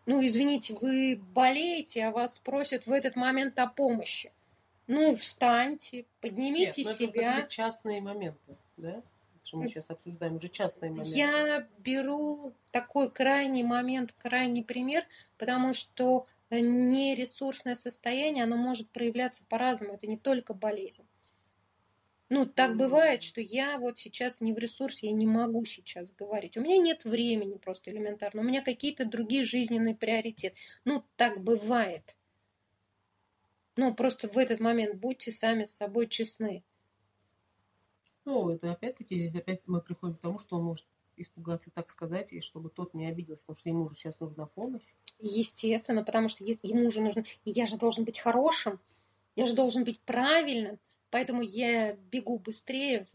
Ну, 0.05 0.25
извините, 0.25 0.75
вы 0.79 1.19
болеете, 1.33 2.05
а 2.05 2.11
вас 2.11 2.39
просят 2.39 2.85
в 2.85 2.91
этот 2.91 3.15
момент 3.15 3.57
о 3.59 3.67
помощи. 3.67 4.31
Ну, 4.87 5.15
встаньте, 5.15 6.05
поднимите 6.19 6.83
Нет, 6.83 6.95
себя. 6.95 7.39
Это 7.39 7.47
частные 7.49 8.01
моменты, 8.01 8.57
да? 8.75 9.01
что 9.43 9.57
мы 9.57 9.67
сейчас 9.67 9.89
обсуждаем 9.89 10.35
уже 10.35 10.49
частные 10.49 10.91
моменты. 10.91 11.17
Я 11.17 11.67
беру 11.79 12.53
такой 12.71 13.09
крайний 13.09 13.63
момент, 13.63 14.13
крайний 14.17 14.63
пример, 14.63 15.05
потому 15.37 15.73
что 15.73 16.27
нересурсное 16.49 17.75
состояние, 17.75 18.43
оно 18.43 18.57
может 18.57 18.89
проявляться 18.89 19.43
по-разному. 19.49 19.95
Это 19.95 20.07
не 20.07 20.17
только 20.17 20.53
болезнь. 20.53 21.03
Ну, 22.29 22.45
так 22.45 22.77
бывает, 22.77 23.21
что 23.21 23.41
я 23.41 23.77
вот 23.77 23.99
сейчас 23.99 24.41
не 24.41 24.53
в 24.53 24.57
ресурсе, 24.57 25.07
я 25.07 25.13
не 25.13 25.27
могу 25.27 25.65
сейчас 25.65 26.11
говорить. 26.11 26.57
У 26.57 26.61
меня 26.61 26.77
нет 26.77 27.03
времени 27.03 27.57
просто 27.57 27.91
элементарно. 27.91 28.41
У 28.41 28.45
меня 28.45 28.63
какие-то 28.63 29.05
другие 29.05 29.43
жизненные 29.43 29.95
приоритеты. 29.95 30.55
Ну, 30.85 31.03
так 31.15 31.41
бывает. 31.41 32.15
Ну, 33.75 33.93
просто 33.93 34.27
в 34.27 34.37
этот 34.37 34.59
момент 34.59 34.95
будьте 34.95 35.31
сами 35.31 35.65
с 35.65 35.75
собой 35.75 36.07
честны. 36.07 36.63
Ну, 38.25 38.49
это 38.49 38.71
опять-таки, 38.71 39.27
здесь 39.27 39.41
опять 39.41 39.61
мы 39.65 39.81
приходим 39.81 40.15
к 40.15 40.21
тому, 40.21 40.39
что 40.39 40.57
он 40.57 40.63
может 40.63 40.85
испугаться, 41.17 41.71
так 41.71 41.89
сказать, 41.89 42.33
и 42.33 42.39
чтобы 42.39 42.69
тот 42.69 42.93
не 42.93 43.07
обиделся, 43.07 43.43
потому 43.43 43.57
что 43.57 43.69
ему 43.69 43.87
же 43.87 43.95
сейчас 43.95 44.19
нужна 44.19 44.45
помощь. 44.45 44.93
Естественно, 45.19 46.03
потому 46.03 46.29
что 46.29 46.43
ему 46.43 46.89
же 46.89 47.01
нужно... 47.01 47.25
Я 47.45 47.65
же 47.65 47.77
должен 47.77 48.05
быть 48.05 48.19
хорошим, 48.19 48.79
я 49.35 49.45
же 49.45 49.53
должен 49.53 49.83
быть 49.83 49.99
правильным, 50.01 50.79
поэтому 51.13 51.43
я 51.43 51.93
бегу 51.93 52.39
быстрее 52.39 53.05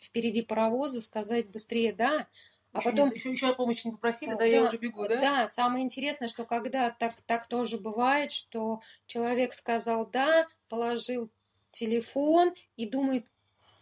впереди 0.00 0.40
паровоза, 0.40 1.02
сказать 1.02 1.50
быстрее 1.50 1.92
«да», 1.92 2.26
а 2.72 2.78
еще 2.78 2.90
потом... 2.90 3.10
Не, 3.10 3.16
еще, 3.16 3.30
еще 3.30 3.48
о 3.48 3.54
помощи 3.54 3.86
не 3.86 3.92
попросили, 3.92 4.30
да, 4.30 4.38
да, 4.38 4.44
я 4.46 4.64
уже 4.64 4.78
бегу, 4.78 5.06
да? 5.06 5.20
Да, 5.20 5.48
самое 5.48 5.84
интересное, 5.84 6.28
что 6.28 6.46
когда 6.46 6.88
так, 6.90 7.14
так 7.26 7.46
тоже 7.46 7.76
бывает, 7.76 8.32
что 8.32 8.80
человек 9.06 9.52
сказал 9.52 10.06
«да», 10.06 10.46
положил 10.70 11.30
телефон 11.72 12.54
и 12.76 12.86
думает, 12.86 13.26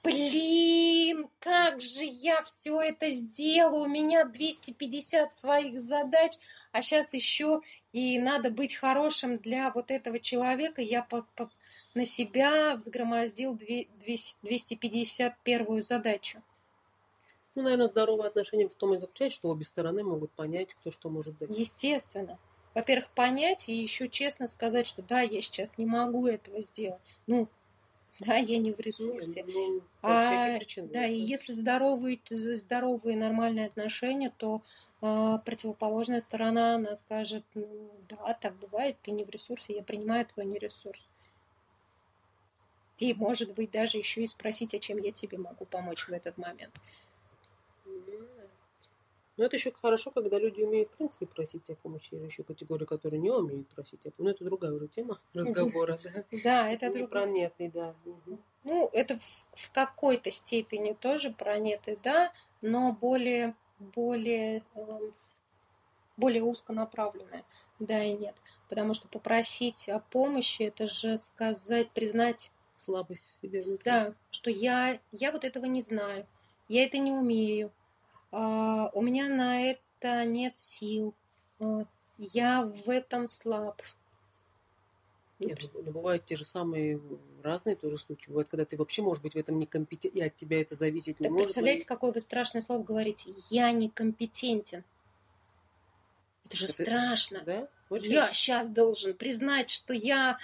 блин, 0.03 1.29
как 1.39 1.81
же 1.81 2.03
я 2.03 2.43
все 2.43 2.81
это 2.81 3.09
сделаю, 3.11 3.85
у 3.85 3.89
меня 3.89 4.25
250 4.25 5.33
своих 5.33 5.81
задач, 5.81 6.33
а 6.73 6.83
сейчас 6.83 7.15
еще 7.15 7.61
и 7.93 8.19
надо 8.19 8.51
быть 8.51 8.75
хорошим 8.75 9.39
для 9.39 9.71
вот 9.71 9.93
этого 9.93 10.19
человека. 10.19 10.83
Я 10.83 11.03
по, 11.05 11.23
по, 11.37 11.53
на 11.95 12.05
себя 12.05 12.77
взгромоздил 12.77 13.55
251 13.55 15.83
задачу. 15.83 16.43
Ну, 17.55 17.63
наверное, 17.63 17.87
здоровое 17.89 18.29
отношение 18.29 18.69
в 18.69 18.75
том 18.75 18.93
и 18.95 18.99
заключается, 18.99 19.39
что 19.39 19.49
обе 19.49 19.65
стороны 19.65 20.05
могут 20.05 20.31
понять, 20.33 20.75
кто 20.75 20.91
что 20.91 21.09
может 21.11 21.39
дать. 21.39 21.57
Естественно. 21.57 22.39
Во-первых, 22.75 23.09
понять 23.11 23.69
и 23.69 23.75
еще 23.75 24.09
честно 24.09 24.47
сказать, 24.47 24.87
что 24.87 25.03
да, 25.03 25.23
я 25.23 25.43
сейчас 25.43 25.79
не 25.79 25.87
могу 25.87 26.29
этого 26.29 26.63
сделать. 26.63 27.01
Ну, 27.27 27.49
да, 28.21 28.37
я 28.37 28.59
не 28.59 28.73
в 28.73 28.79
ресурсе. 28.79 29.45
Ну, 29.45 29.83
а, 30.03 30.59
причин, 30.59 30.87
да, 30.89 31.07
и 31.07 31.19
если 31.19 31.53
здоровые, 31.53 32.21
здоровые 32.29 33.17
нормальные 33.17 33.67
отношения, 33.67 34.33
то 34.37 34.63
а, 35.01 35.39
противоположная 35.39 36.21
сторона, 36.21 36.75
она 36.75 36.95
скажет, 36.97 37.45
ну 37.55 37.91
да, 38.09 38.35
так 38.35 38.57
бывает, 38.59 38.97
ты 39.03 39.11
не 39.11 39.25
в 39.25 39.31
ресурсе, 39.31 39.75
я 39.75 39.83
принимаю 39.83 40.27
твой 40.27 40.47
нересурс. 40.47 41.01
И, 42.99 43.15
может 43.15 43.55
быть, 43.55 43.71
даже 43.71 43.99
еще 43.99 44.23
и 44.23 44.27
спросить, 44.27 44.75
а 44.75 44.79
чем 44.79 44.99
я 44.99 45.13
тебе 45.13 45.39
могу 45.39 45.65
помочь 45.65 46.09
в 46.09 46.13
этот 46.13 46.37
момент. 46.37 46.75
Но 49.37 49.45
это 49.45 49.55
еще 49.55 49.71
хорошо, 49.71 50.11
когда 50.11 50.37
люди 50.37 50.63
умеют, 50.63 50.91
в 50.91 50.97
принципе, 50.97 51.25
просить 51.27 51.71
о 51.71 51.77
помощи, 51.77 52.09
или 52.13 52.25
еще 52.25 52.43
категории, 52.43 52.85
которые 52.85 53.21
не 53.21 53.31
умеют 53.31 53.69
просить 53.69 54.05
о 54.05 54.11
помощи. 54.11 54.21
Но 54.21 54.31
это 54.31 54.45
другая 54.45 54.73
уже 54.73 54.89
тема 54.89 55.21
разговора, 55.35 56.01
да? 56.43 56.69
Это 56.71 56.93
другая. 56.93 57.25
Про 57.25 57.27
нет 57.27 57.55
и 57.59 57.69
да. 57.69 57.95
Ну, 58.65 58.91
это 58.93 59.19
в 59.55 59.71
какой-то 59.71 60.33
степени 60.33 60.93
тоже 60.93 61.31
про 61.31 61.59
нет 61.59 61.87
и 61.87 61.97
да, 62.03 62.33
но 62.63 62.93
более, 62.93 63.55
более, 63.79 64.65
эм, 64.75 65.15
более 66.17 66.43
узконаправленное, 66.43 67.45
да 67.79 68.03
и 68.03 68.15
нет. 68.15 68.35
Потому 68.69 68.93
что 68.93 69.07
попросить 69.07 69.89
о 69.89 70.01
помощи, 70.01 70.65
это 70.65 70.89
же 70.89 71.17
сказать, 71.17 71.91
признать 71.93 72.51
слабость 72.79 73.39
себе. 73.43 73.61
Да, 73.85 74.15
что 74.31 74.51
я, 74.51 74.99
я 75.13 75.33
вот 75.33 75.45
этого 75.45 75.67
не 75.67 75.83
знаю, 75.83 76.27
я 76.69 76.85
это 76.85 76.99
не 76.99 77.13
умею, 77.13 77.71
а, 78.31 78.91
у 78.93 79.03
меня 79.03 79.29
на 79.29 79.63
это 79.63 80.25
нет 80.25 80.59
сил, 80.59 81.15
я 82.19 82.65
в 82.65 82.91
этом 82.91 83.29
слаб. 83.29 83.83
Нет, 85.39 85.59
ну, 85.73 85.83
ну, 85.85 85.93
бывают 85.93 86.25
те 86.25 86.37
же 86.37 86.45
самые 86.45 87.01
разные 87.45 87.77
тоже 87.77 87.97
случаи. 87.97 88.29
Бывает, 88.29 88.49
когда 88.49 88.65
ты 88.65 88.77
вообще 88.77 89.03
можешь 89.03 89.23
быть 89.23 89.35
в 89.35 89.37
этом 89.37 89.59
некомпетентен, 89.59 90.21
и 90.21 90.27
от 90.27 90.35
тебя 90.35 90.61
это 90.61 90.75
зависеть 90.75 91.21
не 91.21 91.25
так 91.25 91.31
может. 91.31 91.47
Представляете, 91.47 91.81
быть. 91.81 91.87
какое 91.87 92.13
вы 92.13 92.21
страшное 92.21 92.61
слово 92.61 92.83
говорите? 92.83 93.33
Я 93.51 93.71
некомпетентен. 93.71 94.83
Это 96.45 96.57
же 96.57 96.65
это, 96.65 96.73
страшно. 96.73 97.43
Да? 97.45 97.69
Очень. 97.91 98.13
Я 98.13 98.33
сейчас 98.33 98.69
должен 98.69 99.15
признать, 99.15 99.71
что 99.71 99.95
я... 99.95 100.39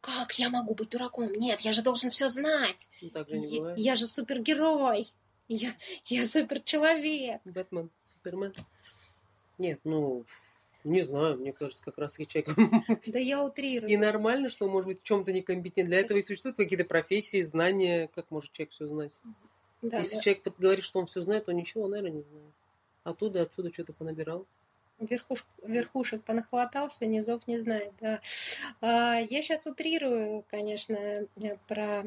Как 0.00 0.38
я 0.38 0.48
могу 0.48 0.74
быть 0.74 0.90
дураком? 0.90 1.32
Нет, 1.32 1.60
я 1.60 1.72
же 1.72 1.82
должен 1.82 2.10
все 2.10 2.28
знать. 2.28 2.88
Ну, 3.02 3.10
так 3.10 3.28
же 3.28 3.38
не 3.38 3.48
я, 3.48 3.58
бывает. 3.58 3.78
я 3.78 3.96
же 3.96 4.06
супергерой. 4.06 5.08
Я, 5.48 5.74
я 6.06 6.26
суперчеловек. 6.26 7.40
Бэтмен, 7.44 7.90
Супермен. 8.04 8.54
Нет, 9.56 9.80
ну, 9.82 10.24
не 10.84 11.02
знаю, 11.02 11.38
мне 11.38 11.52
кажется, 11.52 11.82
как 11.82 11.98
раз 11.98 12.12
таки 12.12 12.26
человек... 12.26 12.54
Да 13.06 13.18
я 13.18 13.42
утрирую. 13.42 13.90
И 13.90 13.96
нормально, 13.96 14.48
что 14.48 14.68
может 14.68 14.86
быть 14.86 15.00
в 15.00 15.04
чем-то 15.04 15.32
некомпетент. 15.32 15.88
Для 15.88 16.00
этого 16.00 16.18
и 16.18 16.22
существуют 16.22 16.56
какие-то 16.56 16.84
профессии, 16.84 17.42
знания, 17.42 18.08
как 18.14 18.30
может 18.30 18.52
человек 18.52 18.72
все 18.72 18.86
знать. 18.86 19.12
Да, 19.82 19.98
Если 19.98 20.16
да. 20.16 20.20
человек 20.20 20.58
говорит, 20.58 20.84
что 20.84 21.00
он 21.00 21.06
все 21.06 21.20
знает, 21.20 21.46
то 21.46 21.52
ничего, 21.52 21.88
наверное, 21.88 22.18
не 22.18 22.22
знает. 22.22 22.54
Оттуда, 23.04 23.42
отсюда 23.42 23.72
что-то 23.72 23.92
понабирал. 23.92 24.46
Верхуш, 24.98 25.46
верхушек 25.62 26.24
понахватался, 26.24 27.06
низов 27.06 27.46
не 27.46 27.58
знает, 27.58 27.92
да. 28.00 28.20
А, 28.80 29.20
я 29.20 29.42
сейчас 29.42 29.66
утрирую, 29.66 30.44
конечно, 30.50 30.94
э, 30.96 31.26
про 31.68 32.04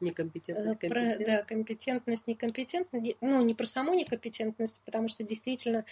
Некомпетентность, 0.00 0.84
э, 0.84 0.88
Про, 0.88 1.18
да, 1.18 1.42
компетентность, 1.42 2.26
некомпетентность. 2.26 3.16
Ну, 3.20 3.42
не 3.42 3.54
про 3.54 3.66
саму 3.66 3.94
некомпетентность, 3.94 4.80
потому 4.84 5.08
что 5.08 5.24
действительно 5.24 5.84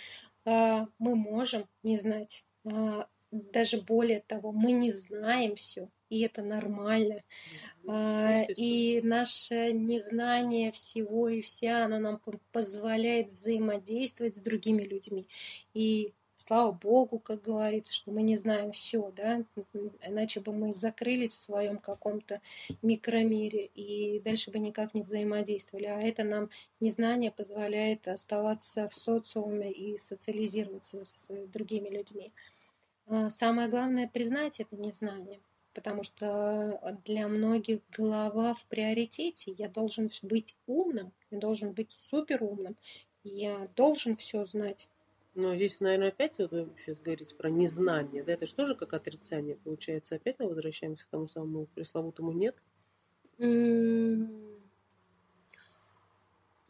э, 0.44 0.86
мы 0.98 1.16
можем 1.16 1.66
не 1.82 1.96
знать. 1.96 2.44
Э, 2.64 3.04
даже 3.32 3.80
более 3.80 4.20
того, 4.20 4.52
мы 4.52 4.70
не 4.72 4.92
знаем 4.92 5.56
все, 5.56 5.88
и 6.08 6.20
это 6.20 6.42
нормально. 6.42 7.22
Ну, 7.82 8.44
и 8.56 9.00
наше 9.02 9.72
незнание 9.72 10.72
всего 10.72 11.28
и 11.28 11.40
вся, 11.40 11.84
оно 11.84 11.98
нам 11.98 12.20
позволяет 12.52 13.30
взаимодействовать 13.30 14.36
с 14.36 14.40
другими 14.40 14.82
людьми. 14.82 15.28
И 15.74 16.12
слава 16.36 16.72
богу, 16.72 17.18
как 17.18 17.42
говорится, 17.42 17.94
что 17.94 18.10
мы 18.10 18.22
не 18.22 18.36
знаем 18.36 18.72
все, 18.72 19.12
да, 19.16 19.44
иначе 20.02 20.40
бы 20.40 20.52
мы 20.52 20.72
закрылись 20.72 21.32
в 21.32 21.42
своем 21.42 21.78
каком-то 21.78 22.40
микромире 22.82 23.66
и 23.66 24.20
дальше 24.20 24.50
бы 24.50 24.58
никак 24.58 24.94
не 24.94 25.02
взаимодействовали. 25.02 25.86
А 25.86 26.00
это 26.00 26.24
нам 26.24 26.50
незнание 26.80 27.30
позволяет 27.30 28.08
оставаться 28.08 28.86
в 28.88 28.94
социуме 28.94 29.72
и 29.72 29.96
социализироваться 29.96 31.00
с 31.00 31.28
другими 31.48 31.88
людьми. 31.88 32.32
А 33.06 33.30
самое 33.30 33.68
главное 33.68 34.08
признать 34.08 34.60
это 34.60 34.76
незнание, 34.76 35.40
потому 35.76 36.02
что 36.02 36.80
для 37.04 37.28
многих 37.28 37.80
голова 37.90 38.54
в 38.54 38.64
приоритете. 38.64 39.52
Я 39.52 39.68
должен 39.68 40.10
быть 40.22 40.56
умным, 40.66 41.12
я 41.30 41.38
должен 41.38 41.74
быть 41.74 41.92
суперумным, 41.92 42.76
я 43.22 43.68
должен 43.76 44.16
все 44.16 44.46
знать. 44.46 44.88
Но 45.34 45.54
здесь, 45.54 45.80
наверное, 45.80 46.08
опять 46.08 46.38
вот 46.38 46.50
вы 46.50 46.70
сейчас 46.78 46.98
говорите 46.98 47.34
про 47.34 47.50
незнание, 47.50 48.24
да, 48.24 48.32
это 48.32 48.46
же 48.46 48.54
тоже 48.54 48.74
как 48.74 48.94
отрицание 48.94 49.56
получается. 49.56 50.14
Опять 50.14 50.38
мы 50.38 50.48
возвращаемся 50.48 51.04
к 51.04 51.10
тому 51.10 51.28
самому 51.28 51.66
пресловутому 51.66 52.32
«нет». 52.32 52.56
Mm. 53.36 54.58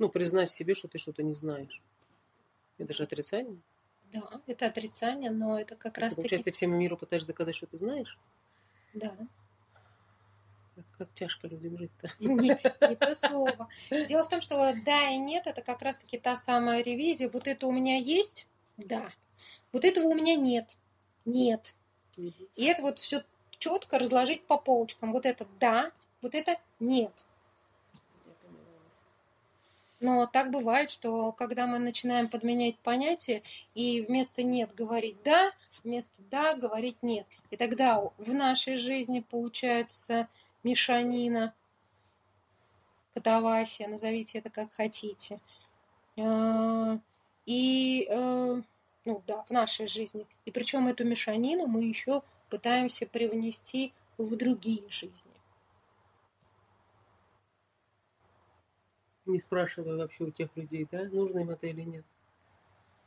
Ну, 0.00 0.08
признать 0.08 0.50
себе, 0.50 0.74
что 0.74 0.88
ты 0.88 0.98
что-то 0.98 1.22
не 1.22 1.32
знаешь. 1.32 1.80
Это 2.76 2.92
же 2.92 3.04
отрицание. 3.04 3.60
Да, 4.12 4.40
это 4.48 4.66
отрицание, 4.66 5.30
но 5.30 5.60
это 5.60 5.76
как 5.76 5.96
раз 5.96 6.16
Получается, 6.16 6.44
таки... 6.44 6.50
ты 6.50 6.56
всему 6.56 6.76
миру 6.76 6.96
пытаешься 6.96 7.28
доказать, 7.28 7.54
что 7.54 7.68
ты 7.68 7.78
знаешь? 7.78 8.18
Да. 8.96 9.14
Как, 10.74 10.84
как 10.98 11.14
тяжко 11.14 11.48
людям 11.48 11.76
жить-то. 11.76 12.10
Не, 12.18 12.58
не 12.88 12.96
то 12.96 13.14
слово. 13.14 13.68
Дело 13.90 14.24
в 14.24 14.28
том, 14.28 14.40
что 14.40 14.74
да 14.84 15.10
и 15.10 15.18
нет, 15.18 15.46
это 15.46 15.60
как 15.62 15.82
раз-таки 15.82 16.18
та 16.18 16.36
самая 16.36 16.82
ревизия. 16.82 17.28
Вот 17.28 17.46
это 17.46 17.66
у 17.66 17.72
меня 17.72 17.96
есть, 17.96 18.46
да. 18.78 19.10
Вот 19.72 19.84
этого 19.84 20.06
у 20.06 20.14
меня 20.14 20.34
нет. 20.34 20.76
Нет. 21.26 21.74
И 22.16 22.64
это 22.64 22.80
вот 22.80 22.98
все 22.98 23.22
четко 23.58 23.98
разложить 23.98 24.46
по 24.46 24.56
полочкам. 24.56 25.12
Вот 25.12 25.26
это 25.26 25.46
да, 25.60 25.92
вот 26.22 26.34
это 26.34 26.58
нет. 26.80 27.26
Но 29.98 30.26
так 30.26 30.50
бывает, 30.50 30.90
что 30.90 31.32
когда 31.32 31.66
мы 31.66 31.78
начинаем 31.78 32.28
подменять 32.28 32.78
понятия 32.78 33.42
и 33.74 34.02
вместо 34.02 34.42
нет 34.42 34.74
говорить 34.74 35.16
да, 35.24 35.52
вместо 35.82 36.20
да 36.30 36.54
говорить 36.54 37.02
нет. 37.02 37.26
И 37.50 37.56
тогда 37.56 38.02
в 38.18 38.34
нашей 38.34 38.76
жизни 38.76 39.20
получается 39.20 40.28
мешанина, 40.62 41.54
катавасия, 43.14 43.88
назовите 43.88 44.38
это 44.38 44.50
как 44.50 44.70
хотите. 44.74 45.40
А, 46.18 46.98
и, 47.46 48.06
э, 48.10 48.62
ну 49.06 49.22
да, 49.26 49.44
в 49.44 49.50
нашей 49.50 49.86
жизни. 49.86 50.26
И 50.44 50.50
причем 50.50 50.88
эту 50.88 51.04
мешанину 51.06 51.66
мы 51.66 51.84
еще 51.84 52.22
пытаемся 52.50 53.06
привнести 53.06 53.94
в 54.18 54.36
другие 54.36 54.82
жизни. 54.90 55.25
Не 59.26 59.38
спрашивая 59.38 59.96
вообще 59.96 60.24
у 60.24 60.30
тех 60.30 60.48
людей, 60.56 60.86
да, 60.90 61.04
нужно 61.04 61.40
им 61.40 61.50
это 61.50 61.66
или 61.66 61.82
нет. 61.82 62.04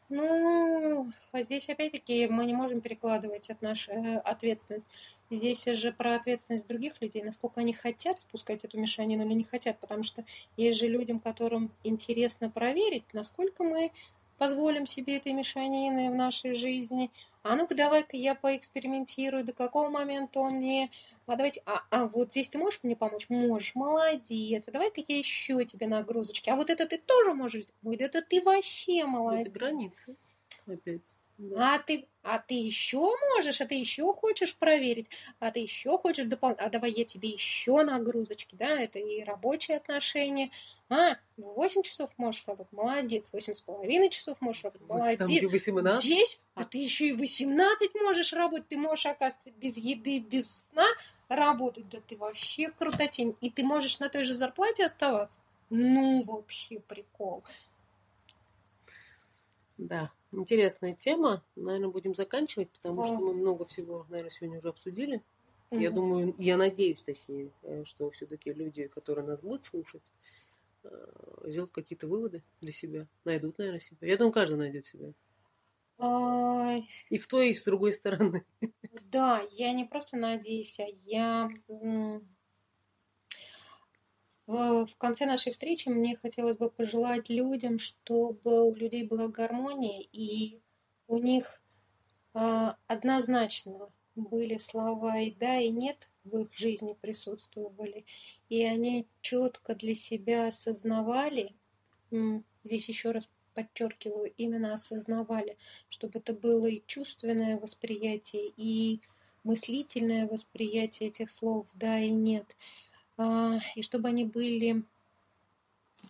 Ну, 0.09 1.11
а 1.31 1.41
здесь 1.43 1.69
опять-таки 1.69 2.27
мы 2.27 2.45
не 2.45 2.53
можем 2.53 2.81
перекладывать 2.81 3.49
от 3.51 3.61
нашей 3.61 3.93
э, 3.93 4.17
ответственность. 4.17 4.87
Здесь 5.29 5.63
же 5.63 5.91
про 5.91 6.15
ответственность 6.15 6.67
других 6.67 6.99
людей, 6.99 7.21
насколько 7.21 7.61
они 7.61 7.73
хотят 7.73 8.17
впускать 8.17 8.63
эту 8.63 8.79
мешанину 8.79 9.23
или 9.23 9.33
не 9.33 9.43
хотят, 9.43 9.77
потому 9.77 10.01
что 10.01 10.25
есть 10.57 10.79
же 10.79 10.87
людям, 10.87 11.19
которым 11.19 11.71
интересно 11.83 12.49
проверить, 12.49 13.03
насколько 13.13 13.63
мы 13.63 13.91
позволим 14.39 14.87
себе 14.87 15.17
этой 15.17 15.33
мешанины 15.33 16.09
в 16.09 16.15
нашей 16.15 16.55
жизни. 16.55 17.11
А 17.43 17.55
ну-ка 17.55 17.75
давай-ка 17.75 18.17
я 18.17 18.33
поэкспериментирую, 18.33 19.45
до 19.45 19.53
какого 19.53 19.89
момента 19.89 20.39
он 20.39 20.53
мне 20.55 20.89
а 21.29 21.35
давайте, 21.35 21.61
а, 21.65 21.83
а 21.91 22.07
вот 22.07 22.31
здесь 22.31 22.49
ты 22.49 22.57
можешь 22.57 22.79
мне 22.81 22.95
помочь? 22.95 23.27
Можешь, 23.29 23.75
молодец. 23.75 24.63
А 24.67 24.71
давай-ка 24.71 25.01
я 25.07 25.17
еще 25.17 25.63
тебе 25.63 25.87
нагрузочки. 25.87 26.49
А 26.49 26.55
вот 26.55 26.69
это 26.69 26.87
ты 26.87 26.97
тоже 26.97 27.33
можешь? 27.33 27.65
Ой, 27.83 27.95
это 27.97 28.21
ты 28.21 28.41
вообще 28.41 29.05
молодец. 29.05 29.47
Это 29.47 29.59
границы 29.59 30.17
опять. 30.65 31.15
Да. 31.39 31.75
А 31.75 31.79
ты, 31.79 32.05
а 32.21 32.37
ты 32.37 32.53
еще 32.55 33.15
можешь, 33.33 33.61
а 33.61 33.65
ты 33.65 33.75
еще 33.75 34.13
хочешь 34.13 34.57
проверить, 34.57 35.07
а 35.39 35.51
ты 35.51 35.61
еще 35.61 35.97
хочешь 35.97 36.27
дополнить, 36.27 36.59
а 36.59 36.69
давай 36.69 36.91
я 36.91 37.05
тебе 37.05 37.29
еще 37.29 37.81
нагрузочки, 37.81 38.55
да, 38.55 38.77
это 38.77 38.99
и 38.99 39.23
рабочие 39.23 39.77
отношения. 39.77 40.51
А, 40.89 41.15
8 41.37 41.81
часов 41.83 42.09
можешь 42.17 42.43
работать, 42.45 42.73
молодец, 42.73 43.29
восемь 43.31 43.53
с 43.53 43.61
половиной 43.61 44.09
часов 44.09 44.41
можешь 44.41 44.65
работать, 44.65 44.85
молодец. 44.85 45.19
Там 45.19 45.47
18. 45.49 46.03
Здесь, 46.03 46.41
а 46.55 46.65
ты 46.65 46.79
еще 46.79 47.07
и 47.07 47.13
18 47.13 47.95
можешь 47.95 48.33
работать, 48.33 48.67
ты 48.67 48.77
можешь, 48.77 49.05
оказывается, 49.05 49.51
без 49.51 49.77
еды, 49.77 50.19
без 50.19 50.67
сна 50.69 50.87
работать, 51.29 51.87
да 51.87 51.99
ты 52.05 52.17
вообще 52.17 52.69
крутотень, 52.69 53.37
и 53.39 53.49
ты 53.49 53.63
можешь 53.63 53.99
на 53.99 54.09
той 54.09 54.25
же 54.25 54.33
зарплате 54.33 54.83
оставаться. 54.83 55.39
Ну, 55.69 56.21
вообще 56.23 56.81
прикол. 56.81 57.45
Да, 59.77 60.11
интересная 60.31 60.93
тема. 60.93 61.43
Наверное, 61.55 61.89
будем 61.89 62.15
заканчивать, 62.15 62.69
потому 62.69 63.03
что 63.05 63.17
мы 63.17 63.33
много 63.33 63.65
всего, 63.65 64.05
наверное, 64.09 64.31
сегодня 64.31 64.57
уже 64.59 64.69
обсудили. 64.69 65.21
Угу. 65.71 65.79
Я 65.79 65.91
думаю, 65.91 66.35
я 66.37 66.57
надеюсь, 66.57 67.01
точнее, 67.01 67.51
э, 67.63 67.83
что 67.85 68.09
все-таки 68.11 68.51
люди, 68.51 68.87
которые 68.87 69.25
нас 69.25 69.39
будут 69.39 69.65
слушать, 69.65 70.11
э, 70.83 70.89
сделают 71.45 71.71
какие-то 71.71 72.07
выводы 72.07 72.43
для 72.61 72.71
себя, 72.71 73.07
найдут, 73.23 73.57
наверное, 73.57 73.79
себя. 73.79 74.07
Я 74.07 74.17
думаю, 74.17 74.33
каждый 74.33 74.57
найдет 74.57 74.85
себя. 74.85 75.13
И 77.09 77.17
в 77.17 77.27
той, 77.27 77.49
и 77.51 77.53
с 77.55 77.63
другой 77.65 77.93
стороны. 77.93 78.45
Да, 79.11 79.45
я 79.51 79.73
не 79.73 79.85
просто 79.85 80.17
надеюсь, 80.17 80.79
а 80.79 80.85
я 81.05 81.49
в 84.49 84.95
конце 84.97 85.27
нашей 85.27 85.51
встречи 85.51 85.89
мне 85.89 86.15
хотелось 86.15 86.57
бы 86.57 86.71
пожелать 86.71 87.29
людям, 87.29 87.77
чтобы 87.77 88.63
у 88.63 88.73
людей 88.73 89.03
была 89.03 89.27
гармония, 89.27 90.01
и 90.11 90.59
у 91.07 91.19
них 91.19 91.61
э, 92.33 92.71
однозначно 92.87 93.89
были 94.15 94.57
слова 94.57 95.19
и 95.19 95.31
да, 95.31 95.59
и 95.59 95.69
нет 95.69 96.09
в 96.23 96.39
их 96.39 96.53
жизни 96.53 96.97
присутствовали, 96.99 98.05
и 98.49 98.63
они 98.63 99.07
четко 99.21 99.75
для 99.75 99.93
себя 99.93 100.47
осознавали, 100.47 101.55
здесь 102.63 102.89
еще 102.89 103.11
раз 103.11 103.29
подчеркиваю, 103.53 104.33
именно 104.35 104.73
осознавали, 104.73 105.57
чтобы 105.89 106.19
это 106.19 106.33
было 106.33 106.65
и 106.65 106.83
чувственное 106.87 107.59
восприятие, 107.59 108.51
и 108.57 109.01
мыслительное 109.43 110.27
восприятие 110.27 111.09
этих 111.09 111.29
слов 111.29 111.67
да 111.75 111.99
и 111.99 112.09
нет. 112.09 112.55
А, 113.19 113.59
и 113.75 113.81
чтобы 113.81 114.07
они 114.07 114.23
были 114.23 114.85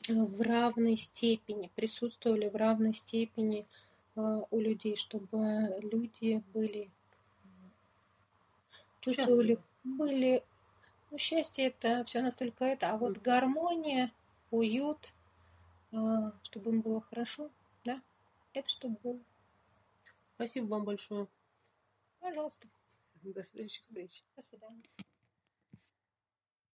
в 0.07 0.41
равной 0.41 0.95
степени, 0.95 1.71
присутствовали 1.75 2.47
в 2.47 2.55
равной 2.55 2.93
степени 2.93 3.65
а, 4.15 4.43
у 4.51 4.59
людей, 4.59 4.95
чтобы 4.95 5.75
люди 5.81 6.43
были 6.53 6.91
чувствовали, 9.01 9.55
Счастливы. 9.55 9.63
были, 9.83 10.43
ну, 11.09 11.17
счастье 11.17 11.65
это 11.65 12.03
все 12.03 12.21
настолько 12.21 12.65
это, 12.65 12.91
а 12.91 12.97
вот 12.97 13.17
гармония, 13.17 14.11
уют, 14.51 15.11
а, 15.91 16.31
чтобы 16.43 16.69
им 16.69 16.81
было 16.81 17.01
хорошо, 17.01 17.49
да, 17.85 17.99
это 18.53 18.69
чтобы 18.69 18.97
было. 19.03 19.19
Спасибо 20.35 20.67
вам 20.67 20.83
большое. 20.83 21.27
Пожалуйста. 22.19 22.67
До 23.23 23.43
следующих 23.43 23.81
встреч. 23.81 24.21
До 24.35 24.43
свидания. 24.43 24.83